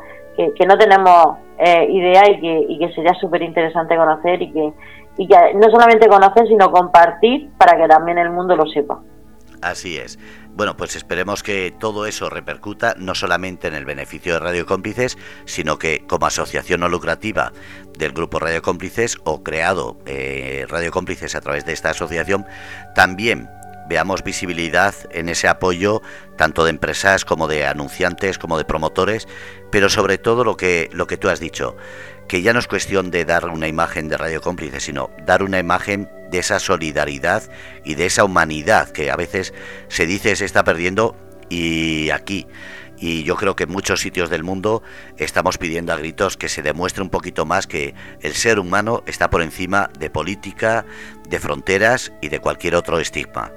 que, 0.56 0.66
no 0.66 0.78
tenemos 0.78 1.40
eh, 1.58 1.88
idea 1.90 2.30
y 2.30 2.40
que, 2.40 2.66
y 2.70 2.80
que 2.80 2.94
sería 2.94 3.14
súper 3.16 3.42
interesante 3.42 3.98
conocer 3.98 4.42
y 4.42 4.54
que, 4.54 4.74
y 5.18 5.28
que 5.28 5.54
no 5.56 5.70
solamente 5.70 6.08
conocer, 6.08 6.48
sino 6.48 6.72
compartir 6.72 7.50
para 7.58 7.76
que 7.76 7.88
también 7.88 8.20
el 8.20 8.30
mundo 8.30 8.56
lo 8.56 8.66
sepa. 8.68 9.00
Así 9.62 9.98
es. 9.98 10.18
Bueno, 10.60 10.76
pues 10.76 10.98
esperemos 10.98 11.42
que 11.42 11.74
todo 11.80 12.06
eso 12.06 12.30
repercuta 12.30 12.94
no 12.98 13.16
solamente 13.16 13.70
en 13.70 13.76
el 13.76 13.86
beneficio 13.86 14.34
de 14.34 14.40
Radio 14.40 14.66
Cómplices, 14.66 15.18
sino 15.46 15.80
que 15.80 16.06
como 16.06 16.26
asociación 16.26 16.82
no 16.82 16.90
lucrativa 16.90 17.54
del 17.98 18.12
grupo 18.12 18.40
Radio 18.40 18.62
Cómplices 18.62 19.20
o 19.24 19.42
creado 19.42 19.98
eh, 20.06 20.66
Radio 20.68 20.92
Cómplices 20.92 21.34
a 21.36 21.40
través 21.40 21.64
de 21.64 21.72
esta 21.72 21.92
asociación, 21.92 22.46
también 22.94 23.50
veamos 23.88 24.22
visibilidad 24.22 24.94
en 25.12 25.30
ese 25.30 25.48
apoyo 25.48 26.02
tanto 26.38 26.66
de 26.66 26.72
empresas 26.72 27.24
como 27.24 27.48
de 27.48 27.66
anunciantes 27.66 28.38
como 28.38 28.58
de 28.58 28.66
promotores, 28.66 29.30
pero 29.72 29.88
sobre 29.88 30.18
todo 30.18 30.44
lo 30.44 30.58
que 30.58 30.90
lo 30.92 31.08
que 31.08 31.16
tú 31.16 31.30
has 31.30 31.40
dicho, 31.40 31.78
que 32.30 32.44
ya 32.44 32.54
no 32.54 32.60
es 32.60 32.68
cuestión 32.68 33.10
de 33.10 33.26
dar 33.26 33.48
una 33.48 33.68
imagen 33.68 34.08
de 34.08 34.16
Radio 34.16 34.40
Cómplices, 34.40 34.84
sino 34.84 35.10
dar 35.26 35.42
una 35.42 35.58
imagen 35.58 36.08
de 36.30 36.38
esa 36.38 36.60
solidaridad 36.60 37.42
y 37.84 37.96
de 37.96 38.06
esa 38.06 38.24
humanidad 38.24 38.90
que 38.90 39.10
a 39.10 39.16
veces 39.16 39.52
se 39.88 40.06
dice 40.06 40.36
se 40.36 40.46
está 40.46 40.64
perdiendo 40.64 41.16
y 41.50 42.12
aquí 42.12 42.46
y 43.00 43.24
yo 43.24 43.36
creo 43.36 43.56
que 43.56 43.64
en 43.64 43.72
muchos 43.72 44.02
sitios 44.02 44.30
del 44.30 44.44
mundo 44.44 44.84
estamos 45.18 45.58
pidiendo 45.58 45.92
a 45.92 45.98
gritos 45.98 46.38
que 46.38 46.50
se 46.50 46.62
demuestre 46.62 47.02
un 47.02 47.10
poquito 47.10 47.46
más 47.46 47.66
que 47.66 47.96
el 48.22 48.34
ser 48.34 48.60
humano 48.60 49.02
está 49.08 49.30
por 49.32 49.42
encima 49.42 49.90
de 49.98 50.12
política, 50.12 50.86
de 51.28 51.40
fronteras 51.40 52.14
y 52.22 52.30
de 52.30 52.40
cualquier 52.40 52.76
otro 52.76 53.00
estigma. 53.00 53.52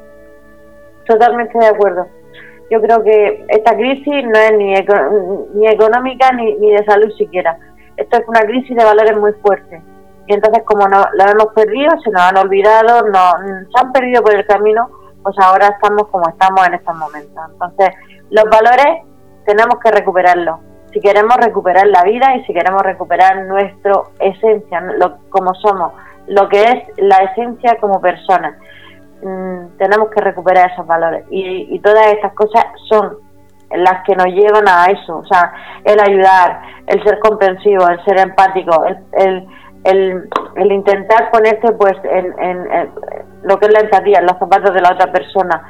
Totalmente 1.07 1.59
de 1.59 1.67
acuerdo. 1.67 2.07
Yo 2.71 2.81
creo 2.81 3.05
que 3.05 3.45
esta 3.49 3.77
crisis 3.77 4.25
no 4.25 4.39
es 4.39 4.53
ni, 4.57 4.75
ni 5.61 5.67
económica 5.67 6.33
ni, 6.33 6.55
ni 6.55 6.71
de 6.71 6.85
salud 6.87 7.11
siquiera 7.19 7.59
es 8.17 8.29
una 8.29 8.41
crisis 8.41 8.77
de 8.77 8.85
valores 8.85 9.17
muy 9.17 9.33
fuerte. 9.35 9.83
Y 10.27 10.35
entonces, 10.35 10.63
como 10.65 10.87
no, 10.89 11.05
lo 11.15 11.25
hemos 11.25 11.53
perdido, 11.55 11.91
se 12.03 12.11
nos 12.11 12.23
han 12.23 12.37
olvidado, 12.37 13.09
no, 13.09 13.31
se 13.43 13.81
han 13.81 13.93
perdido 13.93 14.23
por 14.23 14.35
el 14.35 14.47
camino, 14.47 14.89
pues 15.23 15.37
ahora 15.39 15.69
estamos 15.69 16.09
como 16.09 16.29
estamos 16.29 16.67
en 16.67 16.75
estos 16.75 16.97
momentos. 16.97 17.43
Entonces, 17.53 17.91
los 18.31 18.45
valores 18.45 19.03
tenemos 19.45 19.79
que 19.83 19.91
recuperarlos. 19.91 20.61
Si 20.93 21.01
queremos 21.01 21.37
recuperar 21.39 21.87
la 21.87 22.03
vida 22.05 22.37
y 22.37 22.45
si 22.45 22.53
queremos 22.53 22.83
recuperar 22.83 23.47
nuestra 23.47 23.95
esencia, 24.21 24.81
lo, 24.81 25.19
como 25.31 25.55
somos, 25.55 25.93
lo 26.27 26.49
que 26.49 26.63
es 26.63 26.85
la 26.99 27.17
esencia 27.19 27.77
como 27.81 28.01
persona. 28.01 28.57
mm, 29.23 29.79
tenemos 29.79 30.11
que 30.11 30.21
recuperar 30.21 30.71
esos 30.71 30.87
valores 30.87 31.25
y, 31.31 31.79
todas 31.81 32.07
estas 32.09 32.33
cosas 32.35 32.65
son 32.89 33.17
las 33.77 34.05
que 34.05 34.15
nos 34.15 34.27
llevan 34.27 34.69
a 34.69 34.87
eso, 34.87 35.19
o 35.19 35.25
sea, 35.25 35.53
el 35.85 35.99
ayudar, 36.01 36.63
el 36.87 37.03
ser 37.05 37.19
comprensivo, 37.21 37.89
el 37.89 38.05
ser 38.05 38.19
empático, 38.19 38.85
el, 38.85 39.47
el, 39.85 40.29
el, 40.57 40.73
intentar 40.73 41.31
ponerse 41.31 41.73
pues 41.73 41.95
en, 42.05 42.39
en, 42.39 42.91
lo 43.43 43.59
que 43.59 43.67
es 43.67 43.73
la 43.73 43.81
empatía, 43.81 44.19
en 44.21 44.27
los 44.27 44.39
zapatos 44.39 44.75
de 44.75 44.81
la 44.81 44.93
otra 44.93 45.11
persona. 45.13 45.63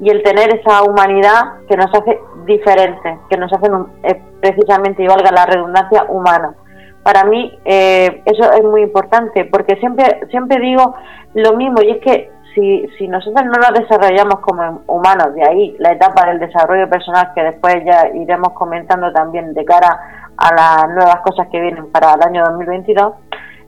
Y 0.00 0.10
el 0.10 0.22
tener 0.22 0.54
esa 0.54 0.82
humanidad 0.84 1.58
que 1.68 1.76
nos 1.76 1.92
hace 1.92 2.18
diferentes, 2.46 3.18
que 3.28 3.36
nos 3.36 3.52
hacen 3.52 3.72
eh, 4.04 4.22
precisamente, 4.40 5.02
y 5.02 5.08
valga 5.08 5.30
la 5.32 5.44
redundancia, 5.46 6.04
humana 6.08 6.54
Para 7.02 7.24
mí 7.24 7.58
eh, 7.64 8.22
eso 8.24 8.52
es 8.52 8.64
muy 8.64 8.82
importante 8.82 9.44
porque 9.46 9.76
siempre, 9.76 10.20
siempre 10.30 10.60
digo 10.60 10.94
lo 11.34 11.54
mismo 11.54 11.82
y 11.82 11.90
es 11.90 11.98
que 11.98 12.30
si, 12.58 12.88
si 12.98 13.06
nosotros 13.06 13.44
no 13.44 13.52
nos 13.52 13.72
desarrollamos 13.78 14.40
como 14.40 14.82
humanos, 14.88 15.34
de 15.34 15.46
ahí 15.46 15.76
la 15.78 15.92
etapa 15.92 16.26
del 16.26 16.40
desarrollo 16.40 16.88
personal 16.88 17.32
que 17.34 17.42
después 17.42 17.76
ya 17.84 18.08
iremos 18.14 18.52
comentando 18.54 19.12
también 19.12 19.54
de 19.54 19.64
cara 19.64 20.00
a 20.36 20.54
las 20.54 20.94
nuevas 20.94 21.20
cosas 21.20 21.46
que 21.50 21.60
vienen 21.60 21.90
para 21.92 22.14
el 22.14 22.22
año 22.22 22.44
2022, 22.44 23.12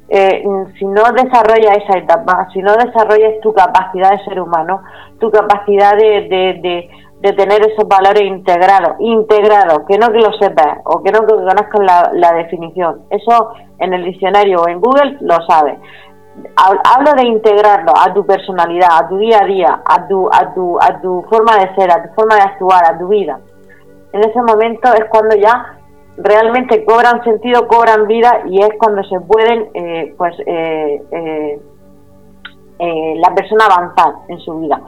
eh, 0.08 0.42
si 0.76 0.84
no 0.86 1.02
desarrollas 1.12 1.78
esa 1.84 1.98
etapa, 1.98 2.48
si 2.52 2.60
no 2.60 2.74
desarrollas 2.74 3.40
tu 3.42 3.52
capacidad 3.52 4.10
de 4.10 4.24
ser 4.24 4.40
humano, 4.40 4.82
tu 5.20 5.30
capacidad 5.30 5.96
de, 5.96 6.88
de, 7.22 7.32
tener 7.32 7.60
esos 7.60 7.86
valores 7.86 8.22
integrados, 8.24 8.96
integrados, 8.98 9.82
que 9.86 9.98
no 9.98 10.10
que 10.10 10.18
lo 10.18 10.32
sepas 10.32 10.78
o 10.84 11.02
que 11.02 11.12
no 11.12 11.20
que 11.20 11.34
conozcas 11.34 11.80
la, 11.80 12.10
la 12.14 12.32
definición. 12.32 13.02
Eso 13.10 13.52
en 13.78 13.92
el 13.92 14.04
diccionario 14.04 14.62
o 14.62 14.68
en 14.68 14.80
Google 14.80 15.18
lo 15.20 15.36
sabes. 15.46 15.78
Hablo 16.56 17.12
de 17.16 17.26
integrarlo 17.26 17.92
a 17.96 18.12
tu 18.12 18.24
personalidad, 18.26 18.88
a 18.92 19.08
tu 19.08 19.18
día 19.18 19.40
a 19.42 19.46
día, 19.46 19.82
a 19.84 20.06
tu, 20.06 20.28
a 20.32 20.54
tu, 20.54 20.78
a 20.80 21.00
tu 21.00 21.22
forma 21.30 21.56
de 21.56 21.74
ser, 21.74 21.90
a 21.90 22.02
tu 22.02 22.14
forma 22.14 22.36
de 22.36 22.42
actuar, 22.42 22.84
a 22.84 22.98
tu 22.98 23.08
vida. 23.08 23.38
En 24.12 24.20
ese 24.20 24.40
momento 24.42 24.92
es 24.94 25.04
cuando 25.10 25.36
ya 25.36 25.78
realmente 26.16 26.84
cobran 26.84 27.22
sentido, 27.24 27.66
cobran 27.68 28.06
vida 28.06 28.42
y 28.46 28.60
es 28.60 28.70
cuando 28.78 29.02
se 29.04 29.20
pueden, 29.20 29.68
eh, 29.74 30.14
pues, 30.18 30.34
eh, 30.46 31.60
eh, 32.78 33.14
la 33.16 33.34
persona 33.34 33.66
avanzar 33.66 34.14
en 34.28 34.38
su 34.40 34.58
vida. 34.58 34.80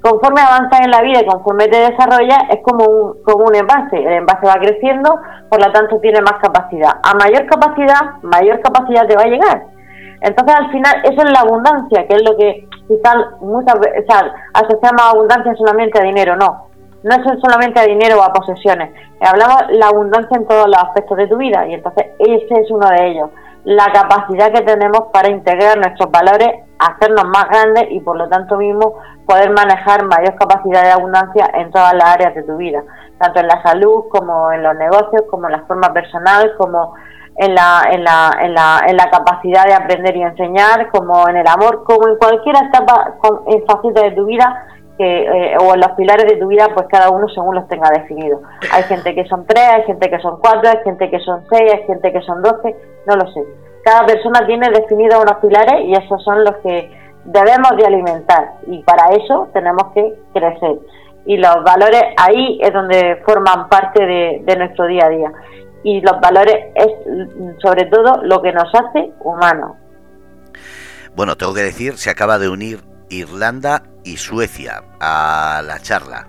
Conforme 0.00 0.40
avanzas 0.40 0.80
en 0.80 0.90
la 0.90 1.02
vida 1.02 1.20
y 1.22 1.26
conforme 1.26 1.66
te 1.66 1.78
desarrollas, 1.78 2.38
es 2.50 2.60
como 2.62 2.84
un, 2.84 3.22
como 3.24 3.44
un 3.44 3.56
envase. 3.56 3.96
El 3.96 4.12
envase 4.12 4.46
va 4.46 4.54
creciendo, 4.54 5.18
por 5.50 5.64
lo 5.64 5.72
tanto 5.72 5.98
tiene 6.00 6.20
más 6.20 6.34
capacidad. 6.40 6.92
A 7.02 7.14
mayor 7.14 7.46
capacidad, 7.46 8.22
mayor 8.22 8.60
capacidad 8.60 9.06
te 9.08 9.16
va 9.16 9.22
a 9.22 9.26
llegar. 9.26 9.77
Entonces, 10.20 10.54
al 10.56 10.70
final, 10.70 10.94
eso 11.04 11.22
es 11.22 11.32
la 11.32 11.40
abundancia, 11.40 12.06
que 12.06 12.16
es 12.16 12.22
lo 12.22 12.36
que 12.36 12.68
quizás 12.88 13.16
muchas 13.40 13.78
veces, 13.80 14.04
o 14.04 14.12
sea, 14.12 14.32
asociamos 14.54 15.02
abundancia 15.02 15.54
solamente 15.54 16.00
a 16.00 16.04
dinero, 16.04 16.36
no 16.36 16.68
no 17.02 17.14
es 17.14 17.40
solamente 17.40 17.80
a 17.80 17.84
dinero 17.84 18.18
o 18.18 18.22
a 18.22 18.32
posesiones. 18.32 18.90
Hablamos 19.20 19.62
la 19.70 19.88
abundancia 19.88 20.36
en 20.36 20.46
todos 20.46 20.66
los 20.66 20.76
aspectos 20.76 21.16
de 21.16 21.26
tu 21.28 21.36
vida 21.36 21.66
y 21.66 21.74
entonces 21.74 22.06
ese 22.18 22.60
es 22.60 22.70
uno 22.70 22.88
de 22.88 23.08
ellos. 23.08 23.30
La 23.64 23.86
capacidad 23.92 24.52
que 24.52 24.62
tenemos 24.62 25.04
para 25.12 25.28
integrar 25.28 25.78
nuestros 25.78 26.10
valores, 26.10 26.48
hacernos 26.78 27.24
más 27.26 27.48
grandes 27.48 27.86
y 27.90 28.00
por 28.00 28.16
lo 28.16 28.28
tanto 28.28 28.56
mismo 28.56 28.94
poder 29.26 29.50
manejar 29.50 30.04
mayor 30.06 30.34
capacidad 30.36 30.82
de 30.82 30.90
abundancia 30.90 31.50
en 31.54 31.70
todas 31.70 31.92
las 31.94 32.14
áreas 32.14 32.34
de 32.34 32.44
tu 32.44 32.56
vida, 32.56 32.82
tanto 33.18 33.40
en 33.40 33.48
la 33.48 33.62
salud 33.62 34.04
como 34.10 34.52
en 34.52 34.62
los 34.62 34.74
negocios, 34.76 35.22
como 35.30 35.46
en 35.46 35.52
la 35.52 35.62
forma 35.66 35.92
personal, 35.92 36.54
como 36.56 36.94
en 37.38 37.54
la, 37.54 37.82
en 37.90 38.02
la, 38.02 38.36
en 38.42 38.52
la, 38.52 38.80
en 38.86 38.96
la 38.96 39.10
capacidad 39.10 39.64
de 39.64 39.72
aprender 39.72 40.16
y 40.16 40.22
enseñar, 40.22 40.90
como 40.90 41.28
en 41.28 41.36
el 41.36 41.46
amor, 41.46 41.84
como 41.84 42.08
en 42.08 42.16
cualquier 42.16 42.56
etapa, 42.56 43.14
en 43.46 43.64
faceta 43.64 44.02
de 44.02 44.10
tu 44.10 44.24
vida 44.26 44.66
eh, 44.98 45.54
o 45.60 45.74
en 45.74 45.80
los 45.80 45.92
pilares 45.92 46.26
de 46.26 46.36
tu 46.36 46.48
vida, 46.48 46.66
pues 46.74 46.88
cada 46.88 47.10
uno 47.10 47.28
según 47.28 47.54
los 47.54 47.68
tenga 47.68 47.90
definidos. 47.90 48.40
Hay 48.72 48.82
gente 48.82 49.14
que 49.14 49.24
son 49.26 49.46
tres, 49.46 49.68
hay 49.72 49.82
gente 49.84 50.10
que 50.10 50.18
son 50.18 50.40
cuatro, 50.40 50.68
hay 50.68 50.82
gente 50.82 51.08
que 51.08 51.20
son 51.20 51.44
seis, 51.48 51.72
hay 51.72 51.86
gente 51.86 52.12
que 52.12 52.20
son 52.22 52.42
doce, 52.42 52.74
no 53.06 53.14
lo 53.14 53.32
sé. 53.32 53.40
Cada 53.84 54.04
persona 54.04 54.44
tiene 54.44 54.68
definidos 54.70 55.22
unos 55.22 55.36
pilares 55.36 55.84
y 55.84 55.92
esos 55.92 56.22
son 56.24 56.42
los 56.42 56.56
que 56.56 56.90
debemos 57.24 57.76
de 57.76 57.86
alimentar 57.86 58.54
y 58.66 58.82
para 58.82 59.14
eso 59.14 59.48
tenemos 59.52 59.92
que 59.94 60.12
crecer. 60.32 60.78
Y 61.24 61.36
los 61.36 61.62
valores 61.62 62.02
ahí 62.16 62.58
es 62.60 62.72
donde 62.72 63.22
forman 63.24 63.68
parte 63.68 64.04
de 64.04 64.56
nuestro 64.56 64.86
día 64.86 65.06
a 65.06 65.08
día. 65.10 65.32
Y 65.88 66.02
los 66.02 66.20
valores 66.20 66.66
es 66.74 66.88
sobre 67.62 67.86
todo 67.86 68.22
lo 68.22 68.42
que 68.42 68.52
nos 68.52 68.70
hace 68.74 69.10
humanos. 69.20 69.72
Bueno, 71.16 71.34
tengo 71.34 71.54
que 71.54 71.62
decir, 71.62 71.96
se 71.96 72.10
acaba 72.10 72.38
de 72.38 72.50
unir 72.50 72.80
Irlanda 73.08 73.84
y 74.04 74.18
Suecia 74.18 74.82
a 75.00 75.62
la 75.64 75.78
charla. 75.78 76.26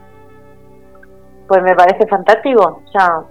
Pues 1.49 1.61
me 1.61 1.75
parece 1.75 2.07
fantástico. 2.07 2.81
O 2.85 2.89
sea, 2.89 3.21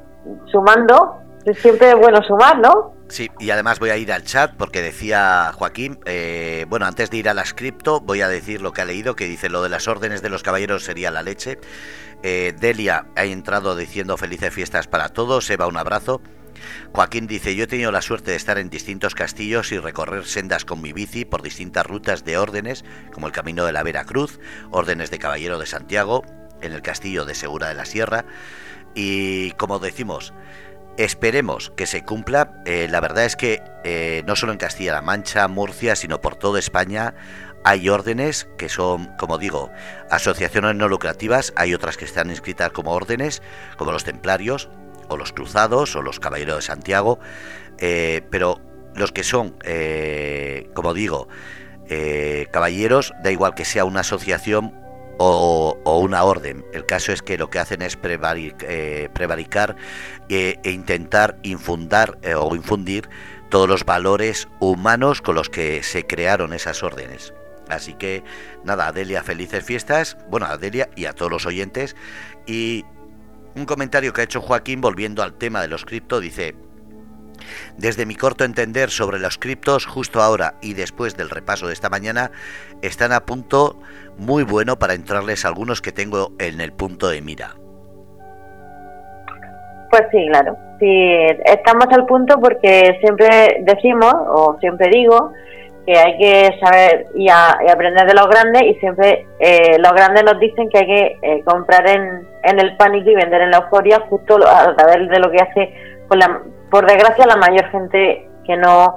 sumando, 0.53 1.17
siempre 1.55 1.95
bueno 1.95 2.23
sumar, 2.23 2.59
¿no? 2.59 2.95
Sí, 3.09 3.31
y 3.39 3.51
además 3.51 3.79
voy 3.79 3.91
a 3.91 3.97
ir 3.97 4.13
al 4.13 4.25
chat 4.25 4.55
porque 4.57 4.83
decía 4.83 5.51
Joaquín, 5.55 5.99
eh, 6.05 6.67
bueno, 6.69 6.85
antes 6.85 7.11
de 7.11 7.17
ir 7.17 7.29
a 7.29 7.35
la 7.35 7.47
scripto 7.47 8.01
voy 8.01 8.21
a 8.21 8.29
decir 8.29 8.61
lo 8.61 8.73
que 8.73 8.83
ha 8.83 8.85
leído, 8.85 9.17
que 9.17 9.27
dice 9.27 9.49
lo 9.49 9.63
de 9.63 9.71
las 9.71 9.89
órdenes 9.89 10.21
de 10.21 10.29
los 10.29 10.43
caballeros 10.43 10.85
sería 10.85 11.11
la 11.11 11.23
leche. 11.23 11.59
Eh, 12.23 12.55
Delia 12.59 13.07
ha 13.17 13.25
entrado 13.25 13.77
diciendo 13.77 14.17
felices 14.19 14.53
fiestas 14.53 14.89
para 14.89 15.09
todos, 15.09 15.49
Eva 15.49 15.67
un 15.67 15.79
abrazo. 15.79 16.21
Joaquín 16.93 17.27
dice, 17.27 17.55
yo 17.55 17.65
he 17.65 17.67
tenido 17.67 17.93
la 17.93 18.03
suerte 18.03 18.33
de 18.33 18.37
estar 18.37 18.59
en 18.59 18.69
distintos 18.69 19.15
castillos 19.15 19.73
y 19.73 19.79
recorrer 19.79 20.27
sendas 20.27 20.65
con 20.65 20.83
mi 20.83 20.93
bici 20.93 21.25
por 21.25 21.41
distintas 21.41 21.87
rutas 21.87 22.25
de 22.25 22.37
órdenes, 22.37 22.85
como 23.13 23.27
el 23.27 23.33
Camino 23.33 23.65
de 23.65 23.73
la 23.73 23.83
Veracruz, 23.83 24.41
órdenes 24.71 25.11
de 25.11 25.19
Caballero 25.19 25.59
de 25.59 25.67
Santiago, 25.67 26.25
en 26.61 26.73
el 26.73 26.83
castillo 26.83 27.25
de 27.25 27.35
Segura 27.35 27.69
de 27.69 27.75
la 27.75 27.85
Sierra, 27.85 28.25
y 28.95 29.53
como 29.53 29.79
decimos, 29.79 30.33
esperemos 30.99 31.71
que 31.77 31.87
se 31.87 32.05
cumpla. 32.05 32.61
Eh, 32.67 32.89
la 32.91 33.01
verdad 33.01 33.25
es 33.25 33.37
que 33.37 33.63
eh, 33.85 34.23
no 34.27 34.37
solo 34.37 34.53
en 34.53 34.59
Castilla-La 34.59 35.01
Mancha, 35.01 35.47
Murcia, 35.49 35.97
sino 35.97 36.21
por 36.21 36.37
toda 36.37 36.59
España 36.59 37.15
hay 37.65 37.89
órdenes 37.89 38.49
que 38.59 38.69
son, 38.69 39.07
como 39.17 39.39
digo, 39.39 39.71
asociaciones 40.11 40.75
no 40.75 40.89
lucrativas, 40.89 41.53
hay 41.57 41.75
otras 41.75 41.97
que 41.97 42.05
están 42.05 42.31
inscritas 42.31 42.71
como 42.71 42.93
órdenes, 42.93 43.43
como 43.77 43.93
los 43.93 44.05
templarios, 44.05 44.69
o 45.09 45.17
los 45.17 45.33
cruzados 45.33 45.97
o 45.97 46.03
los 46.03 46.21
caballeros 46.21 46.57
de 46.57 46.63
Santiago, 46.63 47.19
eh, 47.79 48.23
pero 48.31 48.61
los 48.95 49.13
que 49.13 49.25
son, 49.25 49.57
como 50.75 50.95
digo, 50.95 51.29
caballeros, 52.51 53.13
da 53.23 53.31
igual 53.31 53.55
que 53.55 53.65
sea 53.65 53.85
una 53.85 54.01
asociación 54.01 54.75
o, 55.19 55.77
una 56.01 56.25
orden. 56.25 56.65
El 56.73 56.87
caso 56.87 57.13
es 57.13 57.23
que 57.23 57.37
lo 57.37 57.51
que 57.51 57.59
hacen 57.59 57.83
es 57.83 57.97
prevaricar 57.97 59.77
e 60.29 60.61
intentar 60.65 61.39
infundar 61.43 62.19
o 62.37 62.55
infundir 62.55 63.09
todos 63.51 63.69
los 63.69 63.85
valores 63.85 64.49
humanos 64.61 65.21
con 65.21 65.35
los 65.35 65.49
que 65.49 65.83
se 65.83 66.07
crearon 66.07 66.53
esas 66.53 66.83
órdenes. 66.83 67.33
Así 67.69 67.95
que 67.95 68.25
nada, 68.65 68.89
Adelia, 68.89 69.23
felices 69.23 69.65
fiestas, 69.65 70.17
bueno, 70.31 70.47
Adelia 70.47 70.89
y 70.97 71.05
a 71.05 71.13
todos 71.13 71.31
los 71.31 71.47
oyentes. 71.47 71.97
Y 72.47 72.85
un 73.55 73.67
comentario 73.67 74.13
que 74.13 74.23
ha 74.23 74.25
hecho 74.25 74.41
Joaquín 74.41 74.81
volviendo 74.81 75.23
al 75.23 75.35
tema 75.35 75.61
de 75.61 75.69
los 75.69 75.85
cripto 75.85 76.21
dice, 76.21 76.55
desde 77.77 78.07
mi 78.07 78.15
corto 78.15 78.45
entender 78.45 78.91
sobre 78.91 79.19
los 79.19 79.39
criptos, 79.39 79.87
justo 79.87 80.21
ahora 80.21 80.55
y 80.61 80.75
después 80.75 81.17
del 81.17 81.31
repaso 81.31 81.67
de 81.67 81.73
esta 81.73 81.89
mañana, 81.89 82.31
están 82.83 83.13
a 83.13 83.21
punto 83.21 83.77
muy 84.17 84.43
bueno 84.43 84.79
para 84.79 84.95
entrarles 84.95 85.45
algunos 85.45 85.81
que 85.81 85.93
tengo 85.93 86.33
en 86.39 86.61
el 86.61 86.73
punto 86.73 87.09
de 87.09 87.23
mira. 87.23 87.55
Pues 89.91 90.03
sí, 90.11 90.27
claro. 90.29 90.57
Sí, 90.79 91.17
estamos 91.45 91.87
al 91.91 92.07
punto 92.07 92.39
porque 92.41 92.99
siempre 93.01 93.63
decimos, 93.63 94.15
o 94.29 94.57
siempre 94.61 94.91
digo, 94.91 95.33
que 95.89 95.97
hay 95.97 96.19
que 96.19 96.59
saber 96.61 97.07
y, 97.15 97.29
aprender 97.31 98.07
de 98.07 98.15
los 98.15 98.29
grandes 98.29 98.63
y 98.63 98.75
siempre 98.75 99.27
eh, 99.41 99.79
los 99.79 99.93
grandes 99.93 100.23
nos 100.23 100.39
dicen 100.39 100.69
que 100.69 100.79
hay 100.79 100.87
que 100.87 101.19
eh, 101.23 101.43
comprar 101.45 101.89
en, 101.89 102.29
en, 102.43 102.61
el 102.61 102.77
pánico 102.77 103.09
y 103.09 103.15
vender 103.15 103.41
en 103.41 103.51
la 103.51 103.59
euforia 103.59 103.99
justo 104.11 104.37
a 104.47 104.77
través 104.77 105.09
de 105.09 105.19
lo 105.19 105.31
que 105.31 105.39
hace, 105.39 105.73
por, 106.07 106.19
la, 106.19 106.43
por 106.71 106.87
desgracia, 106.87 107.27
la 107.27 107.37
mayor 107.37 107.71
gente 107.71 108.29
que 108.45 108.57
no 108.57 108.95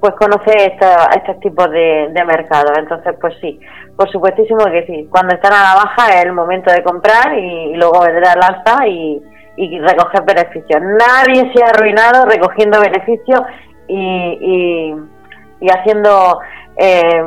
pues 0.00 0.14
conoce 0.14 0.52
esta, 0.72 1.08
estos 1.16 1.40
tipos 1.40 1.70
de, 1.70 2.08
de 2.12 2.24
mercados. 2.24 2.72
Entonces, 2.78 3.14
pues 3.20 3.34
sí, 3.40 3.58
por 3.96 4.10
supuestísimo 4.10 4.64
que 4.66 4.84
sí. 4.86 5.08
Cuando 5.10 5.34
están 5.34 5.52
a 5.52 5.62
la 5.62 5.74
baja 5.74 6.18
es 6.18 6.24
el 6.24 6.32
momento 6.32 6.70
de 6.70 6.82
comprar 6.82 7.36
y, 7.38 7.74
luego 7.74 8.00
vender 8.00 8.26
al 8.26 8.42
alza 8.42 8.86
y, 8.86 9.22
y 9.56 9.78
recoger 9.80 10.22
beneficios. 10.22 10.82
Nadie 10.82 11.50
se 11.54 11.64
ha 11.64 11.68
arruinado 11.68 12.26
recogiendo 12.26 12.80
beneficios 12.80 13.40
y 13.88 14.94
y 15.60 15.68
haciendo, 15.70 16.40
eh, 16.76 17.22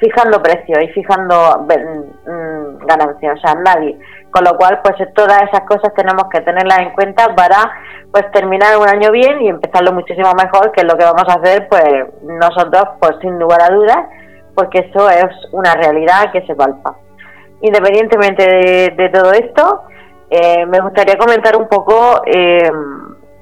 fijando 0.00 0.42
precios 0.42 0.78
y 0.82 0.88
fijando 0.88 1.66
mm, 1.66 2.86
ganancias, 2.86 3.38
o 3.38 3.40
sea, 3.40 3.54
nadie. 3.54 3.98
Con 4.34 4.42
lo 4.42 4.56
cual, 4.56 4.80
pues 4.82 4.96
todas 5.14 5.44
esas 5.44 5.60
cosas 5.60 5.94
tenemos 5.94 6.24
que 6.28 6.40
tenerlas 6.40 6.80
en 6.80 6.90
cuenta 6.90 7.32
para 7.36 7.70
pues 8.10 8.28
terminar 8.32 8.76
un 8.76 8.88
año 8.88 9.12
bien 9.12 9.40
y 9.40 9.48
empezarlo 9.48 9.92
muchísimo 9.92 10.32
mejor, 10.34 10.72
que 10.72 10.80
es 10.80 10.92
lo 10.92 10.98
que 10.98 11.04
vamos 11.04 11.22
a 11.28 11.38
hacer, 11.38 11.68
pues 11.68 11.84
nosotros, 12.24 12.82
pues 12.98 13.12
sin 13.20 13.38
lugar 13.38 13.62
a 13.62 13.72
dudas, 13.72 13.98
porque 14.56 14.80
eso 14.90 15.08
es 15.08 15.30
una 15.52 15.74
realidad 15.74 16.32
que 16.32 16.44
se 16.48 16.56
palpa. 16.56 16.96
Independientemente 17.60 18.92
de, 18.96 19.08
todo 19.10 19.30
esto, 19.30 19.82
eh, 20.30 20.66
me 20.66 20.80
gustaría 20.80 21.16
comentar 21.16 21.56
un 21.56 21.68
poco, 21.68 22.22
eh, 22.26 22.72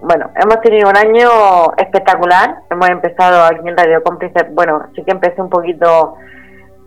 bueno, 0.03 0.31
hemos 0.45 0.61
tenido 0.61 0.91
un 0.91 0.97
año 0.99 1.73
espectacular, 1.79 2.57
hemos 2.71 2.91
empezado 2.91 3.47
aquí 3.47 3.67
en 3.67 3.79
Radio 3.79 4.03
Cómplices, 4.03 4.55
bueno, 4.55 4.83
sí 4.95 5.03
que 5.05 5.13
empecé 5.13 5.41
un 5.41 5.49
poquito, 5.49 6.17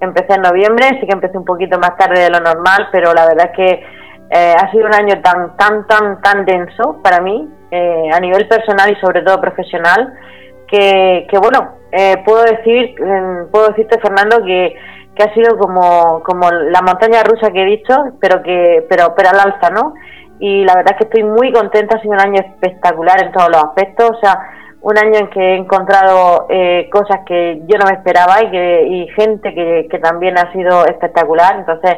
empecé 0.01 0.33
en 0.33 0.41
noviembre, 0.41 0.97
sí 0.99 1.07
que 1.07 1.13
empecé 1.13 1.37
un 1.37 1.45
poquito 1.45 1.79
más 1.79 1.95
tarde 1.97 2.21
de 2.21 2.29
lo 2.29 2.39
normal, 2.39 2.89
pero 2.91 3.13
la 3.13 3.27
verdad 3.27 3.51
es 3.51 3.55
que 3.55 3.83
eh, 4.29 4.55
ha 4.57 4.71
sido 4.71 4.87
un 4.87 4.93
año 4.93 5.21
tan, 5.21 5.55
tan, 5.57 5.87
tan, 5.87 6.21
tan 6.21 6.45
denso 6.45 7.01
para 7.03 7.21
mí, 7.21 7.49
a 8.13 8.19
nivel 8.21 8.47
personal 8.47 8.89
y 8.89 8.95
sobre 9.01 9.21
todo 9.21 9.41
profesional, 9.41 10.13
que, 10.65 11.27
que 11.29 11.37
bueno, 11.37 11.75
puedo 12.23 12.43
decir, 12.43 12.95
puedo 13.51 13.67
decirte 13.67 13.99
Fernando 13.99 14.45
que 14.45 14.77
que 15.15 15.23
ha 15.23 15.33
sido 15.33 15.57
como, 15.57 16.21
como 16.23 16.51
la 16.51 16.81
montaña 16.81 17.23
rusa 17.23 17.51
que 17.51 17.63
he 17.63 17.65
dicho, 17.65 17.93
pero 18.19 18.43
que 18.43 18.85
pero, 18.89 19.13
pero 19.15 19.29
al 19.29 19.39
alza, 19.39 19.69
¿no? 19.69 19.93
Y 20.39 20.65
la 20.65 20.75
verdad 20.75 20.93
es 20.93 20.97
que 20.97 21.03
estoy 21.05 21.23
muy 21.23 21.53
contenta, 21.53 21.97
ha 21.97 22.01
sido 22.01 22.13
un 22.13 22.19
año 22.19 22.41
espectacular 22.41 23.23
en 23.23 23.31
todos 23.31 23.49
los 23.49 23.63
aspectos, 23.63 24.11
o 24.11 24.19
sea, 24.19 24.37
un 24.85 24.97
año 24.99 25.17
en 25.17 25.29
que 25.31 25.39
he 25.39 25.55
encontrado 25.55 26.45
eh, 26.47 26.87
cosas 26.91 27.21
que 27.25 27.59
yo 27.65 27.75
no 27.79 27.85
me 27.89 27.97
esperaba 27.97 28.43
y, 28.43 28.51
que, 28.51 28.87
y 28.87 29.07
gente 29.15 29.51
que, 29.51 29.87
que 29.89 29.97
también 29.97 30.37
ha 30.37 30.51
sido 30.53 30.85
espectacular, 30.85 31.55
entonces 31.55 31.97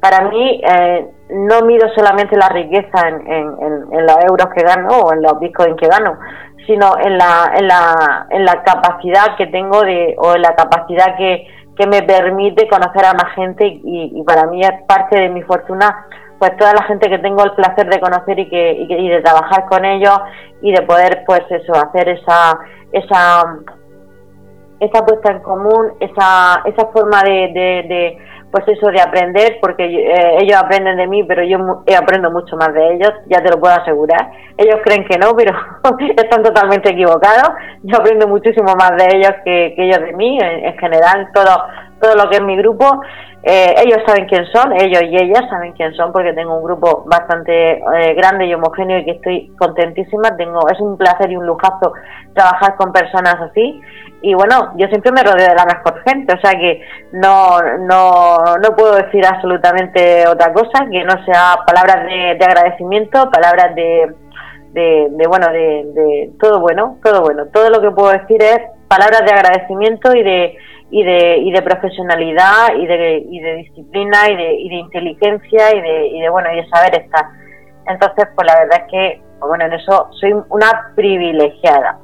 para 0.00 0.30
mí 0.30 0.62
eh, 0.66 1.06
no 1.28 1.60
mido 1.60 1.86
solamente 1.94 2.34
la 2.38 2.48
riqueza 2.48 3.06
en, 3.06 3.30
en, 3.30 3.44
en, 3.92 4.06
los 4.06 4.16
euros 4.26 4.48
que 4.54 4.64
gano 4.64 4.88
o 4.88 5.12
en 5.12 5.20
los 5.20 5.38
bitcoins 5.40 5.76
que 5.78 5.86
gano, 5.86 6.18
sino 6.66 6.96
en 7.04 7.18
la, 7.18 7.52
en 7.54 7.68
la, 7.68 8.26
en 8.30 8.46
la 8.46 8.62
capacidad 8.62 9.36
que 9.36 9.48
tengo 9.48 9.82
de, 9.82 10.14
o 10.16 10.34
en 10.34 10.40
la 10.40 10.54
capacidad 10.54 11.14
que, 11.18 11.46
que 11.76 11.86
me 11.86 12.02
permite 12.02 12.66
conocer 12.66 13.04
a 13.04 13.12
más 13.12 13.34
gente 13.34 13.78
y, 13.84 14.22
para 14.26 14.46
mí 14.46 14.62
es 14.62 14.72
parte 14.88 15.20
de 15.20 15.28
mi 15.28 15.42
fortuna 15.42 16.06
pues 16.42 16.56
toda 16.56 16.72
la 16.72 16.82
gente 16.82 17.08
que 17.08 17.20
tengo 17.20 17.44
el 17.44 17.52
placer 17.52 17.88
de 17.88 18.00
conocer 18.00 18.36
y 18.36 18.48
que, 18.48 18.72
y, 18.72 19.08
de 19.08 19.20
trabajar 19.20 19.66
con 19.66 19.84
ellos 19.84 20.18
y 20.60 20.72
de 20.72 20.82
poder 20.82 21.22
pues 21.24 21.42
eso 21.50 21.72
hacer 21.72 22.08
esa 22.08 22.58
esa 22.90 23.58
esa 24.80 25.06
puesta 25.06 25.30
en 25.30 25.38
común 25.38 25.92
esa 26.00 26.62
esa 26.64 26.86
forma 26.86 27.22
de 27.22 28.18
pues 28.52 28.68
eso 28.68 28.88
de 28.88 29.00
aprender, 29.00 29.58
porque 29.62 29.84
eh, 29.84 30.36
ellos 30.40 30.60
aprenden 30.62 30.98
de 30.98 31.06
mí, 31.06 31.24
pero 31.24 31.42
yo 31.42 31.82
aprendo 31.98 32.30
mucho 32.30 32.54
más 32.56 32.72
de 32.74 32.94
ellos, 32.94 33.10
ya 33.26 33.42
te 33.42 33.50
lo 33.50 33.58
puedo 33.58 33.74
asegurar. 33.74 34.30
Ellos 34.58 34.76
creen 34.84 35.06
que 35.06 35.16
no, 35.16 35.34
pero 35.34 35.52
están 36.16 36.42
totalmente 36.42 36.90
equivocados. 36.90 37.48
Yo 37.82 37.96
aprendo 37.96 38.28
muchísimo 38.28 38.74
más 38.76 38.90
de 38.98 39.16
ellos 39.16 39.32
que, 39.42 39.74
ellos 39.78 40.00
de 40.00 40.12
mí, 40.12 40.38
en, 40.38 40.76
general, 40.76 41.28
todo, 41.32 41.64
todo 41.98 42.14
lo 42.14 42.28
que 42.28 42.36
es 42.36 42.42
mi 42.42 42.56
grupo. 42.58 43.00
Eh, 43.44 43.74
ellos 43.84 43.98
saben 44.06 44.26
quién 44.26 44.46
son, 44.46 44.72
ellos 44.80 45.02
y 45.02 45.16
ellas 45.16 45.42
saben 45.50 45.72
quién 45.72 45.92
son, 45.94 46.12
porque 46.12 46.32
tengo 46.32 46.56
un 46.56 46.64
grupo 46.64 47.04
bastante 47.06 47.72
eh, 47.72 48.14
grande 48.14 48.46
y 48.46 48.54
homogéneo 48.54 48.98
y 48.98 49.04
que 49.04 49.10
estoy 49.12 49.52
contentísima. 49.58 50.36
Tengo, 50.36 50.68
es 50.68 50.78
un 50.80 50.96
placer 50.96 51.30
y 51.30 51.36
un 51.36 51.46
lujazo 51.46 51.92
trabajar 52.34 52.76
con 52.76 52.92
personas 52.92 53.36
así 53.40 53.80
y 54.22 54.34
bueno, 54.34 54.72
yo 54.76 54.86
siempre 54.86 55.10
me 55.10 55.22
rodeo 55.24 55.48
de 55.48 55.54
la 55.54 55.66
mejor 55.66 56.00
gente, 56.06 56.32
o 56.32 56.40
sea 56.40 56.52
que 56.52 56.80
no, 57.10 57.60
no, 57.80 58.56
no 58.56 58.76
puedo 58.76 58.94
decir 58.94 59.26
absolutamente 59.26 60.28
otra 60.28 60.52
cosa 60.52 60.86
que 60.90 61.02
no 61.04 61.24
sea 61.24 61.56
palabras 61.66 62.06
de, 62.06 62.44
agradecimiento, 62.44 63.28
palabras 63.32 63.74
de, 63.74 64.14
de, 64.70 65.26
bueno, 65.26 65.48
de, 65.48 65.90
de, 65.92 66.30
todo 66.40 66.60
bueno, 66.60 66.98
todo 67.02 67.22
bueno. 67.22 67.46
Todo 67.52 67.68
lo 67.70 67.80
que 67.80 67.90
puedo 67.90 68.12
decir 68.12 68.40
es 68.40 68.60
palabras 68.86 69.22
de 69.26 69.32
agradecimiento 69.32 70.14
y 70.14 70.22
de, 70.22 70.56
y 70.92 71.02
de, 71.04 71.38
y 71.38 71.50
de 71.50 71.62
profesionalidad 71.62 72.74
y 72.78 72.86
de, 72.86 73.24
y 73.26 73.40
de 73.40 73.54
disciplina 73.54 74.28
y 74.28 74.36
de, 74.36 74.52
y 74.52 74.68
de 74.68 74.74
inteligencia 74.74 75.74
y 75.74 75.80
de, 75.80 76.06
y 76.08 76.20
de, 76.20 76.28
bueno, 76.28 76.52
y 76.52 76.56
de 76.56 76.68
saber 76.68 76.94
estar. 76.94 77.24
Entonces, 77.86 78.28
pues 78.34 78.46
la 78.46 78.58
verdad 78.60 78.82
es 78.82 78.90
que, 78.90 79.22
bueno, 79.40 79.64
en 79.64 79.72
eso 79.72 80.10
soy 80.20 80.34
una 80.50 80.92
privilegiada. 80.94 81.98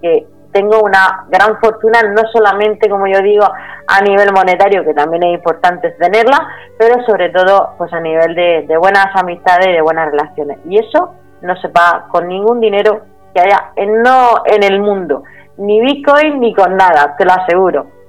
Que 0.00 0.26
tengo 0.52 0.80
una 0.80 1.26
gran 1.28 1.60
fortuna, 1.60 2.00
no 2.02 2.22
solamente, 2.32 2.88
como 2.88 3.06
yo 3.06 3.20
digo, 3.20 3.44
a 3.86 4.00
nivel 4.00 4.32
monetario, 4.32 4.84
que 4.84 4.94
también 4.94 5.22
es 5.22 5.34
importante 5.34 5.90
tenerla, 6.00 6.48
pero 6.78 7.04
sobre 7.04 7.28
todo 7.28 7.74
pues 7.76 7.92
a 7.92 8.00
nivel 8.00 8.34
de, 8.34 8.76
buenas 8.78 9.08
amistades 9.16 9.68
y 9.68 9.72
de 9.72 9.82
buenas 9.82 10.10
relaciones. 10.10 10.58
Y 10.64 10.78
eso 10.78 11.14
no 11.42 11.54
se 11.60 11.68
paga 11.68 12.06
con 12.08 12.26
ningún 12.26 12.58
dinero 12.58 13.02
que 13.34 13.42
haya 13.42 13.72
en, 13.76 14.00
no 14.00 14.42
en 14.46 14.62
el 14.62 14.80
mundo, 14.80 15.24
ni 15.58 15.78
Bitcoin 15.82 16.40
ni 16.40 16.54
con 16.54 16.74
nada, 16.74 17.16
te 17.18 17.26
lo 17.26 17.32
aseguro. 17.32 17.99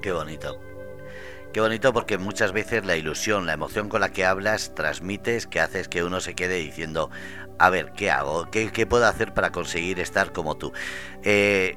Qué 0.00 0.12
bonito. 0.12 0.58
Qué 1.52 1.60
bonito 1.60 1.92
porque 1.92 2.16
muchas 2.16 2.52
veces 2.52 2.86
la 2.86 2.96
ilusión, 2.96 3.44
la 3.44 3.54
emoción 3.54 3.88
con 3.88 4.00
la 4.00 4.10
que 4.10 4.24
hablas, 4.24 4.72
transmites, 4.74 5.46
que 5.46 5.60
haces 5.60 5.88
que 5.88 6.04
uno 6.04 6.20
se 6.20 6.34
quede 6.34 6.56
diciendo, 6.56 7.10
a 7.58 7.70
ver, 7.70 7.92
¿qué 7.92 8.10
hago? 8.10 8.48
¿Qué, 8.50 8.86
puedo 8.86 9.04
hacer 9.06 9.34
para 9.34 9.50
conseguir 9.50 9.98
estar 9.98 10.32
como 10.32 10.56
tú? 10.56 10.72
Eh, 11.24 11.76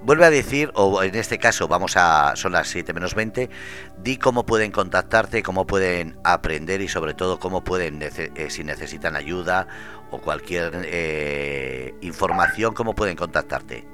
vuelve 0.00 0.24
a 0.24 0.30
decir, 0.30 0.70
o 0.74 1.02
en 1.02 1.14
este 1.16 1.38
caso 1.38 1.68
vamos 1.68 1.98
a, 1.98 2.34
son 2.34 2.52
las 2.52 2.68
7 2.68 2.94
menos 2.94 3.14
20, 3.14 3.50
di 3.98 4.16
cómo 4.16 4.46
pueden 4.46 4.72
contactarte, 4.72 5.42
cómo 5.42 5.66
pueden 5.66 6.18
aprender 6.24 6.80
y 6.80 6.88
sobre 6.88 7.12
todo 7.12 7.38
cómo 7.38 7.62
pueden, 7.62 8.00
eh, 8.02 8.48
si 8.48 8.64
necesitan 8.64 9.16
ayuda 9.16 9.66
o 10.10 10.18
cualquier 10.18 10.72
eh, 10.86 11.94
información, 12.00 12.72
cómo 12.72 12.94
pueden 12.94 13.16
contactarte. 13.16 13.86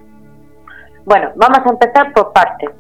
Bueno, 1.05 1.33
vamos 1.35 1.59
a 1.67 1.71
empezar 1.71 2.13
por 2.13 2.33
partes 2.33 2.71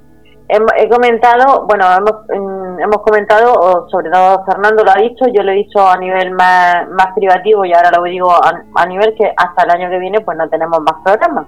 he, 0.76 0.88
comentado, 0.88 1.66
bueno, 1.66 1.84
hemos, 1.96 2.80
hemos 2.80 3.03
comentado, 3.03 3.88
sobre 3.88 4.11
todo 4.11 4.44
Fernando 4.44 4.84
lo 4.84 4.90
ha 4.90 5.01
dicho, 5.01 5.26
yo 5.32 5.42
lo 5.42 5.53
he 5.53 5.57
dicho 5.57 5.86
a 5.86 5.96
nivel 5.96 6.32
más, 6.32 6.88
más 6.88 7.09
privativo 7.14 7.64
y 7.64 7.72
ahora 7.72 7.90
lo 7.96 8.03
digo 8.03 8.30
a, 8.32 8.86
nivel 8.86 9.14
que 9.14 9.32
hasta 9.36 9.62
el 9.64 9.70
año 9.70 9.90
que 9.90 9.98
viene 9.98 10.20
pues 10.20 10.36
no 10.36 10.48
tenemos 10.48 10.80
más 10.80 10.96
programas. 11.05 11.46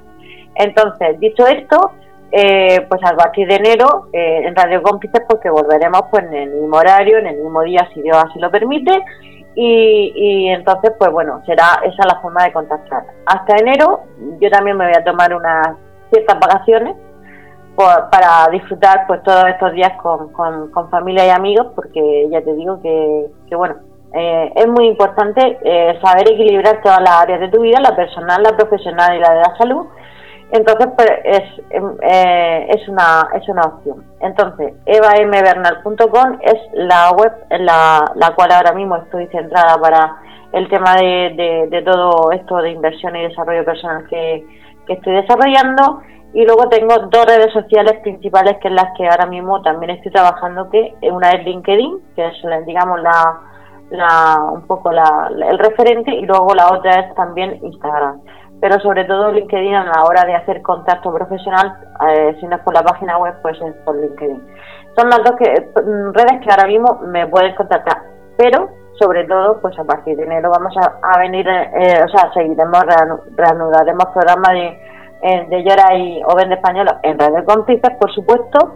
Entonces, 0.55 1.19
dicho 1.19 1.47
esto, 1.47 1.93
eh, 2.31 2.87
pues 2.89 3.01
a 3.05 3.17
partir 3.17 3.49
de 3.49 3.57
enero 3.57 4.09
eh, 4.13 4.43
en 4.47 4.55
Radio 4.55 4.83
Cómplices 4.83 5.23
porque 5.29 5.51
volveremos 5.51 6.03
pues 6.11 6.25
en 6.25 6.35
el 6.35 6.51
mismo 6.51 6.77
horario, 6.77 7.19
en 7.19 7.27
el 7.27 7.37
mismo 7.37 7.63
día 7.63 7.89
si 7.93 8.03
Dios 8.03 8.17
así 8.17 8.39
lo 8.39 8.51
permite 8.51 9.03
y, 9.55 10.13
y 10.15 10.49
entonces 10.49 10.93
pues 10.99 11.11
bueno, 11.11 11.43
será 11.45 11.81
esa 11.85 12.07
la 12.07 12.21
forma 12.21 12.45
de 12.45 12.53
contactar. 12.53 13.05
Hasta 13.27 13.57
enero 13.57 14.05
yo 14.41 14.51
también 14.51 14.77
me 14.77 14.87
voy 14.87 14.95
a 14.97 15.05
tomar 15.05 15.35
unas 15.35 15.77
ciertas 16.11 16.39
vacaciones 16.39 16.97
para 17.77 18.49
disfrutar 18.51 19.07
pues 19.07 19.23
todos 19.23 19.45
estos 19.47 19.73
días 19.73 19.93
con, 20.03 20.31
con, 20.33 20.91
familia 20.91 21.27
y 21.27 21.31
amigos 21.31 21.69
porque 21.75 22.29
ya 22.31 22.43
te 22.43 22.53
digo 22.55 22.81
que, 22.83 23.27
que 23.49 23.57
bueno 23.57 23.77
eh, 24.13 24.53
es 24.57 24.69
muy 24.69 24.89
importante 24.89 25.59
eh, 25.65 25.99
saber 26.05 26.31
equilibrar 26.31 26.83
todas 26.83 27.01
las 27.01 27.23
áreas 27.23 27.41
de 27.41 27.49
tu 27.49 27.63
vida 27.63 27.81
la 27.81 27.97
personal 27.97 28.43
la 28.43 28.57
profesional 28.57 29.17
y 29.17 29.21
la 29.21 29.33
de 29.33 29.41
la 29.41 29.57
salud. 29.57 29.87
Entonces 30.51 30.87
pues 30.95 31.11
es, 31.25 31.43
eh, 32.03 32.67
es 32.69 32.89
una 32.89 33.29
es 33.35 33.49
una 33.49 33.63
opción. 33.63 34.05
Entonces 34.21 34.75
evambernal.com 34.85 36.39
es 36.43 36.59
la 36.75 37.11
web 37.13 37.33
en 37.49 37.65
la, 37.65 38.05
la 38.17 38.35
cual 38.35 38.53
ahora 38.53 38.73
mismo 38.73 38.97
estoy 38.97 39.29
centrada 39.29 39.79
para 39.79 40.19
el 40.53 40.69
tema 40.69 40.95
de, 40.97 41.67
de, 41.71 41.83
todo 41.83 42.31
esto 42.33 42.59
de 42.59 42.73
inversión 42.73 43.17
y 43.17 43.23
desarrollo 43.23 43.65
personal 43.65 44.07
que, 44.09 44.45
que 44.87 44.93
estoy 44.93 45.15
desarrollando 45.15 46.03
y 46.35 46.45
luego 46.45 46.69
tengo 46.69 46.95
dos 47.11 47.27
redes 47.27 47.53
sociales 47.53 48.01
principales 48.03 48.57
que 48.61 48.69
es 48.69 48.75
las 48.75 48.97
que 48.97 49.07
ahora 49.07 49.27
mismo 49.27 49.61
también 49.63 49.91
estoy 49.91 50.13
trabajando, 50.13 50.71
que 50.71 50.95
una 51.03 51.31
es 51.31 51.45
LinkedIn, 51.45 52.01
que 52.17 52.27
es 52.27 52.67
digamos 52.67 53.01
la, 53.03 53.41
la 53.91 54.39
un 54.53 54.67
poco 54.67 54.91
la, 54.91 55.31
el 55.31 55.59
referente, 55.59 56.11
y 56.15 56.25
luego 56.25 56.55
la 56.55 56.73
otra 56.73 57.01
es 57.01 57.15
también 57.15 57.59
Instagram. 57.63 58.21
Pero 58.61 58.79
sobre 58.81 59.05
todo 59.05 59.33
LinkedIn 59.33 59.75
a 59.75 59.85
la 59.85 60.05
hora 60.05 60.25
de 60.25 60.35
hacer 60.35 60.63
contacto 60.63 61.13
profesional, 61.13 61.77
eh, 62.09 62.37
si 62.41 62.47
no 62.47 62.57
es 62.57 62.63
por 62.63 62.75
la 62.75 62.83
página 62.83 63.19
web, 63.19 63.35
pues 63.43 63.61
es 63.61 63.75
por 63.85 63.97
LinkedIn. 63.97 64.43
Son 64.97 65.11
las 65.11 65.19
dos 65.25 65.33
que, 65.39 65.51
mm, 65.51 66.13
redes 66.15 66.41
que 66.41 66.51
ahora 66.51 66.67
mismo 66.67 67.01
me 67.07 67.27
pueden 67.27 67.55
contactar, 67.57 67.99
pero 68.39 68.71
sobre 68.99 69.25
todo, 69.25 69.61
pues 69.61 69.79
a 69.79 69.85
partir 69.85 70.17
de 70.17 70.25
enero 70.25 70.51
vamos 70.51 70.75
a, 70.77 71.19
venir, 71.19 71.47
eh, 71.49 72.05
o 72.05 72.09
sea, 72.09 72.33
seguiremos, 72.33 72.85
reanudaremos 73.37 74.07
programas 74.15 74.53
de 74.53 74.93
de 75.23 75.63
Llora 75.65 75.97
y 75.97 76.21
Oven 76.25 76.53
Español 76.53 76.89
en 77.03 77.19
Radio 77.19 77.45
Cómplices, 77.45 77.91
por 78.01 78.13
supuesto, 78.13 78.75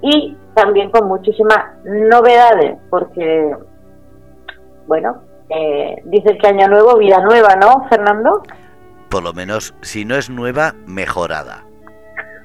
y 0.00 0.36
también 0.54 0.90
con 0.90 1.08
muchísimas 1.08 1.76
novedades, 1.84 2.78
porque, 2.88 3.54
bueno, 4.86 5.22
eh, 5.48 5.96
dice 6.04 6.38
que 6.38 6.46
año 6.46 6.68
nuevo, 6.68 6.96
vida 6.98 7.18
nueva, 7.20 7.56
¿no, 7.56 7.88
Fernando? 7.88 8.42
Por 9.10 9.22
lo 9.22 9.32
menos, 9.32 9.74
si 9.80 10.04
no 10.04 10.14
es 10.14 10.30
nueva, 10.30 10.74
mejorada. 10.86 11.64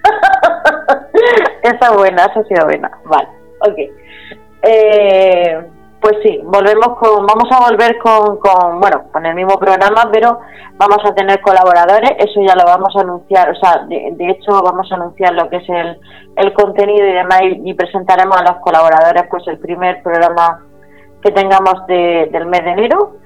esa 1.63 1.91
buena, 1.95 2.25
esa 2.25 2.39
ha 2.39 2.43
sido 2.43 2.65
buena. 2.65 2.91
Vale, 3.05 3.27
ok. 3.61 3.77
Eh, 4.63 5.67
pues 6.01 6.15
sí, 6.23 6.39
volvemos 6.43 6.97
con, 6.99 7.25
vamos 7.25 7.49
a 7.51 7.69
volver 7.69 7.97
con, 7.97 8.37
con, 8.37 8.79
bueno, 8.79 9.05
con 9.11 9.25
el 9.25 9.33
mismo 9.33 9.57
programa, 9.57 10.09
pero 10.11 10.39
vamos 10.77 10.99
a 11.03 11.13
tener 11.15 11.41
colaboradores, 11.41 12.11
eso 12.19 12.39
ya 12.47 12.55
lo 12.55 12.65
vamos 12.65 12.95
a 12.95 13.01
anunciar, 13.01 13.49
o 13.49 13.55
sea, 13.55 13.85
de, 13.87 14.29
hecho 14.29 14.61
vamos 14.61 14.91
a 14.91 14.95
anunciar 14.95 15.33
lo 15.33 15.49
que 15.49 15.57
es 15.57 15.69
el, 15.69 15.99
el 16.35 16.53
contenido 16.53 17.05
y 17.05 17.13
demás 17.13 17.41
y, 17.41 17.73
presentaremos 17.73 18.37
a 18.37 18.43
los 18.43 18.61
colaboradores 18.61 19.23
pues 19.29 19.47
el 19.47 19.57
primer 19.57 20.01
programa 20.03 20.63
que 21.21 21.31
tengamos 21.31 21.85
de, 21.87 22.29
del 22.31 22.45
mes 22.45 22.63
de 22.63 22.71
enero, 22.71 23.17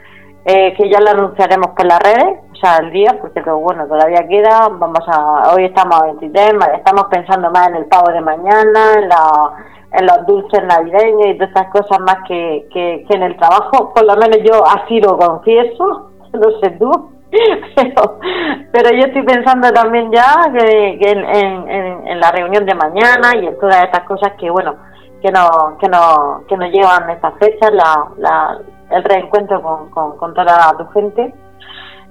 eh, 0.46 0.74
que 0.76 0.90
ya 0.90 1.00
lo 1.00 1.12
anunciaremos 1.12 1.72
por 1.76 1.86
las 1.86 2.00
redes, 2.00 2.40
o 2.52 2.56
sea, 2.56 2.78
el 2.78 2.92
día, 2.92 3.18
porque 3.22 3.42
bueno, 3.42 3.88
todavía 3.88 4.28
queda, 4.28 4.70
vamos 4.70 5.04
a, 5.08 5.54
hoy 5.54 5.66
estamos 5.66 6.02
a 6.02 6.06
23, 6.06 6.54
estamos 6.76 7.06
pensando 7.12 7.52
más 7.52 7.70
en 7.70 7.76
el 7.76 7.86
pago 7.86 8.12
de 8.12 8.22
mañana, 8.22 8.94
en 8.96 9.10
la 9.10 9.52
en 9.94 10.06
los 10.06 10.26
dulces 10.26 10.64
navideños 10.64 11.28
y 11.28 11.34
todas 11.38 11.50
estas 11.50 11.68
cosas 11.72 12.00
más 12.00 12.18
que, 12.28 12.66
que, 12.72 13.06
en 13.10 13.24
el 13.24 13.36
trabajo. 13.38 13.94
Por 13.94 14.06
lo 14.06 14.16
menos 14.16 14.38
yo 14.44 14.66
así 14.66 15.00
lo 15.02 15.18
confieso, 15.18 16.12
no 16.34 16.60
sé 16.62 16.70
tú, 16.80 17.12
pero, 18.72 18.90
yo 18.92 19.06
estoy 19.06 19.24
pensando 19.24 19.72
también 19.72 20.12
ya 20.12 20.52
que, 20.52 20.98
en, 21.00 21.70
en, 21.70 22.20
la 22.20 22.32
reunión 22.32 22.66
de 22.66 22.76
mañana 22.76 23.36
y 23.36 23.48
en 23.48 23.58
todas 23.58 23.84
estas 23.84 24.04
cosas 24.04 24.34
que, 24.38 24.50
bueno, 24.50 24.76
que 25.22 25.32
nos, 25.32 25.78
que 25.80 25.88
nos, 25.88 26.44
que 26.48 26.58
nos 26.58 26.70
llevan 26.72 27.10
estas 27.10 27.34
fechas, 27.40 27.72
la, 27.74 28.06
la, 28.18 28.60
el 28.92 29.04
reencuentro 29.04 29.62
con, 29.62 30.18
con, 30.18 30.34
toda 30.34 30.76
tu 30.78 30.88
gente. 30.90 31.34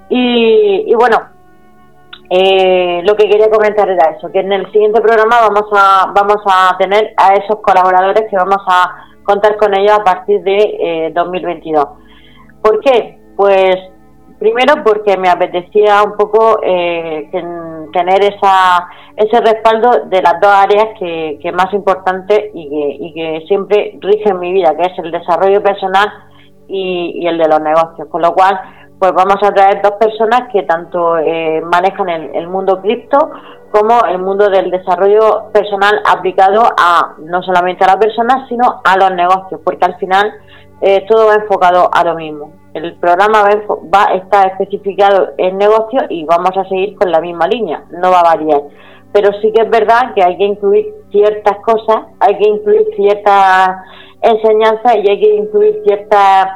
Y, 0.08 0.84
y 0.90 0.94
bueno, 0.94 1.18
eh, 2.32 3.02
lo 3.04 3.16
que 3.16 3.28
quería 3.28 3.50
comentar 3.50 3.90
era 3.90 4.10
eso, 4.10 4.30
que 4.30 4.38
en 4.38 4.52
el 4.52 4.70
siguiente 4.70 5.00
programa 5.00 5.40
vamos 5.48 5.68
a, 5.72 6.12
vamos 6.14 6.40
a 6.46 6.76
tener 6.78 7.12
a 7.16 7.34
esos 7.34 7.60
colaboradores 7.60 8.30
que 8.30 8.36
vamos 8.36 8.62
a 8.68 9.04
contar 9.24 9.56
con 9.56 9.74
ellos 9.74 9.98
a 9.98 10.04
partir 10.04 10.40
de 10.42 11.10
2022. 11.12 11.84
Eh, 11.84 11.88
¿Por 12.62 12.78
qué? 12.82 13.18
Pues 13.34 13.74
primero 14.38 14.74
porque 14.84 15.16
me 15.16 15.28
apetecía 15.28 16.04
un 16.04 16.16
poco 16.16 16.60
eh, 16.62 17.28
tener 17.92 18.22
esa, 18.22 18.88
ese 19.16 19.40
respaldo 19.40 20.04
de 20.06 20.22
las 20.22 20.40
dos 20.40 20.52
áreas 20.52 20.86
que, 21.00 21.36
que 21.42 21.50
más 21.50 21.72
importantes 21.72 22.44
y 22.54 22.68
que, 22.68 22.96
y 23.06 23.12
que 23.12 23.46
siempre 23.48 23.98
rigen 24.00 24.38
mi 24.38 24.52
vida, 24.52 24.76
que 24.76 24.82
es 24.82 24.98
el 25.00 25.10
desarrollo 25.10 25.60
personal 25.64 26.08
y, 26.70 27.22
y 27.22 27.26
el 27.26 27.38
de 27.38 27.48
los 27.48 27.60
negocios. 27.60 28.08
Con 28.08 28.22
lo 28.22 28.32
cual, 28.32 28.58
pues 29.00 29.12
vamos 29.14 29.36
a 29.42 29.50
traer 29.52 29.80
dos 29.82 29.92
personas 29.92 30.42
que 30.52 30.62
tanto 30.64 31.16
eh, 31.16 31.62
manejan 31.62 32.10
el, 32.10 32.46
mundo 32.48 32.82
cripto 32.82 33.30
como 33.70 34.04
el 34.04 34.18
mundo 34.18 34.50
del 34.50 34.70
desarrollo 34.70 35.50
personal 35.52 36.02
aplicado 36.06 36.62
a 36.78 37.14
no 37.18 37.42
solamente 37.42 37.82
a 37.82 37.86
las 37.86 37.96
personas, 37.96 38.46
sino 38.48 38.82
a 38.84 38.98
los 38.98 39.10
negocios, 39.12 39.58
porque 39.64 39.86
al 39.86 39.96
final 39.96 40.30
eh, 40.82 41.06
todo 41.08 41.28
va 41.28 41.34
enfocado 41.36 41.88
a 41.90 42.04
lo 42.04 42.14
mismo. 42.14 42.52
El 42.74 42.94
programa 42.96 43.42
va, 43.42 43.48
va 43.92 44.10
a 44.10 44.14
estar 44.16 44.48
especificado 44.48 45.30
en 45.38 45.56
negocios 45.56 46.04
y 46.10 46.26
vamos 46.26 46.50
a 46.58 46.64
seguir 46.64 46.94
con 46.96 47.10
la 47.10 47.20
misma 47.20 47.46
línea, 47.46 47.84
no 47.92 48.10
va 48.10 48.20
a 48.20 48.36
variar. 48.36 48.60
Pero 49.12 49.30
sí 49.40 49.50
que 49.52 49.62
es 49.62 49.70
verdad 49.70 50.12
que 50.14 50.22
hay 50.22 50.36
que 50.36 50.44
incluir 50.44 50.99
ciertas 51.11 51.58
cosas, 51.64 52.06
hay 52.20 52.38
que 52.38 52.48
incluir 52.48 52.86
ciertas 52.96 53.68
enseñanzas 54.22 54.96
y 54.96 55.11
hay 55.11 55.20
que 55.20 55.34
incluir 55.36 55.82
ciertas 55.84 56.46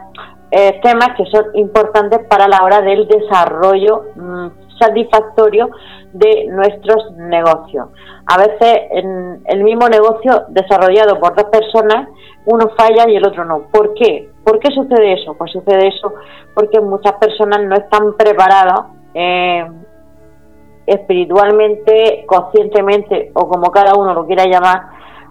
eh, 0.50 0.80
temas 0.82 1.08
que 1.16 1.24
son 1.26 1.46
importantes 1.54 2.20
para 2.28 2.46
la 2.48 2.62
hora 2.62 2.80
del 2.80 3.08
desarrollo 3.08 4.04
mm, 4.14 4.46
satisfactorio 4.78 5.70
de 6.12 6.46
nuestros 6.46 7.12
negocios. 7.16 7.88
A 8.26 8.38
veces 8.38 8.82
en 8.90 9.42
el 9.46 9.64
mismo 9.64 9.88
negocio 9.88 10.44
desarrollado 10.48 11.18
por 11.18 11.34
dos 11.34 11.46
personas, 11.50 12.08
uno 12.46 12.70
falla 12.76 13.10
y 13.10 13.16
el 13.16 13.26
otro 13.26 13.44
no. 13.44 13.62
¿Por 13.72 13.94
qué? 13.94 14.30
¿Por 14.44 14.58
qué 14.60 14.70
sucede 14.72 15.14
eso? 15.14 15.34
Pues 15.34 15.50
sucede 15.50 15.88
eso 15.88 16.14
porque 16.54 16.80
muchas 16.80 17.14
personas 17.14 17.60
no 17.64 17.74
están 17.74 18.14
preparadas 18.16 18.86
eh, 19.14 19.66
espiritualmente, 20.86 22.24
conscientemente 22.26 23.30
o 23.34 23.48
como 23.48 23.70
cada 23.70 23.94
uno 23.94 24.14
lo 24.14 24.26
quiera 24.26 24.44
llamar, 24.44 24.82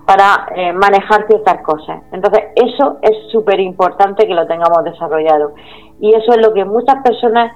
para 0.05 0.47
eh, 0.55 0.73
manejar 0.73 1.27
ciertas 1.27 1.61
cosas. 1.61 2.01
Entonces, 2.11 2.45
eso 2.55 2.97
es 3.01 3.31
súper 3.31 3.59
importante 3.59 4.27
que 4.27 4.33
lo 4.33 4.45
tengamos 4.45 4.83
desarrollado. 4.83 5.53
Y 6.01 6.09
eso 6.09 6.33
es 6.33 6.45
lo 6.45 6.53
que 6.53 6.65
muchas 6.65 7.01
personas 7.03 7.53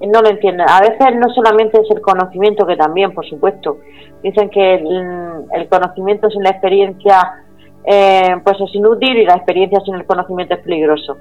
no 0.00 0.22
lo 0.22 0.30
entienden. 0.30 0.66
A 0.68 0.80
veces 0.80 1.16
no 1.16 1.28
solamente 1.34 1.80
es 1.80 1.90
el 1.94 2.00
conocimiento, 2.00 2.66
que 2.66 2.76
también, 2.76 3.12
por 3.12 3.26
supuesto. 3.26 3.78
Dicen 4.22 4.50
que 4.50 4.74
el, 4.74 5.68
conocimiento 5.68 6.28
sin 6.30 6.42
la 6.42 6.50
experiencia 6.50 7.44
eh, 7.84 8.36
pues 8.42 8.60
es 8.60 8.74
inútil 8.74 9.16
y 9.16 9.24
la 9.24 9.34
experiencia 9.34 9.80
sin 9.80 9.94
el 9.94 10.06
conocimiento 10.06 10.54
es 10.54 10.60
peligroso. 10.60 11.18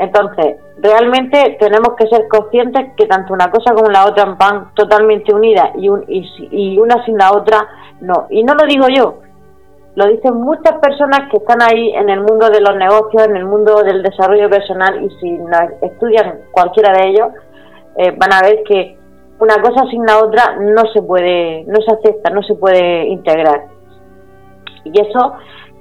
Entonces, 0.00 0.56
realmente 0.78 1.58
tenemos 1.60 1.94
que 1.96 2.08
ser 2.08 2.26
conscientes 2.28 2.94
que 2.96 3.06
tanto 3.06 3.34
una 3.34 3.50
cosa 3.50 3.74
como 3.74 3.90
la 3.90 4.06
otra 4.06 4.24
van 4.38 4.74
totalmente 4.74 5.32
unidas 5.32 5.70
y, 5.76 5.88
y 6.50 6.78
una 6.78 7.04
sin 7.04 7.18
la 7.18 7.32
otra 7.32 7.68
no. 8.00 8.26
Y 8.30 8.42
no 8.42 8.54
lo 8.54 8.66
digo 8.66 8.86
yo, 8.88 9.18
lo 9.94 10.06
dicen 10.06 10.34
muchas 10.36 10.78
personas 10.78 11.28
que 11.30 11.36
están 11.36 11.60
ahí 11.62 11.90
en 11.90 12.08
el 12.08 12.20
mundo 12.20 12.48
de 12.48 12.60
los 12.60 12.76
negocios, 12.76 13.24
en 13.24 13.36
el 13.36 13.44
mundo 13.44 13.82
del 13.82 14.02
desarrollo 14.02 14.48
personal 14.48 15.04
y 15.04 15.10
si 15.20 15.38
estudian 15.82 16.40
cualquiera 16.52 16.92
de 16.92 17.08
ellos, 17.08 17.28
eh, 17.96 18.12
van 18.16 18.32
a 18.32 18.40
ver 18.40 18.62
que 18.66 18.96
una 19.38 19.60
cosa 19.60 19.84
sin 19.90 20.06
la 20.06 20.18
otra 20.18 20.56
no 20.58 20.82
se 20.94 21.02
puede, 21.02 21.64
no 21.64 21.76
se 21.82 21.92
acepta, 21.92 22.30
no 22.30 22.42
se 22.42 22.54
puede 22.54 23.08
integrar. 23.08 23.66
Y 24.84 24.98
eso 24.98 25.34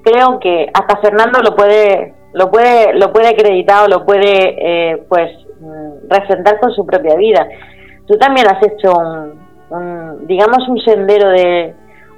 creo 0.03 0.39
que 0.39 0.67
hasta 0.73 0.97
Fernando 0.97 1.39
lo 1.41 1.55
puede, 1.55 2.15
lo 2.33 2.51
puede, 2.51 2.93
lo 2.93 3.11
puede 3.11 3.29
acreditar 3.29 3.85
o 3.85 3.87
lo 3.87 4.05
puede, 4.05 4.55
eh, 4.91 5.03
pues, 5.09 5.31
mm, 5.59 6.09
refrendar 6.09 6.59
con 6.59 6.71
su 6.73 6.85
propia 6.85 7.15
vida. 7.15 7.47
Tú 8.07 8.17
también 8.17 8.47
has 8.47 8.61
hecho 8.63 8.93
un 8.97 9.49
digamos, 10.21 10.67
un 10.67 10.79
sendero 10.79 11.29
de, 11.29 11.73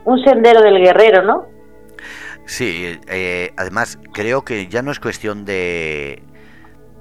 un 0.05 0.23
sendero 0.23 0.61
del 0.61 0.79
guerrero, 0.79 1.23
¿no? 1.23 1.47
Sí, 2.45 2.99
eh, 3.07 3.51
además 3.57 3.99
creo 4.13 4.43
que 4.43 4.67
ya 4.67 4.81
no 4.81 4.91
es 4.91 4.99
cuestión 4.99 5.45
de 5.45 6.23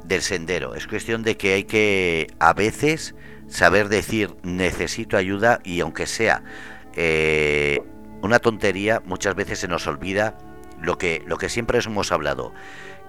del 0.04 0.22
sendero, 0.22 0.74
es 0.74 0.88
cuestión 0.88 1.22
de 1.22 1.36
que 1.36 1.54
hay 1.54 1.64
que 1.64 2.26
a 2.40 2.52
veces 2.52 3.14
saber 3.46 3.88
decir 3.88 4.30
necesito 4.42 5.16
ayuda 5.16 5.60
y 5.62 5.80
aunque 5.80 6.06
sea 6.06 6.42
eh, 6.96 7.80
una 8.20 8.40
tontería, 8.40 9.02
muchas 9.04 9.36
veces 9.36 9.60
se 9.60 9.68
nos 9.68 9.86
olvida 9.86 10.36
lo 10.80 10.98
que, 10.98 11.22
lo 11.26 11.36
que 11.36 11.48
siempre 11.48 11.78
hemos 11.78 12.10
hablado, 12.10 12.52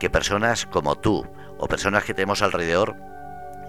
que 0.01 0.09
personas 0.09 0.65
como 0.65 0.95
tú 0.95 1.27
o 1.59 1.67
personas 1.67 2.03
que 2.03 2.15
tenemos 2.15 2.41
alrededor 2.41 2.95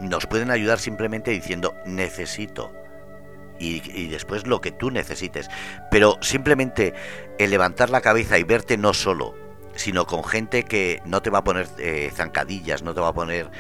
nos 0.01 0.25
pueden 0.27 0.51
ayudar 0.51 0.79
simplemente 0.79 1.31
diciendo 1.31 1.75
necesito 1.85 2.73
y, 3.59 4.09
después 4.09 4.47
lo 4.47 4.63
que 4.63 4.73
tú 4.73 4.91
necesites. 4.91 5.51
Pero 5.91 6.17
simplemente 6.23 6.95
el 7.39 7.51
levantar 7.51 7.91
la 7.91 8.01
cabeza 8.01 8.39
y 8.39 8.45
verte 8.45 8.79
no 8.79 8.95
solo, 8.95 9.35
sino 9.75 10.07
con 10.07 10.25
gente 10.25 10.63
que 10.63 11.03
no 11.05 11.21
te 11.21 11.29
va 11.29 11.41
a 11.41 11.45
poner 11.45 11.69
eh, 11.77 12.11
zancadillas, 12.15 12.83
no 12.83 12.95
te 12.95 13.03
va 13.03 13.09
a 13.09 13.15
poner 13.15 13.51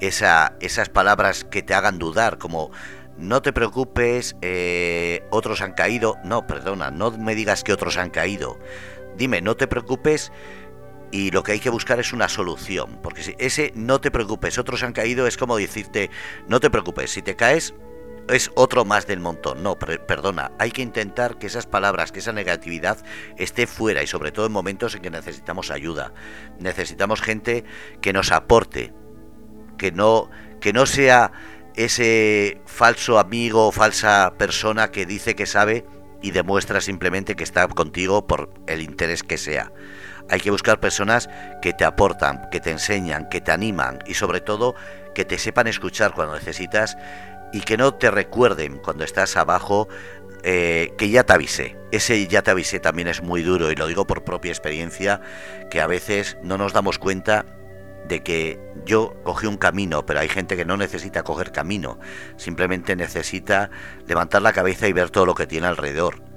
esa, 0.00 0.54
esas 0.60 0.88
palabras 0.88 1.44
que 1.44 1.62
te 1.62 1.74
hagan 1.74 1.98
dudar, 1.98 2.38
como 2.38 2.70
no 3.18 3.42
te 3.42 3.52
preocupes, 3.52 4.36
eh, 4.40 5.22
otros 5.28 5.60
han 5.60 5.74
caído. 5.74 6.16
No, 6.24 6.46
perdona, 6.46 6.90
no 6.90 7.10
me 7.10 7.34
digas 7.34 7.62
que 7.62 7.74
otros 7.74 7.98
han 7.98 8.08
caído. 8.08 8.58
Dime, 9.18 9.42
no 9.42 9.54
te 9.54 9.66
preocupes 9.66 10.32
y 11.12 11.30
lo 11.30 11.42
que 11.42 11.52
hay 11.52 11.60
que 11.60 11.70
buscar 11.70 12.00
es 12.00 12.12
una 12.12 12.28
solución. 12.28 12.98
Porque 13.02 13.22
si 13.22 13.36
ese 13.38 13.70
no 13.76 14.00
te 14.00 14.10
preocupes, 14.10 14.58
otros 14.58 14.82
han 14.82 14.92
caído, 14.92 15.26
es 15.26 15.36
como 15.36 15.56
decirte, 15.56 16.10
no 16.48 16.58
te 16.58 16.70
preocupes, 16.70 17.10
si 17.12 17.22
te 17.22 17.36
caes, 17.36 17.74
es 18.28 18.50
otro 18.54 18.84
más 18.84 19.06
del 19.06 19.20
montón. 19.20 19.62
No, 19.62 19.78
perdona, 19.78 20.52
hay 20.58 20.70
que 20.70 20.82
intentar 20.82 21.38
que 21.38 21.46
esas 21.46 21.66
palabras, 21.66 22.12
que 22.12 22.20
esa 22.20 22.32
negatividad 22.32 22.98
esté 23.36 23.66
fuera 23.66 24.02
y 24.02 24.06
sobre 24.06 24.32
todo 24.32 24.46
en 24.46 24.52
momentos 24.52 24.94
en 24.94 25.02
que 25.02 25.10
necesitamos 25.10 25.70
ayuda. 25.70 26.12
Necesitamos 26.58 27.20
gente 27.20 27.64
que 28.00 28.14
nos 28.14 28.32
aporte, 28.32 28.92
que 29.76 29.92
no, 29.92 30.30
que 30.60 30.72
no 30.72 30.86
sea 30.86 31.32
ese 31.74 32.60
falso 32.66 33.18
amigo 33.18 33.68
o 33.68 33.72
falsa 33.72 34.34
persona 34.38 34.90
que 34.90 35.04
dice 35.04 35.34
que 35.34 35.46
sabe 35.46 35.84
y 36.22 36.30
demuestra 36.30 36.80
simplemente 36.80 37.34
que 37.34 37.44
está 37.44 37.66
contigo 37.68 38.26
por 38.26 38.50
el 38.66 38.80
interés 38.80 39.22
que 39.22 39.36
sea. 39.36 39.72
Hay 40.32 40.40
que 40.40 40.50
buscar 40.50 40.80
personas 40.80 41.28
que 41.60 41.74
te 41.74 41.84
aportan, 41.84 42.48
que 42.50 42.58
te 42.58 42.70
enseñan, 42.70 43.28
que 43.28 43.42
te 43.42 43.52
animan 43.52 43.98
y 44.06 44.14
sobre 44.14 44.40
todo 44.40 44.74
que 45.14 45.26
te 45.26 45.36
sepan 45.36 45.66
escuchar 45.66 46.14
cuando 46.14 46.34
necesitas 46.34 46.96
y 47.52 47.60
que 47.60 47.76
no 47.76 47.92
te 47.92 48.10
recuerden 48.10 48.78
cuando 48.78 49.04
estás 49.04 49.36
abajo 49.36 49.88
eh, 50.42 50.94
que 50.96 51.10
ya 51.10 51.24
te 51.24 51.34
avisé. 51.34 51.76
Ese 51.90 52.26
ya 52.28 52.40
te 52.40 52.50
avisé 52.50 52.80
también 52.80 53.08
es 53.08 53.22
muy 53.22 53.42
duro 53.42 53.70
y 53.70 53.74
lo 53.74 53.86
digo 53.86 54.06
por 54.06 54.24
propia 54.24 54.52
experiencia, 54.52 55.20
que 55.70 55.82
a 55.82 55.86
veces 55.86 56.38
no 56.42 56.56
nos 56.56 56.72
damos 56.72 56.98
cuenta 56.98 57.44
de 58.08 58.22
que 58.22 58.58
yo 58.86 59.14
cogí 59.24 59.46
un 59.46 59.58
camino, 59.58 60.06
pero 60.06 60.20
hay 60.20 60.30
gente 60.30 60.56
que 60.56 60.64
no 60.64 60.78
necesita 60.78 61.24
coger 61.24 61.52
camino, 61.52 62.00
simplemente 62.38 62.96
necesita 62.96 63.68
levantar 64.06 64.40
la 64.40 64.54
cabeza 64.54 64.88
y 64.88 64.94
ver 64.94 65.10
todo 65.10 65.26
lo 65.26 65.34
que 65.34 65.46
tiene 65.46 65.66
alrededor. 65.66 66.31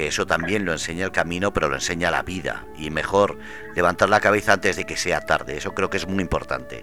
Que 0.00 0.06
eso 0.06 0.24
también 0.24 0.64
lo 0.64 0.72
enseña 0.72 1.04
el 1.04 1.12
camino, 1.12 1.52
pero 1.52 1.68
lo 1.68 1.74
enseña 1.74 2.10
la 2.10 2.22
vida. 2.22 2.64
Y 2.78 2.88
mejor 2.88 3.36
levantar 3.76 4.08
la 4.08 4.18
cabeza 4.18 4.54
antes 4.54 4.76
de 4.76 4.84
que 4.84 4.96
sea 4.96 5.20
tarde. 5.20 5.58
Eso 5.58 5.74
creo 5.74 5.90
que 5.90 5.98
es 5.98 6.08
muy 6.08 6.22
importante. 6.22 6.82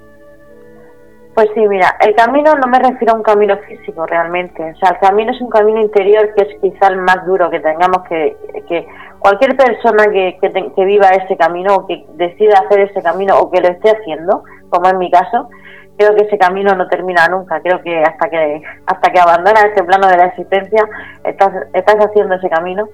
Pues 1.34 1.50
sí, 1.56 1.68
mira, 1.68 1.98
el 2.00 2.14
camino 2.14 2.54
no 2.54 2.68
me 2.68 2.78
refiero 2.78 3.14
a 3.14 3.16
un 3.16 3.24
camino 3.24 3.58
físico 3.68 4.06
realmente. 4.06 4.62
O 4.72 4.76
sea, 4.78 4.90
el 4.90 5.00
camino 5.00 5.32
es 5.32 5.42
un 5.42 5.50
camino 5.50 5.82
interior 5.82 6.32
que 6.36 6.44
es 6.44 6.62
quizá 6.62 6.90
el 6.90 6.98
más 6.98 7.26
duro 7.26 7.50
que 7.50 7.60
tengamos 7.60 8.04
que... 8.08 8.38
que 8.68 8.88
cualquier 9.18 9.58
persona 9.58 10.06
que, 10.12 10.38
que, 10.40 10.86
viva 10.86 11.10
ese 11.10 11.36
camino 11.38 11.76
o 11.76 11.88
que 11.88 12.06
decida 12.14 12.60
hacer 12.60 12.82
ese 12.82 13.02
camino 13.02 13.36
o 13.40 13.50
que 13.50 13.62
lo 13.62 13.70
esté 13.70 13.90
haciendo, 13.90 14.44
como 14.70 14.88
en 14.90 15.00
mi 15.00 15.10
caso, 15.10 15.50
creo 15.98 16.16
que 16.16 16.26
ese 16.26 16.38
camino 16.38 16.74
no 16.76 16.88
termina 16.88 17.28
nunca. 17.28 17.60
Creo 17.62 17.82
que 17.82 18.02
hasta 18.02 18.30
que 18.30 18.62
hasta 18.86 19.12
que 19.12 19.20
abandonas 19.20 19.66
este 19.66 19.84
plano 19.84 20.08
de 20.08 20.18
la 20.18 20.26
existencia 20.28 20.88
estás, 21.24 21.52
estás 21.74 21.96
haciendo 21.96 22.36
ese 22.36 22.50
camino. 22.50 22.88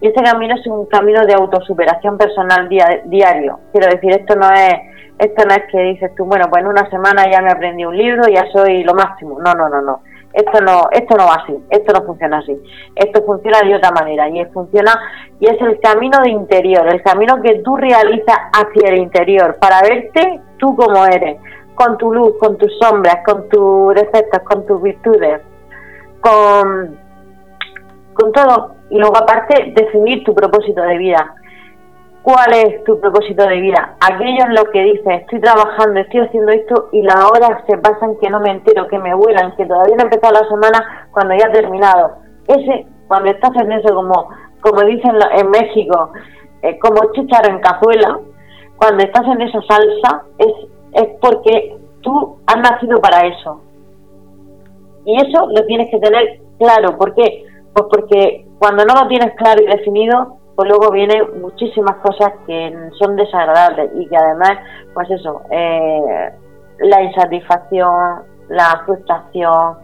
Y 0.00 0.08
ese 0.08 0.22
camino 0.22 0.54
es 0.54 0.66
un 0.66 0.86
camino 0.86 1.24
de 1.26 1.34
autosuperación 1.34 2.18
personal 2.18 2.68
diario. 2.68 3.60
Quiero 3.72 3.88
decir, 3.88 4.12
esto 4.12 4.36
no 4.36 4.50
es 4.50 4.74
esto 5.18 5.44
no 5.44 5.54
es 5.54 5.64
que 5.72 5.78
dices 5.80 6.14
tú, 6.14 6.24
bueno, 6.24 6.44
pues 6.48 6.62
en 6.62 6.68
una 6.68 6.88
semana 6.90 7.28
ya 7.28 7.42
me 7.42 7.50
aprendí 7.50 7.84
un 7.84 7.96
libro, 7.96 8.28
ya 8.28 8.44
soy 8.52 8.84
lo 8.84 8.94
máximo. 8.94 9.40
No, 9.40 9.52
no, 9.54 9.68
no, 9.68 9.82
no. 9.82 10.00
Esto 10.32 10.60
no, 10.60 10.88
esto 10.92 11.16
no 11.16 11.24
va 11.24 11.42
así, 11.42 11.56
esto 11.70 11.92
no 11.92 12.06
funciona 12.06 12.38
así. 12.38 12.56
Esto 12.94 13.24
funciona 13.24 13.60
de 13.60 13.74
otra 13.74 13.90
manera 13.90 14.28
y 14.28 14.44
funciona 14.46 14.92
y 15.40 15.46
es 15.46 15.60
el 15.60 15.80
camino 15.80 16.18
de 16.22 16.30
interior, 16.30 16.86
el 16.86 17.02
camino 17.02 17.40
que 17.42 17.60
tú 17.64 17.76
realizas 17.76 18.36
hacia 18.52 18.90
el 18.90 18.98
interior 18.98 19.56
para 19.58 19.80
verte 19.80 20.40
tú 20.58 20.76
como 20.76 21.04
eres, 21.06 21.38
con 21.78 21.96
tu 21.98 22.12
luz, 22.12 22.34
con 22.38 22.58
tus 22.58 22.72
sombras, 22.80 23.18
con 23.24 23.48
tus 23.48 23.94
defectos, 23.94 24.40
con 24.42 24.66
tus 24.66 24.82
virtudes, 24.82 25.42
con 26.20 26.98
con 28.14 28.32
todo 28.32 28.74
y 28.90 28.98
luego 28.98 29.16
aparte 29.16 29.72
definir 29.76 30.24
tu 30.24 30.34
propósito 30.34 30.82
de 30.82 30.98
vida 30.98 31.34
cuál 32.28 32.52
es 32.52 32.84
tu 32.84 33.00
propósito 33.00 33.46
de 33.46 33.58
vida. 33.58 33.96
Aquello 34.00 34.44
es 34.48 34.60
lo 34.60 34.70
que 34.70 34.82
dices, 34.82 35.22
estoy 35.22 35.40
trabajando, 35.40 35.98
estoy 36.00 36.20
haciendo 36.20 36.52
esto 36.52 36.88
y 36.92 37.00
las 37.00 37.16
horas 37.24 37.62
se 37.66 37.78
pasan 37.78 38.16
que 38.20 38.28
no 38.28 38.40
me 38.40 38.50
entero, 38.50 38.86
que 38.86 38.98
me 38.98 39.14
vuelan, 39.14 39.56
que 39.56 39.64
todavía 39.64 39.96
no 39.96 40.02
he 40.02 40.04
empezado 40.04 40.34
la 40.34 40.46
semana 40.46 41.08
cuando 41.10 41.34
ya 41.34 41.46
ha 41.46 41.52
terminado. 41.52 42.16
Ese, 42.46 42.86
cuando 43.06 43.30
estás 43.30 43.52
en 43.56 43.72
eso, 43.72 43.94
como, 43.94 44.28
como 44.60 44.80
dicen 44.82 45.12
en 45.36 45.50
México, 45.50 46.12
eh, 46.60 46.78
como 46.80 47.00
chicharo 47.12 47.48
en 47.48 47.60
cazuela, 47.60 48.18
cuando 48.76 49.04
estás 49.04 49.24
en 49.24 49.40
esa 49.40 49.62
salsa, 49.62 50.22
es, 50.36 50.52
es 50.92 51.08
porque 51.20 51.76
tú 52.00 52.38
has 52.46 52.56
nacido 52.56 53.00
para 53.00 53.26
eso. 53.26 53.62
Y 55.04 55.16
eso 55.16 55.46
lo 55.48 55.64
tienes 55.66 55.90
que 55.90 55.98
tener 55.98 56.40
claro. 56.58 56.96
¿Por 56.98 57.14
qué? 57.14 57.46
Pues 57.72 57.86
porque 57.90 58.46
cuando 58.58 58.84
no 58.84 58.94
lo 58.94 59.08
tienes 59.08 59.34
claro 59.36 59.62
y 59.62 59.66
definido, 59.66 60.38
pues 60.54 60.68
luego 60.68 60.90
vienen 60.90 61.40
muchísimas 61.40 61.96
cosas 61.98 62.32
que 62.46 62.76
son 62.98 63.16
desagradables 63.16 63.90
y 63.94 64.08
que 64.08 64.16
además, 64.16 64.58
pues 64.92 65.08
eso, 65.10 65.42
eh, 65.50 66.32
la 66.80 67.02
insatisfacción, 67.02 68.22
la 68.48 68.82
frustración, 68.84 69.76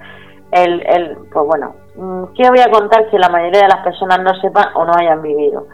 el, 0.51 0.85
el, 0.87 1.17
pues 1.33 1.47
bueno, 1.47 1.75
mm, 1.97 2.25
¿qué 2.35 2.49
voy 2.49 2.61
a 2.61 2.71
contar 2.71 3.09
que 3.09 3.19
la 3.19 3.29
mayoría 3.29 3.63
de 3.63 3.69
las 3.69 3.85
personas 3.85 4.21
no 4.21 4.35
sepan 4.41 4.67
o 4.75 4.85
no 4.85 4.93
hayan 4.99 5.23
vivido? 5.23 5.67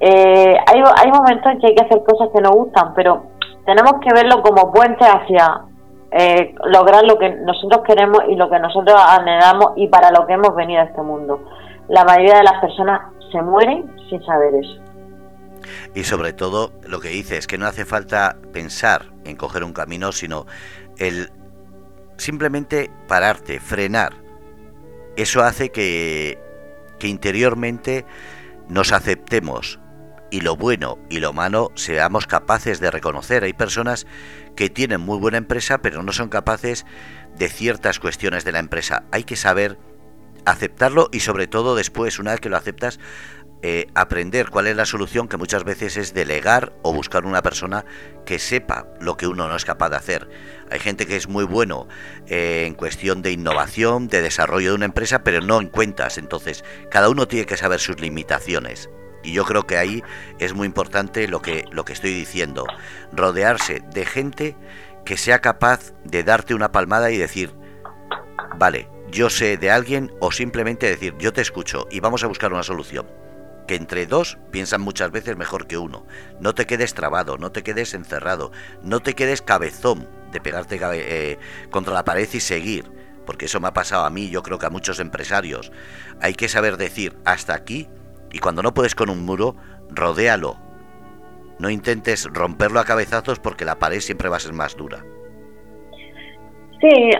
Eh, 0.00 0.56
hay, 0.66 0.82
hay 0.96 1.10
momentos 1.10 1.52
en 1.52 1.58
que 1.60 1.66
hay 1.68 1.74
que 1.74 1.84
hacer 1.84 2.02
cosas 2.02 2.28
que 2.34 2.40
nos 2.40 2.52
gustan, 2.52 2.94
pero 2.94 3.24
tenemos 3.64 3.94
que 4.00 4.12
verlo 4.14 4.42
como 4.42 4.72
puente 4.72 5.04
hacia 5.04 5.62
eh, 6.10 6.54
lograr 6.66 7.04
lo 7.04 7.18
que 7.18 7.30
nosotros 7.30 7.82
queremos 7.86 8.20
y 8.28 8.36
lo 8.36 8.48
que 8.48 8.58
nosotros 8.58 8.94
anhelamos 8.96 9.72
y 9.76 9.88
para 9.88 10.10
lo 10.10 10.26
que 10.26 10.34
hemos 10.34 10.54
venido 10.54 10.80
a 10.80 10.84
este 10.84 11.02
mundo. 11.02 11.40
La 11.88 12.04
mayoría 12.04 12.36
de 12.36 12.44
las 12.44 12.60
personas 12.60 13.00
se 13.32 13.42
mueren 13.42 13.90
sin 14.08 14.24
saber 14.24 14.54
eso. 14.54 14.80
Y 15.94 16.04
sobre 16.04 16.32
todo 16.32 16.72
lo 16.86 17.00
que 17.00 17.08
dice 17.08 17.36
es 17.36 17.46
que 17.46 17.58
no 17.58 17.66
hace 17.66 17.84
falta 17.84 18.36
pensar 18.52 19.06
en 19.24 19.36
coger 19.36 19.64
un 19.64 19.72
camino, 19.72 20.12
sino 20.12 20.46
el 20.98 21.30
simplemente 22.16 22.90
pararte, 23.08 23.60
frenar. 23.60 24.12
Eso 25.16 25.42
hace 25.42 25.70
que, 25.70 26.38
que 26.98 27.08
interiormente 27.08 28.04
nos 28.68 28.92
aceptemos 28.92 29.80
y 30.30 30.40
lo 30.40 30.56
bueno 30.56 30.98
y 31.08 31.20
lo 31.20 31.32
malo 31.32 31.72
seamos 31.74 32.26
capaces 32.26 32.80
de 32.80 32.90
reconocer. 32.90 33.44
Hay 33.44 33.52
personas 33.52 34.06
que 34.56 34.70
tienen 34.70 35.00
muy 35.00 35.18
buena 35.18 35.38
empresa 35.38 35.78
pero 35.78 36.02
no 36.02 36.12
son 36.12 36.28
capaces 36.28 36.86
de 37.36 37.48
ciertas 37.48 37.98
cuestiones 37.98 38.44
de 38.44 38.52
la 38.52 38.58
empresa. 38.58 39.04
Hay 39.12 39.24
que 39.24 39.36
saber 39.36 39.78
aceptarlo 40.44 41.08
y 41.12 41.20
sobre 41.20 41.46
todo 41.46 41.74
después, 41.74 42.18
una 42.18 42.32
vez 42.32 42.40
que 42.40 42.48
lo 42.48 42.56
aceptas, 42.56 42.98
eh, 43.66 43.86
aprender 43.94 44.50
cuál 44.50 44.66
es 44.66 44.76
la 44.76 44.84
solución, 44.84 45.26
que 45.26 45.38
muchas 45.38 45.64
veces 45.64 45.96
es 45.96 46.12
delegar 46.12 46.74
o 46.82 46.92
buscar 46.92 47.24
una 47.24 47.40
persona 47.40 47.86
que 48.26 48.38
sepa 48.38 48.88
lo 49.00 49.16
que 49.16 49.26
uno 49.26 49.48
no 49.48 49.56
es 49.56 49.64
capaz 49.64 49.88
de 49.88 49.96
hacer. 49.96 50.28
Hay 50.70 50.80
gente 50.80 51.06
que 51.06 51.16
es 51.16 51.28
muy 51.28 51.44
bueno 51.44 51.88
eh, 52.26 52.64
en 52.66 52.74
cuestión 52.74 53.22
de 53.22 53.32
innovación, 53.32 54.08
de 54.08 54.20
desarrollo 54.20 54.70
de 54.70 54.74
una 54.74 54.84
empresa, 54.84 55.24
pero 55.24 55.40
no 55.40 55.60
en 55.60 55.68
cuentas. 55.68 56.18
Entonces, 56.18 56.62
cada 56.90 57.08
uno 57.08 57.26
tiene 57.26 57.46
que 57.46 57.56
saber 57.56 57.80
sus 57.80 57.98
limitaciones. 58.00 58.90
Y 59.24 59.32
yo 59.32 59.44
creo 59.44 59.66
que 59.66 59.78
ahí 59.78 60.04
es 60.38 60.54
muy 60.54 60.66
importante 60.66 61.26
lo 61.26 61.40
que, 61.42 61.64
lo 61.72 61.84
que 61.84 61.94
estoy 61.94 62.14
diciendo. 62.14 62.66
Rodearse 63.12 63.82
de 63.92 64.04
gente 64.04 64.56
que 65.04 65.16
sea 65.16 65.40
capaz 65.40 65.92
de 66.04 66.22
darte 66.22 66.54
una 66.54 66.70
palmada 66.70 67.10
y 67.10 67.16
decir, 67.16 67.54
vale, 68.56 68.88
yo 69.10 69.30
sé 69.30 69.56
de 69.56 69.70
alguien 69.70 70.12
o 70.20 70.32
simplemente 70.32 70.88
decir 70.88 71.14
yo 71.18 71.32
te 71.32 71.40
escucho 71.40 71.86
y 71.90 72.00
vamos 72.00 72.24
a 72.24 72.26
buscar 72.26 72.52
una 72.52 72.62
solución. 72.62 73.06
Que 73.66 73.76
entre 73.76 74.06
dos 74.06 74.36
piensan 74.50 74.82
muchas 74.82 75.10
veces 75.10 75.38
mejor 75.38 75.66
que 75.66 75.78
uno. 75.78 76.06
No 76.38 76.54
te 76.54 76.66
quedes 76.66 76.92
trabado, 76.92 77.38
no 77.38 77.50
te 77.50 77.62
quedes 77.62 77.94
encerrado, 77.94 78.52
no 78.82 79.00
te 79.00 79.14
quedes 79.14 79.40
cabezón 79.40 80.06
de 80.32 80.40
pegarte 80.40 80.78
eh, 80.82 81.38
contra 81.70 81.94
la 81.94 82.04
pared 82.04 82.28
y 82.30 82.40
seguir. 82.40 82.92
Porque 83.24 83.46
eso 83.46 83.60
me 83.60 83.68
ha 83.68 83.72
pasado 83.72 84.04
a 84.04 84.10
mí, 84.10 84.28
yo 84.28 84.42
creo 84.42 84.58
que 84.58 84.66
a 84.66 84.70
muchos 84.70 85.00
empresarios. 85.00 85.72
Hay 86.20 86.34
que 86.34 86.50
saber 86.50 86.76
decir 86.76 87.16
hasta 87.24 87.54
aquí 87.54 87.88
y 88.34 88.38
cuando 88.40 88.62
no 88.62 88.74
puedes 88.74 88.94
con 88.94 89.08
un 89.08 89.24
muro, 89.24 89.56
rodéalo. 89.90 90.56
No 91.58 91.70
intentes 91.70 92.28
romperlo 92.32 92.80
a 92.80 92.84
cabezazos 92.84 93.38
porque 93.38 93.64
la 93.64 93.78
pared 93.78 94.00
siempre 94.00 94.28
va 94.28 94.36
a 94.36 94.40
ser 94.40 94.52
más 94.52 94.76
dura. 94.76 95.04
Sí, 96.80 97.12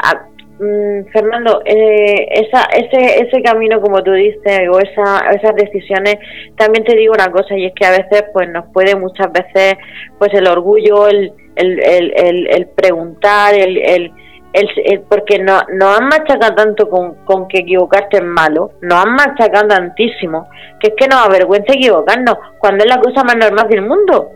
Mm, 0.58 1.06
Fernando, 1.12 1.62
eh, 1.64 2.28
esa, 2.30 2.62
ese, 2.66 3.24
ese 3.24 3.42
camino, 3.42 3.80
como 3.80 4.04
tú 4.04 4.12
dices, 4.12 4.68
o 4.70 4.78
esa, 4.78 5.18
esas 5.34 5.56
decisiones, 5.56 6.16
también 6.56 6.84
te 6.84 6.94
digo 6.94 7.12
una 7.12 7.28
cosa, 7.32 7.56
y 7.56 7.66
es 7.66 7.72
que 7.74 7.84
a 7.84 7.90
veces 7.90 8.26
pues 8.32 8.48
nos 8.50 8.66
puede 8.72 8.94
muchas 8.94 9.32
veces 9.32 9.74
pues 10.16 10.32
el 10.32 10.46
orgullo, 10.46 11.08
el, 11.08 11.32
el, 11.56 11.80
el, 11.82 12.46
el, 12.50 12.66
preguntar, 12.68 13.52
el, 13.54 14.12
el, 14.54 14.68
el, 14.84 15.00
porque 15.02 15.38
no, 15.38 15.60
nos 15.74 15.98
han 15.98 16.06
machacado 16.06 16.54
tanto 16.54 16.88
con, 16.88 17.14
con 17.24 17.48
que 17.48 17.58
equivocarte 17.58 18.18
es 18.18 18.24
malo, 18.24 18.70
nos 18.80 19.04
han 19.04 19.14
machacado 19.14 19.68
tantísimo, 19.68 20.48
que 20.80 20.88
es 20.88 20.94
que 20.96 21.08
nos 21.08 21.26
avergüenza 21.26 21.74
equivocarnos, 21.74 22.36
cuando 22.58 22.84
es 22.84 22.90
la 22.90 23.00
cosa 23.00 23.22
más 23.24 23.36
normal 23.36 23.68
del 23.68 23.82
mundo 23.82 24.30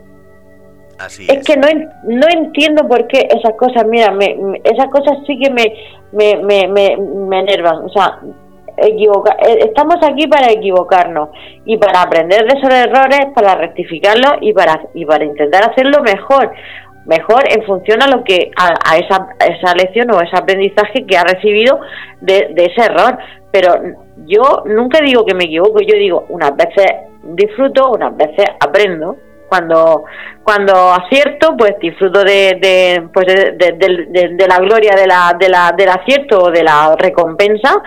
es, 1.07 1.45
que 1.45 1.55
no, 1.55 1.67
no 2.03 2.27
entiendo 2.29 2.87
por 2.87 3.07
qué 3.07 3.27
esas 3.29 3.53
cosas, 3.53 3.85
mira, 3.85 4.11
me, 4.11 4.37
esas 4.63 4.89
cosas 4.89 5.17
sí 5.25 5.39
que 5.39 5.49
me, 5.49 5.73
me, 6.11 6.67
me, 6.67 6.97
me, 6.97 7.39
enervan. 7.39 7.85
O 7.85 7.89
sea, 7.89 8.19
equivoca 8.77 9.35
eh, 9.47 9.59
estamos 9.65 9.95
aquí 10.03 10.27
para 10.27 10.51
equivocarnos 10.51 11.29
y 11.65 11.77
para 11.77 12.01
aprender 12.01 12.45
de 12.45 12.59
esos 12.59 12.73
errores, 12.73 13.27
para 13.33 13.55
rectificarlos 13.55 14.37
y 14.41 14.53
para, 14.53 14.81
y 14.93 15.05
para 15.05 15.23
intentar 15.23 15.69
hacerlo 15.69 16.01
mejor. 16.01 16.51
Mejor 17.09 17.43
en 17.49 17.63
función 17.65 18.03
a 18.03 18.07
lo 18.07 18.23
que 18.23 18.51
a, 18.55 18.95
esa, 18.95 19.29
esa 19.39 19.73
lección 19.73 20.11
o 20.11 20.21
ese 20.21 20.37
aprendizaje 20.37 21.07
que 21.07 21.17
ha 21.17 21.23
recibido 21.23 21.79
de, 22.21 22.51
de 22.53 22.65
ese 22.65 22.85
error. 22.85 23.17
Pero 23.51 23.73
yo 24.27 24.61
nunca 24.65 24.99
digo 25.03 25.25
que 25.25 25.33
me 25.33 25.45
equivoco, 25.45 25.79
yo 25.81 25.95
digo, 25.95 26.25
unas 26.29 26.55
veces 26.55 26.85
disfruto, 27.23 27.89
unas 27.93 28.15
veces 28.15 28.45
aprendo. 28.59 29.17
Cuando 29.49 30.03
cuando 30.43 30.73
acierto 30.93 31.57
pues 31.57 31.73
disfruto 31.81 32.23
de, 32.23 32.59
de 32.61 33.09
pues 33.11 33.25
de, 33.25 34.47
la 34.47 34.59
gloria 34.59 34.95
de 34.95 35.07
la, 35.07 35.35
de 35.39 35.49
la, 35.49 35.73
del 35.75 35.89
acierto 35.89 36.43
o 36.43 36.51
de 36.51 36.63
la 36.63 36.95
recompensa. 36.95 37.81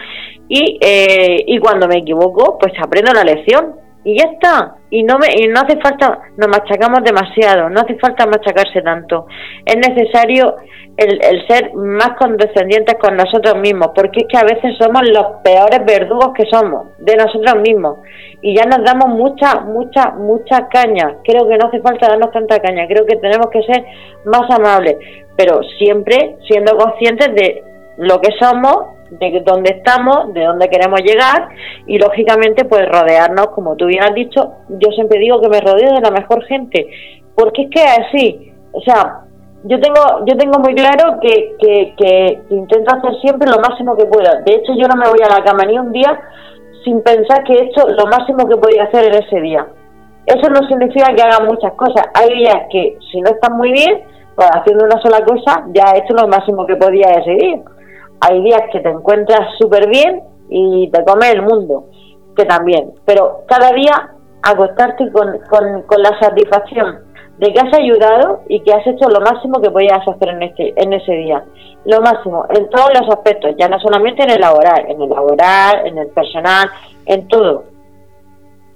Y, 0.49 0.79
eh, 0.81 1.45
y 1.47 1.59
cuando 1.61 1.87
me 1.87 1.99
equivoco 1.99 2.59
pues 2.59 2.73
aprendo 2.83 3.12
la 3.12 3.23
lección 3.23 3.77
y 4.05 4.18
ya 4.18 4.30
está. 4.32 4.76
Y 4.90 5.03
no 5.05 5.18
me 5.18 5.28
y 5.34 5.48
no 5.48 5.61
hace 5.61 5.80
falta 5.80 6.18
nos 6.36 6.48
machacamos 6.48 7.00
demasiado 7.05 7.70
no 7.70 7.80
hace 7.80 7.94
falta 7.98 8.26
machacarse 8.26 8.82
tanto. 8.82 9.26
Es 9.64 9.76
necesario 9.76 10.57
el, 10.96 11.18
el 11.22 11.46
ser 11.46 11.72
más 11.74 12.11
condescendientes 12.18 12.96
con 13.00 13.16
nosotros 13.16 13.57
mismos 13.57 13.88
porque 13.94 14.20
es 14.20 14.26
que 14.28 14.38
a 14.38 14.44
veces 14.44 14.76
somos 14.78 15.03
los 15.09 15.40
peores 15.42 15.84
verdugos 15.86 16.32
que 16.34 16.44
somos 16.50 16.88
de 16.98 17.16
nosotros 17.16 17.62
mismos. 17.62 17.98
Y 18.42 18.57
ya 18.57 18.64
nos 18.64 18.84
damos 18.84 19.09
mucha 19.09 19.61
mucha 19.61 20.11
mucha 20.11 20.68
caña. 20.68 21.16
Creo 21.24 21.48
que 21.48 21.57
no 21.57 21.68
hace 21.68 21.80
falta 21.80 22.09
darnos 22.09 22.32
tanta 22.32 22.59
caña 22.59 22.86
creo 22.86 23.07
que 23.07 23.16
tenemos 23.16 23.48
que 23.50 23.62
ser 23.62 23.84
más 24.24 24.50
amables 24.50 24.96
pero 25.36 25.61
siempre 25.78 26.36
siendo 26.46 26.76
conscientes 26.76 27.34
de 27.34 27.62
lo 27.96 28.20
que 28.20 28.30
somos 28.40 29.01
de 29.19 29.43
dónde 29.45 29.77
estamos, 29.77 30.33
de 30.33 30.45
dónde 30.45 30.69
queremos 30.69 31.01
llegar 31.03 31.49
y 31.87 31.99
lógicamente 31.99 32.65
pues 32.65 32.89
rodearnos, 32.89 33.49
como 33.49 33.77
tú 33.77 33.87
bien 33.87 34.03
has 34.03 34.15
dicho, 34.15 34.53
yo 34.69 34.91
siempre 34.93 35.19
digo 35.19 35.41
que 35.41 35.49
me 35.49 35.61
rodeo 35.61 35.95
de 35.95 36.01
la 36.01 36.11
mejor 36.11 36.45
gente, 36.45 36.89
porque 37.35 37.63
es 37.63 37.71
que 37.71 37.83
es 37.83 37.99
así, 37.99 38.53
o 38.73 38.81
sea, 38.81 39.21
yo 39.65 39.79
tengo 39.81 40.25
yo 40.27 40.37
tengo 40.37 40.59
muy 40.59 40.75
claro 40.75 41.21
que, 41.21 41.55
que, 41.59 41.95
que, 41.97 42.43
intento 42.51 42.97
hacer 42.97 43.15
siempre 43.21 43.49
lo 43.49 43.61
máximo 43.61 43.97
que 43.97 44.07
pueda. 44.07 44.41
De 44.45 44.55
hecho, 44.55 44.73
yo 44.75 44.89
no 44.89 44.97
me 44.97 45.09
voy 45.09 45.21
a 45.23 45.39
la 45.39 45.45
cama 45.45 45.65
ni 45.65 45.79
un 45.79 45.93
día 45.93 46.21
sin 46.85 47.01
pensar 47.03 47.45
que 47.45 47.53
he 47.53 47.65
hecho 47.67 47.87
lo 47.89 48.07
máximo 48.07 48.49
que 48.49 48.57
podía 48.57 48.85
hacer 48.85 49.05
en 49.05 49.23
ese 49.23 49.41
día. 49.41 49.67
Eso 50.27 50.51
no 50.51 50.67
significa 50.69 51.15
que 51.15 51.23
haga 51.23 51.45
muchas 51.45 51.73
cosas. 51.75 52.07
Hay 52.15 52.35
días 52.35 52.57
que 52.71 52.99
si 53.13 53.21
no 53.21 53.31
están 53.31 53.57
muy 53.57 53.71
bien, 53.71 54.03
pues 54.35 54.49
haciendo 54.53 54.85
una 54.85 55.01
sola 55.01 55.25
cosa 55.25 55.65
ya 55.73 55.93
he 55.93 55.99
hecho 55.99 56.15
lo 56.15 56.27
máximo 56.27 56.67
que 56.67 56.77
podía 56.77 57.07
ese 57.11 57.31
día. 57.31 57.61
Hay 58.25 58.41
días 58.43 58.62
que 58.73 58.81
te 58.81 58.89
encuentras 58.89 59.57
súper 59.59 59.89
bien 59.89 60.23
y 60.49 60.89
te 60.91 61.05
come 61.05 61.31
el 61.31 61.43
mundo, 61.43 61.87
que 62.37 62.45
también. 62.45 62.93
Pero 63.05 63.43
cada 63.49 63.73
día 63.73 64.11
acostarte 64.43 65.11
con, 65.11 65.39
con, 65.51 65.83
con 65.83 66.03
la 66.03 66.18
satisfacción 66.20 67.01
de 67.39 67.53
que 67.53 67.61
has 67.61 67.75
ayudado 67.77 68.43
y 68.49 68.61
que 68.61 68.73
has 68.73 68.87
hecho 68.87 69.09
lo 69.09 69.20
máximo 69.20 69.61
que 69.61 69.70
podías 69.70 70.07
hacer 70.07 70.29
en, 70.29 70.43
este, 70.43 70.73
en 70.77 70.93
ese 70.93 71.12
día. 71.12 71.43
Lo 71.85 72.01
máximo, 72.01 72.47
en 72.51 72.70
todos 72.70 72.91
los 72.95 73.09
aspectos, 73.09 73.57
ya 73.59 73.68
no 73.68 73.81
solamente 73.81 74.23
en 74.23 74.31
el 74.31 74.41
laboral, 74.41 74.85
en 74.89 75.03
el 75.03 75.09
laboral, 75.09 75.87
en 75.87 75.99
el 75.99 76.09
personal, 76.09 76.68
en 77.07 77.27
todo. 77.27 77.64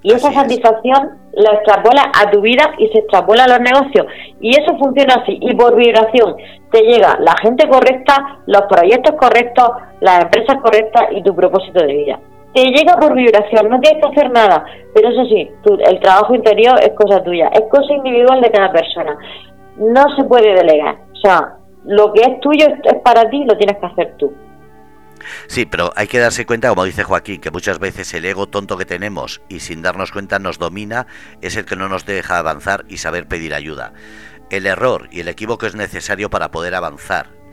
Y 0.03 0.13
esa 0.13 0.33
satisfacción 0.33 1.19
la 1.33 1.51
extrapola 1.53 2.13
a 2.15 2.31
tu 2.31 2.41
vida 2.41 2.75
y 2.79 2.87
se 2.89 3.01
extrapola 3.01 3.45
a 3.45 3.49
los 3.49 3.61
negocios. 3.61 4.07
Y 4.41 4.51
eso 4.51 4.77
funciona 4.79 5.15
así. 5.23 5.39
Y 5.41 5.55
por 5.55 5.75
vibración 5.75 6.37
te 6.71 6.83
llega 6.83 7.19
la 7.21 7.35
gente 7.43 7.69
correcta, 7.69 8.41
los 8.47 8.63
proyectos 8.63 9.17
correctos, 9.19 9.69
las 10.01 10.25
empresas 10.25 10.57
correctas 10.63 11.09
y 11.13 11.23
tu 11.23 11.35
propósito 11.35 11.85
de 11.85 11.93
vida 11.93 12.21
te 12.57 12.63
llega 12.71 12.97
por 12.97 13.15
vibración, 13.15 13.69
no 13.69 13.79
tienes 13.81 14.03
que 14.03 14.09
hacer 14.09 14.31
nada, 14.31 14.65
pero 14.95 15.11
eso 15.11 15.27
sí, 15.27 15.51
el 15.91 16.01
trabajo 16.01 16.35
interior 16.35 16.81
es 16.81 16.93
cosa 16.95 17.23
tuya, 17.23 17.49
es 17.49 17.65
cosa 17.71 17.93
individual 17.93 18.41
de 18.41 18.51
cada 18.51 18.73
persona, 18.73 19.19
no 19.77 20.17
se 20.17 20.25
puede 20.25 20.55
delegar, 20.55 20.97
o 21.13 21.17
sea, 21.17 21.57
lo 21.85 22.15
que 22.15 22.23
es 22.23 22.41
tuyo 22.41 22.67
es 22.83 22.95
para 23.03 23.29
ti, 23.29 23.45
lo 23.45 23.59
tienes 23.59 23.77
que 23.77 23.87
hacer 23.87 24.15
tú. 24.17 24.33
Sí, 25.47 25.67
pero 25.67 25.93
hay 25.97 26.07
que 26.07 26.19
darse 26.19 26.47
cuenta, 26.47 26.69
como 26.69 26.85
dice 26.85 27.05
Joaquín, 27.05 27.41
que 27.41 27.51
muchas 27.51 27.79
veces 27.79 28.13
el 28.15 28.25
ego 28.25 28.49
tonto 28.49 28.77
que 28.77 28.85
tenemos 28.85 29.43
y 29.49 29.61
sin 29.61 29.83
darnos 29.83 30.13
cuenta 30.13 30.39
nos 30.39 30.59
domina, 30.59 31.07
es 31.41 31.57
el 31.57 31.65
que 31.65 31.77
no 31.77 31.89
nos 31.89 32.07
deja 32.07 32.39
avanzar 32.39 32.85
y 32.89 32.99
saber 32.99 33.27
pedir 33.27 33.55
ayuda. 33.55 33.93
El 34.51 34.67
error 34.67 35.09
y 35.11 35.21
el 35.21 35.29
equívoco 35.29 35.67
es 35.67 35.75
necesario 35.75 36.31
para 36.31 36.51
poder 36.51 36.75
avanzar 36.75 37.46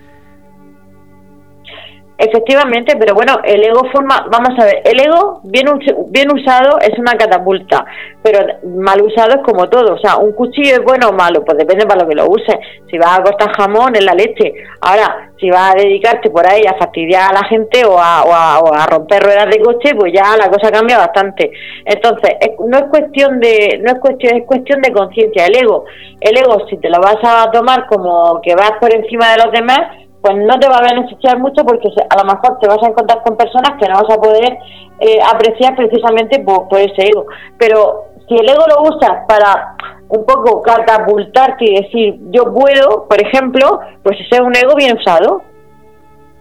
Efectivamente, 2.15 2.95
pero 2.99 3.15
bueno, 3.15 3.39
el 3.43 3.63
ego 3.63 3.89
forma, 3.91 4.27
vamos 4.31 4.51
a 4.59 4.65
ver, 4.65 4.83
el 4.85 4.99
ego 4.99 5.41
bien, 5.45 5.65
bien 6.09 6.31
usado 6.31 6.77
es 6.79 6.97
una 6.99 7.13
catapulta, 7.13 7.85
pero 8.21 8.39
mal 8.63 9.01
usado 9.01 9.31
es 9.31 9.41
como 9.43 9.67
todo, 9.67 9.95
o 9.95 9.97
sea, 9.97 10.17
un 10.17 10.31
cuchillo 10.33 10.73
es 10.73 10.83
bueno 10.83 11.09
o 11.09 11.13
malo, 11.13 11.43
pues 11.43 11.57
depende 11.57 11.87
para 11.87 12.03
lo 12.03 12.07
que 12.07 12.15
lo 12.15 12.27
uses, 12.27 12.55
si 12.89 12.99
vas 12.99 13.17
a 13.17 13.23
cortar 13.23 13.51
jamón 13.57 13.95
es 13.95 14.05
la 14.05 14.13
leche, 14.13 14.53
ahora, 14.81 15.31
si 15.39 15.49
vas 15.49 15.73
a 15.73 15.77
dedicarte 15.77 16.29
por 16.29 16.47
ahí 16.47 16.61
a 16.67 16.77
fastidiar 16.77 17.31
a 17.31 17.41
la 17.41 17.47
gente 17.47 17.83
o 17.83 17.97
a, 17.97 18.23
o 18.23 18.73
a, 18.73 18.85
romper 18.85 19.23
ruedas 19.23 19.49
de 19.49 19.59
coche, 19.59 19.95
pues 19.95 20.13
ya 20.13 20.37
la 20.37 20.51
cosa 20.51 20.71
cambia 20.71 20.99
bastante, 20.99 21.51
entonces, 21.83 22.31
no 22.67 22.77
es 22.77 22.83
cuestión 22.91 23.39
de, 23.39 23.81
no 23.83 23.91
es 23.91 23.99
cuestión, 23.99 24.37
es 24.37 24.45
cuestión 24.45 24.81
de 24.81 24.93
conciencia, 24.93 25.47
el 25.47 25.55
ego, 25.55 25.85
el 26.21 26.37
ego 26.37 26.67
si 26.69 26.77
te 26.77 26.91
lo 26.91 26.99
vas 27.01 27.17
a 27.23 27.49
tomar 27.49 27.87
como 27.87 28.39
que 28.41 28.53
vas 28.53 28.73
por 28.79 28.93
encima 28.93 29.31
de 29.31 29.43
los 29.43 29.51
demás, 29.51 30.02
pues 30.23 30.37
no 30.37 30.57
te 30.57 30.69
va 30.69 30.77
a 30.77 30.93
beneficiar 30.93 31.37
mucho 31.37 31.65
porque 31.65 31.89
a 32.09 32.17
lo 32.17 32.23
mejor 32.23 32.57
te 32.59 32.67
vas 32.67 32.81
a 32.81 32.87
encontrar 32.87 33.21
con 33.23 33.35
personas 33.35 33.73
que 33.77 33.89
no 33.89 34.01
vas 34.01 34.09
a 34.09 34.21
poder 34.21 34.57
eh, 35.01 35.19
apreciar 35.21 35.75
precisamente 35.75 36.39
por, 36.39 36.65
ese 36.79 37.09
ego. 37.09 37.25
Pero 37.57 38.05
si 38.25 38.35
el 38.35 38.49
ego 38.49 38.63
lo 38.69 38.83
usas 38.83 39.25
para 39.27 39.75
un 40.07 40.25
poco 40.25 40.61
catapultarte 40.61 41.65
y 41.65 41.83
decir 41.83 42.19
yo 42.31 42.53
puedo, 42.53 43.05
por 43.09 43.21
ejemplo, 43.21 43.81
pues 44.01 44.17
ese 44.21 44.35
es 44.35 44.39
un 44.39 44.55
ego 44.55 44.75
bien 44.75 44.97
usado. 44.97 45.43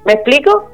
¿Me 0.05 0.13
explico? 0.13 0.71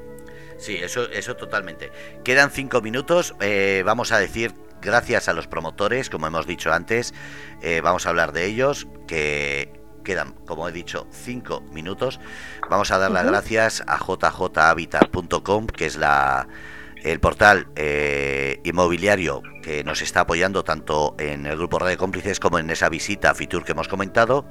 Sí, 0.58 0.76
eso, 0.76 1.08
eso 1.10 1.34
totalmente. 1.34 1.90
Quedan 2.24 2.50
cinco 2.50 2.82
minutos. 2.82 3.34
Eh, 3.40 3.82
vamos 3.86 4.12
a 4.12 4.18
decir 4.18 4.52
gracias 4.82 5.30
a 5.30 5.32
los 5.32 5.46
promotores, 5.46 6.10
como 6.10 6.26
hemos 6.26 6.46
dicho 6.46 6.72
antes, 6.72 7.14
eh, 7.62 7.80
vamos 7.82 8.04
a 8.04 8.10
hablar 8.10 8.32
de 8.32 8.44
ellos, 8.44 8.86
que 9.06 9.77
quedan, 10.08 10.32
como 10.46 10.66
he 10.66 10.72
dicho, 10.72 11.06
cinco 11.10 11.60
minutos. 11.70 12.18
Vamos 12.70 12.90
a 12.92 12.96
dar 12.96 13.10
las 13.10 13.26
gracias 13.26 13.84
a 13.86 13.98
jjhabitat.com, 13.98 15.66
que 15.66 15.84
es 15.84 15.98
la 15.98 16.48
el 17.04 17.20
portal 17.20 17.68
eh, 17.76 18.58
inmobiliario 18.64 19.42
que 19.62 19.84
nos 19.84 20.00
está 20.00 20.20
apoyando 20.20 20.64
tanto 20.64 21.14
en 21.18 21.44
el 21.44 21.58
grupo 21.58 21.78
Radio 21.78 21.98
Cómplices 21.98 22.40
como 22.40 22.58
en 22.58 22.70
esa 22.70 22.88
visita 22.88 23.30
a 23.30 23.34
Fitur 23.34 23.64
que 23.64 23.72
hemos 23.72 23.86
comentado, 23.86 24.46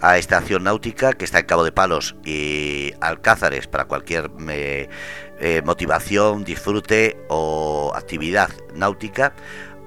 a 0.00 0.18
Estación 0.18 0.62
Náutica 0.62 1.14
que 1.14 1.24
está 1.24 1.40
en 1.40 1.46
Cabo 1.46 1.64
de 1.64 1.72
Palos 1.72 2.14
y 2.24 2.92
Alcázares 3.00 3.66
para 3.66 3.86
cualquier 3.86 4.30
eh, 4.48 4.88
eh, 5.40 5.62
motivación, 5.64 6.44
disfrute 6.44 7.18
o 7.28 7.92
actividad 7.94 8.50
náutica, 8.72 9.34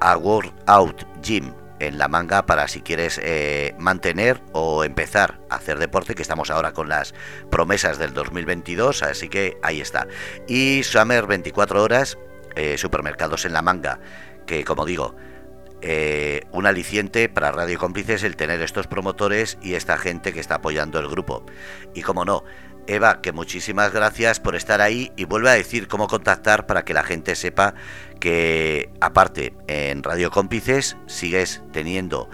a 0.02 0.18
World 0.18 0.52
Out 0.68 1.06
Gym 1.24 1.54
en 1.80 1.98
la 1.98 2.08
manga 2.08 2.46
para 2.46 2.68
si 2.68 2.82
quieres 2.82 3.20
eh, 3.24 3.74
mantener 3.78 4.42
o 4.54 4.84
empezar 4.84 5.40
a 5.50 5.56
hacer 5.56 5.80
deporte, 5.80 6.16
que 6.16 6.22
estamos 6.22 6.52
ahora 6.52 6.74
con 6.74 6.90
las 6.90 7.14
promesas 7.50 7.98
del 7.98 8.14
2022, 8.14 9.04
así 9.04 9.30
que 9.30 9.58
ahí 9.64 9.82
está. 9.82 10.08
Y 10.48 10.84
Summer 10.84 11.28
24 11.28 11.82
horas, 11.82 12.18
eh, 12.56 12.78
supermercados 12.78 13.46
en 13.46 13.54
la 13.54 13.62
manga, 13.62 14.00
que 14.46 14.64
como 14.64 14.86
digo, 14.86 15.16
eh, 15.82 16.42
un 16.52 16.66
aliciente 16.66 17.30
para 17.30 17.54
Radio 17.54 17.80
Cómplices 17.80 18.24
el 18.24 18.36
tener 18.36 18.62
estos 18.62 18.88
promotores 18.88 19.58
y 19.62 19.76
esta 19.76 19.98
gente 19.98 20.34
que 20.34 20.42
está 20.42 20.56
apoyando 20.56 21.00
el 21.00 21.08
grupo. 21.08 21.46
Y 21.94 22.02
como 22.02 22.26
no, 22.26 22.44
Eva, 22.90 23.22
que 23.22 23.32
muchísimas 23.32 23.94
gracias 23.94 24.40
por 24.40 24.56
estar 24.56 24.82
ahí 24.82 25.12
y 25.16 25.26
vuelve 25.26 25.50
a 25.50 25.54
decir 25.54 25.88
cómo 25.88 26.08
contactar 26.08 26.66
para 26.66 26.84
que 26.84 26.94
la 26.94 27.04
gente 27.04 27.36
sepa 27.36 27.76
que 28.20 28.90
aparte 29.00 29.54
en 29.68 30.04
Radio 30.04 30.32
Cómplices 30.32 30.98
sigues 31.06 31.62
teniendo 31.72 32.30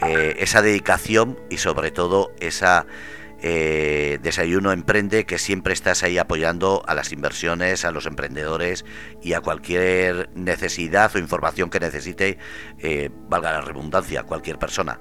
eh, 0.00 0.36
esa 0.38 0.62
dedicación 0.62 1.38
y 1.50 1.58
sobre 1.58 1.90
todo 1.90 2.32
esa 2.40 2.86
eh, 3.42 4.18
desayuno 4.22 4.72
emprende 4.72 5.26
que 5.26 5.38
siempre 5.38 5.74
estás 5.74 6.02
ahí 6.02 6.18
apoyando 6.18 6.82
a 6.86 6.94
las 6.94 7.12
inversiones, 7.12 7.84
a 7.84 7.90
los 7.90 8.06
emprendedores 8.06 8.84
y 9.22 9.34
a 9.34 9.40
cualquier 9.40 10.30
necesidad 10.34 11.14
o 11.14 11.18
información 11.18 11.68
que 11.68 11.80
necesite, 11.80 12.38
eh, 12.78 13.10
valga 13.28 13.52
la 13.52 13.60
redundancia, 13.60 14.22
cualquier 14.22 14.58
persona. 14.58 15.00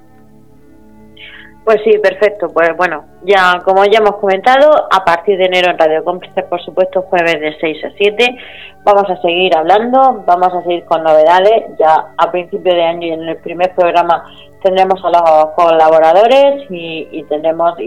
Pues 1.65 1.81
sí, 1.83 1.97
perfecto. 1.97 2.47
Pues 2.53 2.77
bueno, 2.77 3.05
ya 3.23 3.59
como 3.65 3.83
ya 3.85 3.97
hemos 3.97 4.17
comentado, 4.17 4.87
a 4.91 5.03
partir 5.03 5.35
de 5.39 5.45
enero 5.45 5.71
en 5.71 5.79
Radio 5.79 6.03
Cómplices, 6.03 6.45
por 6.45 6.63
supuesto, 6.63 7.01
jueves 7.01 7.41
de 7.41 7.57
6 7.59 7.85
a 7.85 7.89
7, 7.97 8.37
vamos 8.83 9.09
a 9.09 9.19
seguir 9.19 9.57
hablando, 9.57 10.23
vamos 10.27 10.53
a 10.53 10.61
seguir 10.61 10.85
con 10.85 11.03
novedades. 11.03 11.75
Ya 11.79 12.13
a 12.15 12.31
principio 12.31 12.71
de 12.71 12.83
año 12.83 13.07
y 13.07 13.11
en 13.11 13.23
el 13.23 13.37
primer 13.37 13.73
programa 13.73 14.23
tendremos 14.65 14.99
a 15.05 15.09
los 15.11 15.51
colaboradores 15.55 16.65
y, 16.71 17.07
y 17.11 17.25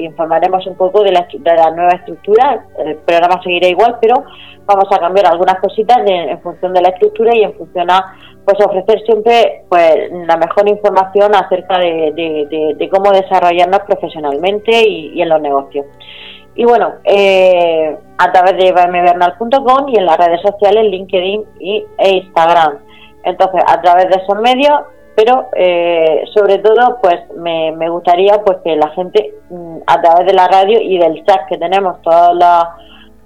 informaremos 0.04 0.64
un 0.64 0.76
poco 0.76 1.02
de 1.02 1.10
la, 1.10 1.26
de 1.32 1.54
la 1.56 1.72
nueva 1.72 1.90
estructura. 1.94 2.64
El 2.78 2.94
programa 2.98 3.42
seguirá 3.42 3.66
igual, 3.66 3.98
pero 4.00 4.14
vamos 4.64 4.86
a 4.92 4.98
cambiar 4.98 5.26
algunas 5.26 5.58
cositas 5.60 5.98
en 6.06 6.40
función 6.40 6.72
de 6.72 6.82
la 6.82 6.90
estructura 6.90 7.34
y 7.34 7.42
en 7.42 7.54
función 7.54 7.90
a 7.90 8.14
pues 8.44 8.64
ofrecer 8.64 9.00
siempre 9.04 9.64
pues 9.68 10.10
la 10.26 10.36
mejor 10.36 10.68
información 10.68 11.34
acerca 11.34 11.78
de, 11.78 12.88
cómo 12.92 13.10
desarrollarnos 13.10 13.80
profesionalmente 13.80 14.88
y, 14.88 15.20
en 15.20 15.28
los 15.28 15.40
negocios. 15.40 15.84
Y 16.54 16.64
bueno, 16.64 16.94
eh, 17.04 17.96
a 18.18 18.32
través 18.32 18.56
de 18.56 18.72
bmvernal.com 18.72 19.88
y 19.88 19.98
en 19.98 20.06
las 20.06 20.16
redes 20.16 20.40
sociales, 20.42 20.84
LinkedIn 20.84 21.44
y, 21.58 21.84
e 21.98 22.10
Instagram. 22.18 22.78
Entonces, 23.24 23.62
a 23.66 23.80
través 23.82 24.08
de 24.10 24.22
esos 24.22 24.40
medios, 24.40 24.80
pero 25.18 25.48
eh, 25.56 26.22
sobre 26.32 26.58
todo, 26.58 26.98
pues 27.02 27.16
me, 27.36 27.72
me 27.72 27.88
gustaría 27.88 28.40
pues 28.44 28.58
que 28.62 28.76
la 28.76 28.88
gente, 28.90 29.34
mm, 29.50 29.78
a 29.84 30.00
través 30.00 30.26
de 30.28 30.32
la 30.32 30.46
radio 30.46 30.80
y 30.80 30.96
del 30.96 31.24
chat 31.24 31.48
que 31.48 31.58
tenemos 31.58 32.00
todas 32.02 32.36
las 32.36 32.64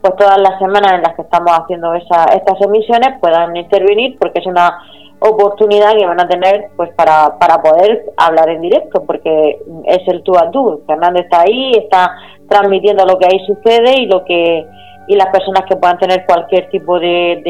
pues 0.01 0.17
todas 0.17 0.39
las 0.39 0.59
semanas 0.59 0.95
en 0.95 1.03
las 1.03 1.15
que 1.15 1.23
estamos 1.23 1.53
haciendo 1.53 1.95
esa, 1.95 2.25
estas 2.35 2.61
emisiones 2.63 3.21
puedan 3.21 3.55
intervenir 3.57 4.19
porque 4.19 4.41
es 4.41 4.47
una 4.47 4.83
oportunidad 5.21 5.95
que 5.95 6.07
van 6.07 6.21
a 6.21 6.27
tener 6.27 6.71
pues 6.77 6.91
para, 6.95 7.39
para 7.39 7.61
poder 7.63 8.07
hablar 8.17 8.49
en 8.49 8.63
directo 8.63 9.05
porque 9.07 9.59
es 9.85 10.09
el 10.09 10.23
tú 10.23 10.35
a 10.37 10.51
tú. 10.51 10.83
Fernando 10.87 11.21
está 11.21 11.43
ahí 11.43 11.73
está 11.73 12.17
transmitiendo 12.49 13.05
lo 13.05 13.19
que 13.19 13.27
ahí 13.27 13.47
sucede 13.47 14.01
y 14.01 14.07
lo 14.07 14.25
que 14.25 14.67
y 15.07 15.17
las 15.17 15.29
personas 15.29 15.65
que 15.69 15.77
puedan 15.77 15.99
tener 15.99 16.25
cualquier 16.27 16.69
tipo 16.71 16.99
de, 16.99 17.43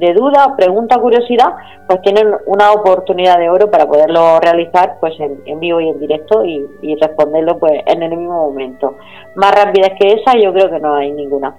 de, 0.00 0.14
duda, 0.14 0.54
pregunta, 0.56 0.98
curiosidad, 0.98 1.54
pues 1.86 2.00
tienen 2.02 2.28
una 2.46 2.72
oportunidad 2.72 3.38
de 3.38 3.50
oro 3.50 3.70
para 3.70 3.86
poderlo 3.86 4.38
realizar 4.40 4.96
pues 5.00 5.18
en, 5.18 5.40
en 5.46 5.60
vivo 5.60 5.80
y 5.80 5.88
en 5.88 5.98
directo 5.98 6.44
y, 6.44 6.64
y, 6.82 6.96
responderlo 6.96 7.58
pues 7.58 7.72
en 7.86 8.02
el 8.02 8.16
mismo 8.16 8.48
momento. 8.48 8.96
Más 9.34 9.52
rapidez 9.52 9.92
que 9.98 10.12
esa 10.12 10.36
yo 10.38 10.52
creo 10.52 10.70
que 10.70 10.80
no 10.80 10.94
hay 10.94 11.10
ninguna. 11.10 11.54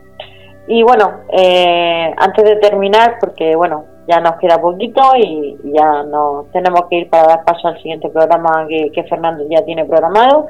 y 0.67 0.83
bueno, 0.83 1.21
eh, 1.31 2.13
antes 2.17 2.45
de 2.45 2.55
terminar, 2.57 3.17
porque 3.19 3.55
bueno, 3.55 3.85
ya 4.07 4.19
nos 4.19 4.35
queda 4.37 4.59
poquito 4.59 5.01
y 5.17 5.57
ya 5.63 6.03
nos 6.03 6.51
tenemos 6.51 6.81
que 6.89 6.97
ir 6.97 7.09
para 7.09 7.27
dar 7.27 7.43
paso 7.45 7.67
al 7.67 7.77
siguiente 7.77 8.09
programa 8.09 8.67
que, 8.67 9.03
Fernando 9.03 9.45
ya 9.49 9.63
tiene 9.63 9.85
programado. 9.85 10.47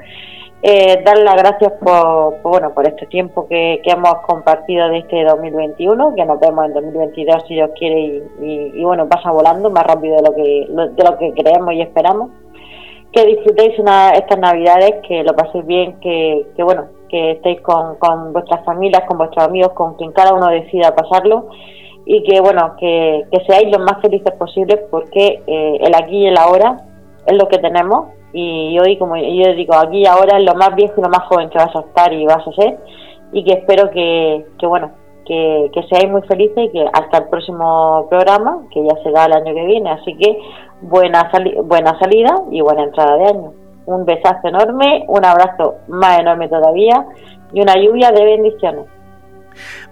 Eh, 0.64 1.02
dar 1.04 1.18
las 1.18 1.36
gracias 1.38 1.74
por, 1.84 2.40
bueno 2.44 2.72
por 2.76 2.88
este 2.88 3.08
tiempo 3.08 3.48
que, 3.48 3.82
hemos 3.84 4.14
compartido 4.28 4.90
de 4.90 5.00
este 5.00 5.24
2021 5.24 6.14
que 6.14 6.24
nos 6.24 6.40
vemos 6.40 6.66
en 6.66 6.74
2022 6.74 7.44
si 7.48 7.56
Dios 7.56 7.72
quiere 7.76 8.22
y, 8.40 8.84
bueno 8.84 9.10
pasa 9.10 9.32
volando 9.32 9.72
más 9.72 9.84
rápido 9.86 10.18
de 10.18 10.22
lo 10.22 10.36
que 10.36 10.68
de 10.70 11.04
lo 11.04 11.18
que 11.18 11.34
creemos 11.34 11.74
y 11.74 11.82
esperamos. 11.82 12.30
Que 13.12 13.26
disfrutéis 13.26 13.74
estas 14.14 14.40
navidades 14.40 15.02
que 15.08 15.24
lo 15.24 15.36
paséis 15.36 15.66
bien 15.66 16.00
que, 16.00 16.46
que 16.56 16.64
bueno 16.64 16.90
que 17.10 17.32
estéis 17.32 17.60
con, 17.62 17.96
con 17.96 18.32
vuestras 18.32 18.64
familias 18.64 19.02
con 19.08 19.18
vuestros 19.18 19.44
amigos 19.44 19.74
con 19.74 19.96
quien 19.96 20.12
cada 20.12 20.34
uno 20.34 20.48
decida 20.48 20.96
pasarlo 20.96 21.50
y 22.06 22.22
que 22.24 22.40
bueno 22.40 22.76
que, 22.80 23.26
seáis 23.48 23.68
los 23.72 23.84
más 23.84 24.00
felices 24.00 24.32
posibles 24.38 24.80
porque 24.92 25.42
eh, 25.48 25.78
el 25.82 25.96
aquí 25.96 26.18
y 26.18 26.28
el 26.28 26.38
ahora 26.38 26.78
es 27.26 27.34
lo 27.34 27.48
que 27.48 27.58
tenemos 27.58 28.10
y 28.34 28.78
hoy 28.80 28.98
como 28.98 29.18
yo 29.18 29.54
digo 29.54 29.76
aquí 29.76 30.06
ahora 30.06 30.38
es 30.38 30.46
lo 30.46 30.56
más 30.56 30.76
viejo 30.76 30.94
y 30.98 31.02
lo 31.02 31.10
más 31.10 31.28
joven 31.28 31.50
que 31.50 31.58
vas 31.58 31.76
a 31.76 31.80
estar 31.80 32.14
y 32.14 32.26
vas 32.26 32.48
a 32.48 32.52
ser. 32.54 32.78
Y 33.34 33.44
que 33.44 33.54
espero 33.54 33.90
que, 33.92 34.46
que 34.60 34.68
bueno 34.68 34.92
que, 35.26 35.70
que, 35.74 35.84
seáis 35.84 36.12
muy 36.12 36.22
felices 36.24 36.66
y 36.66 36.70
que 36.70 36.86
hasta 36.92 37.20
el 37.20 37.30
próximo 37.30 38.08
programa 38.10 38.64
que 38.74 38.84
ya 38.84 38.96
será 39.04 39.26
el 39.26 39.34
año 39.34 39.54
que 39.54 39.66
viene. 39.66 39.90
Así 39.92 40.16
que 40.18 40.38
buena 40.82 41.30
buena 41.64 41.98
salida 42.00 42.42
y 42.52 42.62
buena 42.62 42.84
entrada 42.84 43.18
de 43.18 43.26
año. 43.26 43.54
Un 43.86 44.06
besazo 44.06 44.48
enorme 44.48 45.06
un 45.08 45.26
abrazo 45.26 45.76
más 45.88 46.20
enorme 46.20 46.48
todavía 46.48 47.06
y 47.54 47.62
una 47.62 47.76
lluvia 47.76 48.12
de 48.12 48.24
bendiciones 48.24 49.01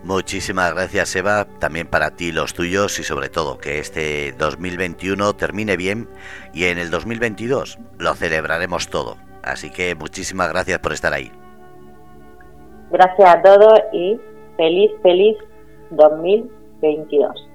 Muchísimas 0.03 0.73
gracias 0.73 1.15
Eva, 1.15 1.45
también 1.59 1.87
para 1.87 2.11
ti 2.11 2.31
los 2.31 2.53
tuyos 2.53 2.99
y 2.99 3.03
sobre 3.03 3.29
todo 3.29 3.57
que 3.57 3.79
este 3.79 4.33
2021 4.33 5.35
termine 5.35 5.77
bien 5.77 6.09
y 6.53 6.65
en 6.65 6.77
el 6.77 6.89
2022 6.89 7.79
lo 7.97 8.15
celebraremos 8.15 8.89
todo. 8.89 9.17
Así 9.43 9.69
que 9.69 9.95
muchísimas 9.95 10.49
gracias 10.49 10.79
por 10.79 10.93
estar 10.93 11.13
ahí. 11.13 11.31
Gracias 12.91 13.35
a 13.35 13.41
todos 13.41 13.79
y 13.93 14.19
feliz, 14.57 14.91
feliz 15.03 15.37
2022. 15.91 17.49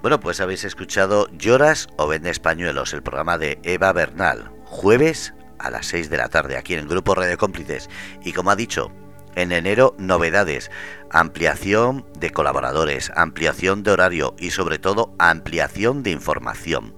Bueno, 0.00 0.18
pues 0.18 0.40
habéis 0.40 0.64
escuchado 0.64 1.28
Lloras 1.30 1.88
o 1.96 2.08
Vendes 2.08 2.40
Pañuelos, 2.40 2.92
el 2.94 3.02
programa 3.02 3.38
de 3.38 3.58
Eva 3.62 3.92
Bernal, 3.92 4.50
jueves 4.64 5.34
a 5.58 5.70
las 5.70 5.86
6 5.86 6.10
de 6.10 6.16
la 6.16 6.28
tarde 6.28 6.56
aquí 6.56 6.74
en 6.74 6.80
el 6.80 6.88
Grupo 6.88 7.14
Red 7.14 7.28
de 7.28 7.36
Cómplices. 7.36 7.88
Y 8.24 8.32
como 8.32 8.50
ha 8.50 8.56
dicho, 8.56 8.90
en 9.36 9.52
enero, 9.52 9.94
novedades, 9.98 10.70
ampliación 11.10 12.06
de 12.18 12.30
colaboradores, 12.30 13.12
ampliación 13.16 13.82
de 13.82 13.92
horario 13.92 14.34
y 14.38 14.50
sobre 14.50 14.78
todo 14.78 15.14
ampliación 15.18 16.02
de 16.02 16.10
información. 16.10 16.94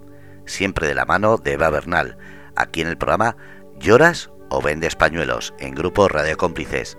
Siempre 0.47 0.87
de 0.87 0.95
la 0.95 1.05
mano 1.05 1.39
de 1.39 1.53
Eva 1.53 1.71
Bernal, 1.71 2.17
aquí 2.57 2.81
en 2.81 2.89
el 2.89 2.99
programa 2.99 3.37
Lloras 3.79 4.31
o 4.51 4.61
Vendes 4.63 4.97
Pañuelos, 4.97 5.55
en 5.59 5.75
Grupo 5.75 6.09
Radio 6.09 6.37
Cómplices. 6.37 6.99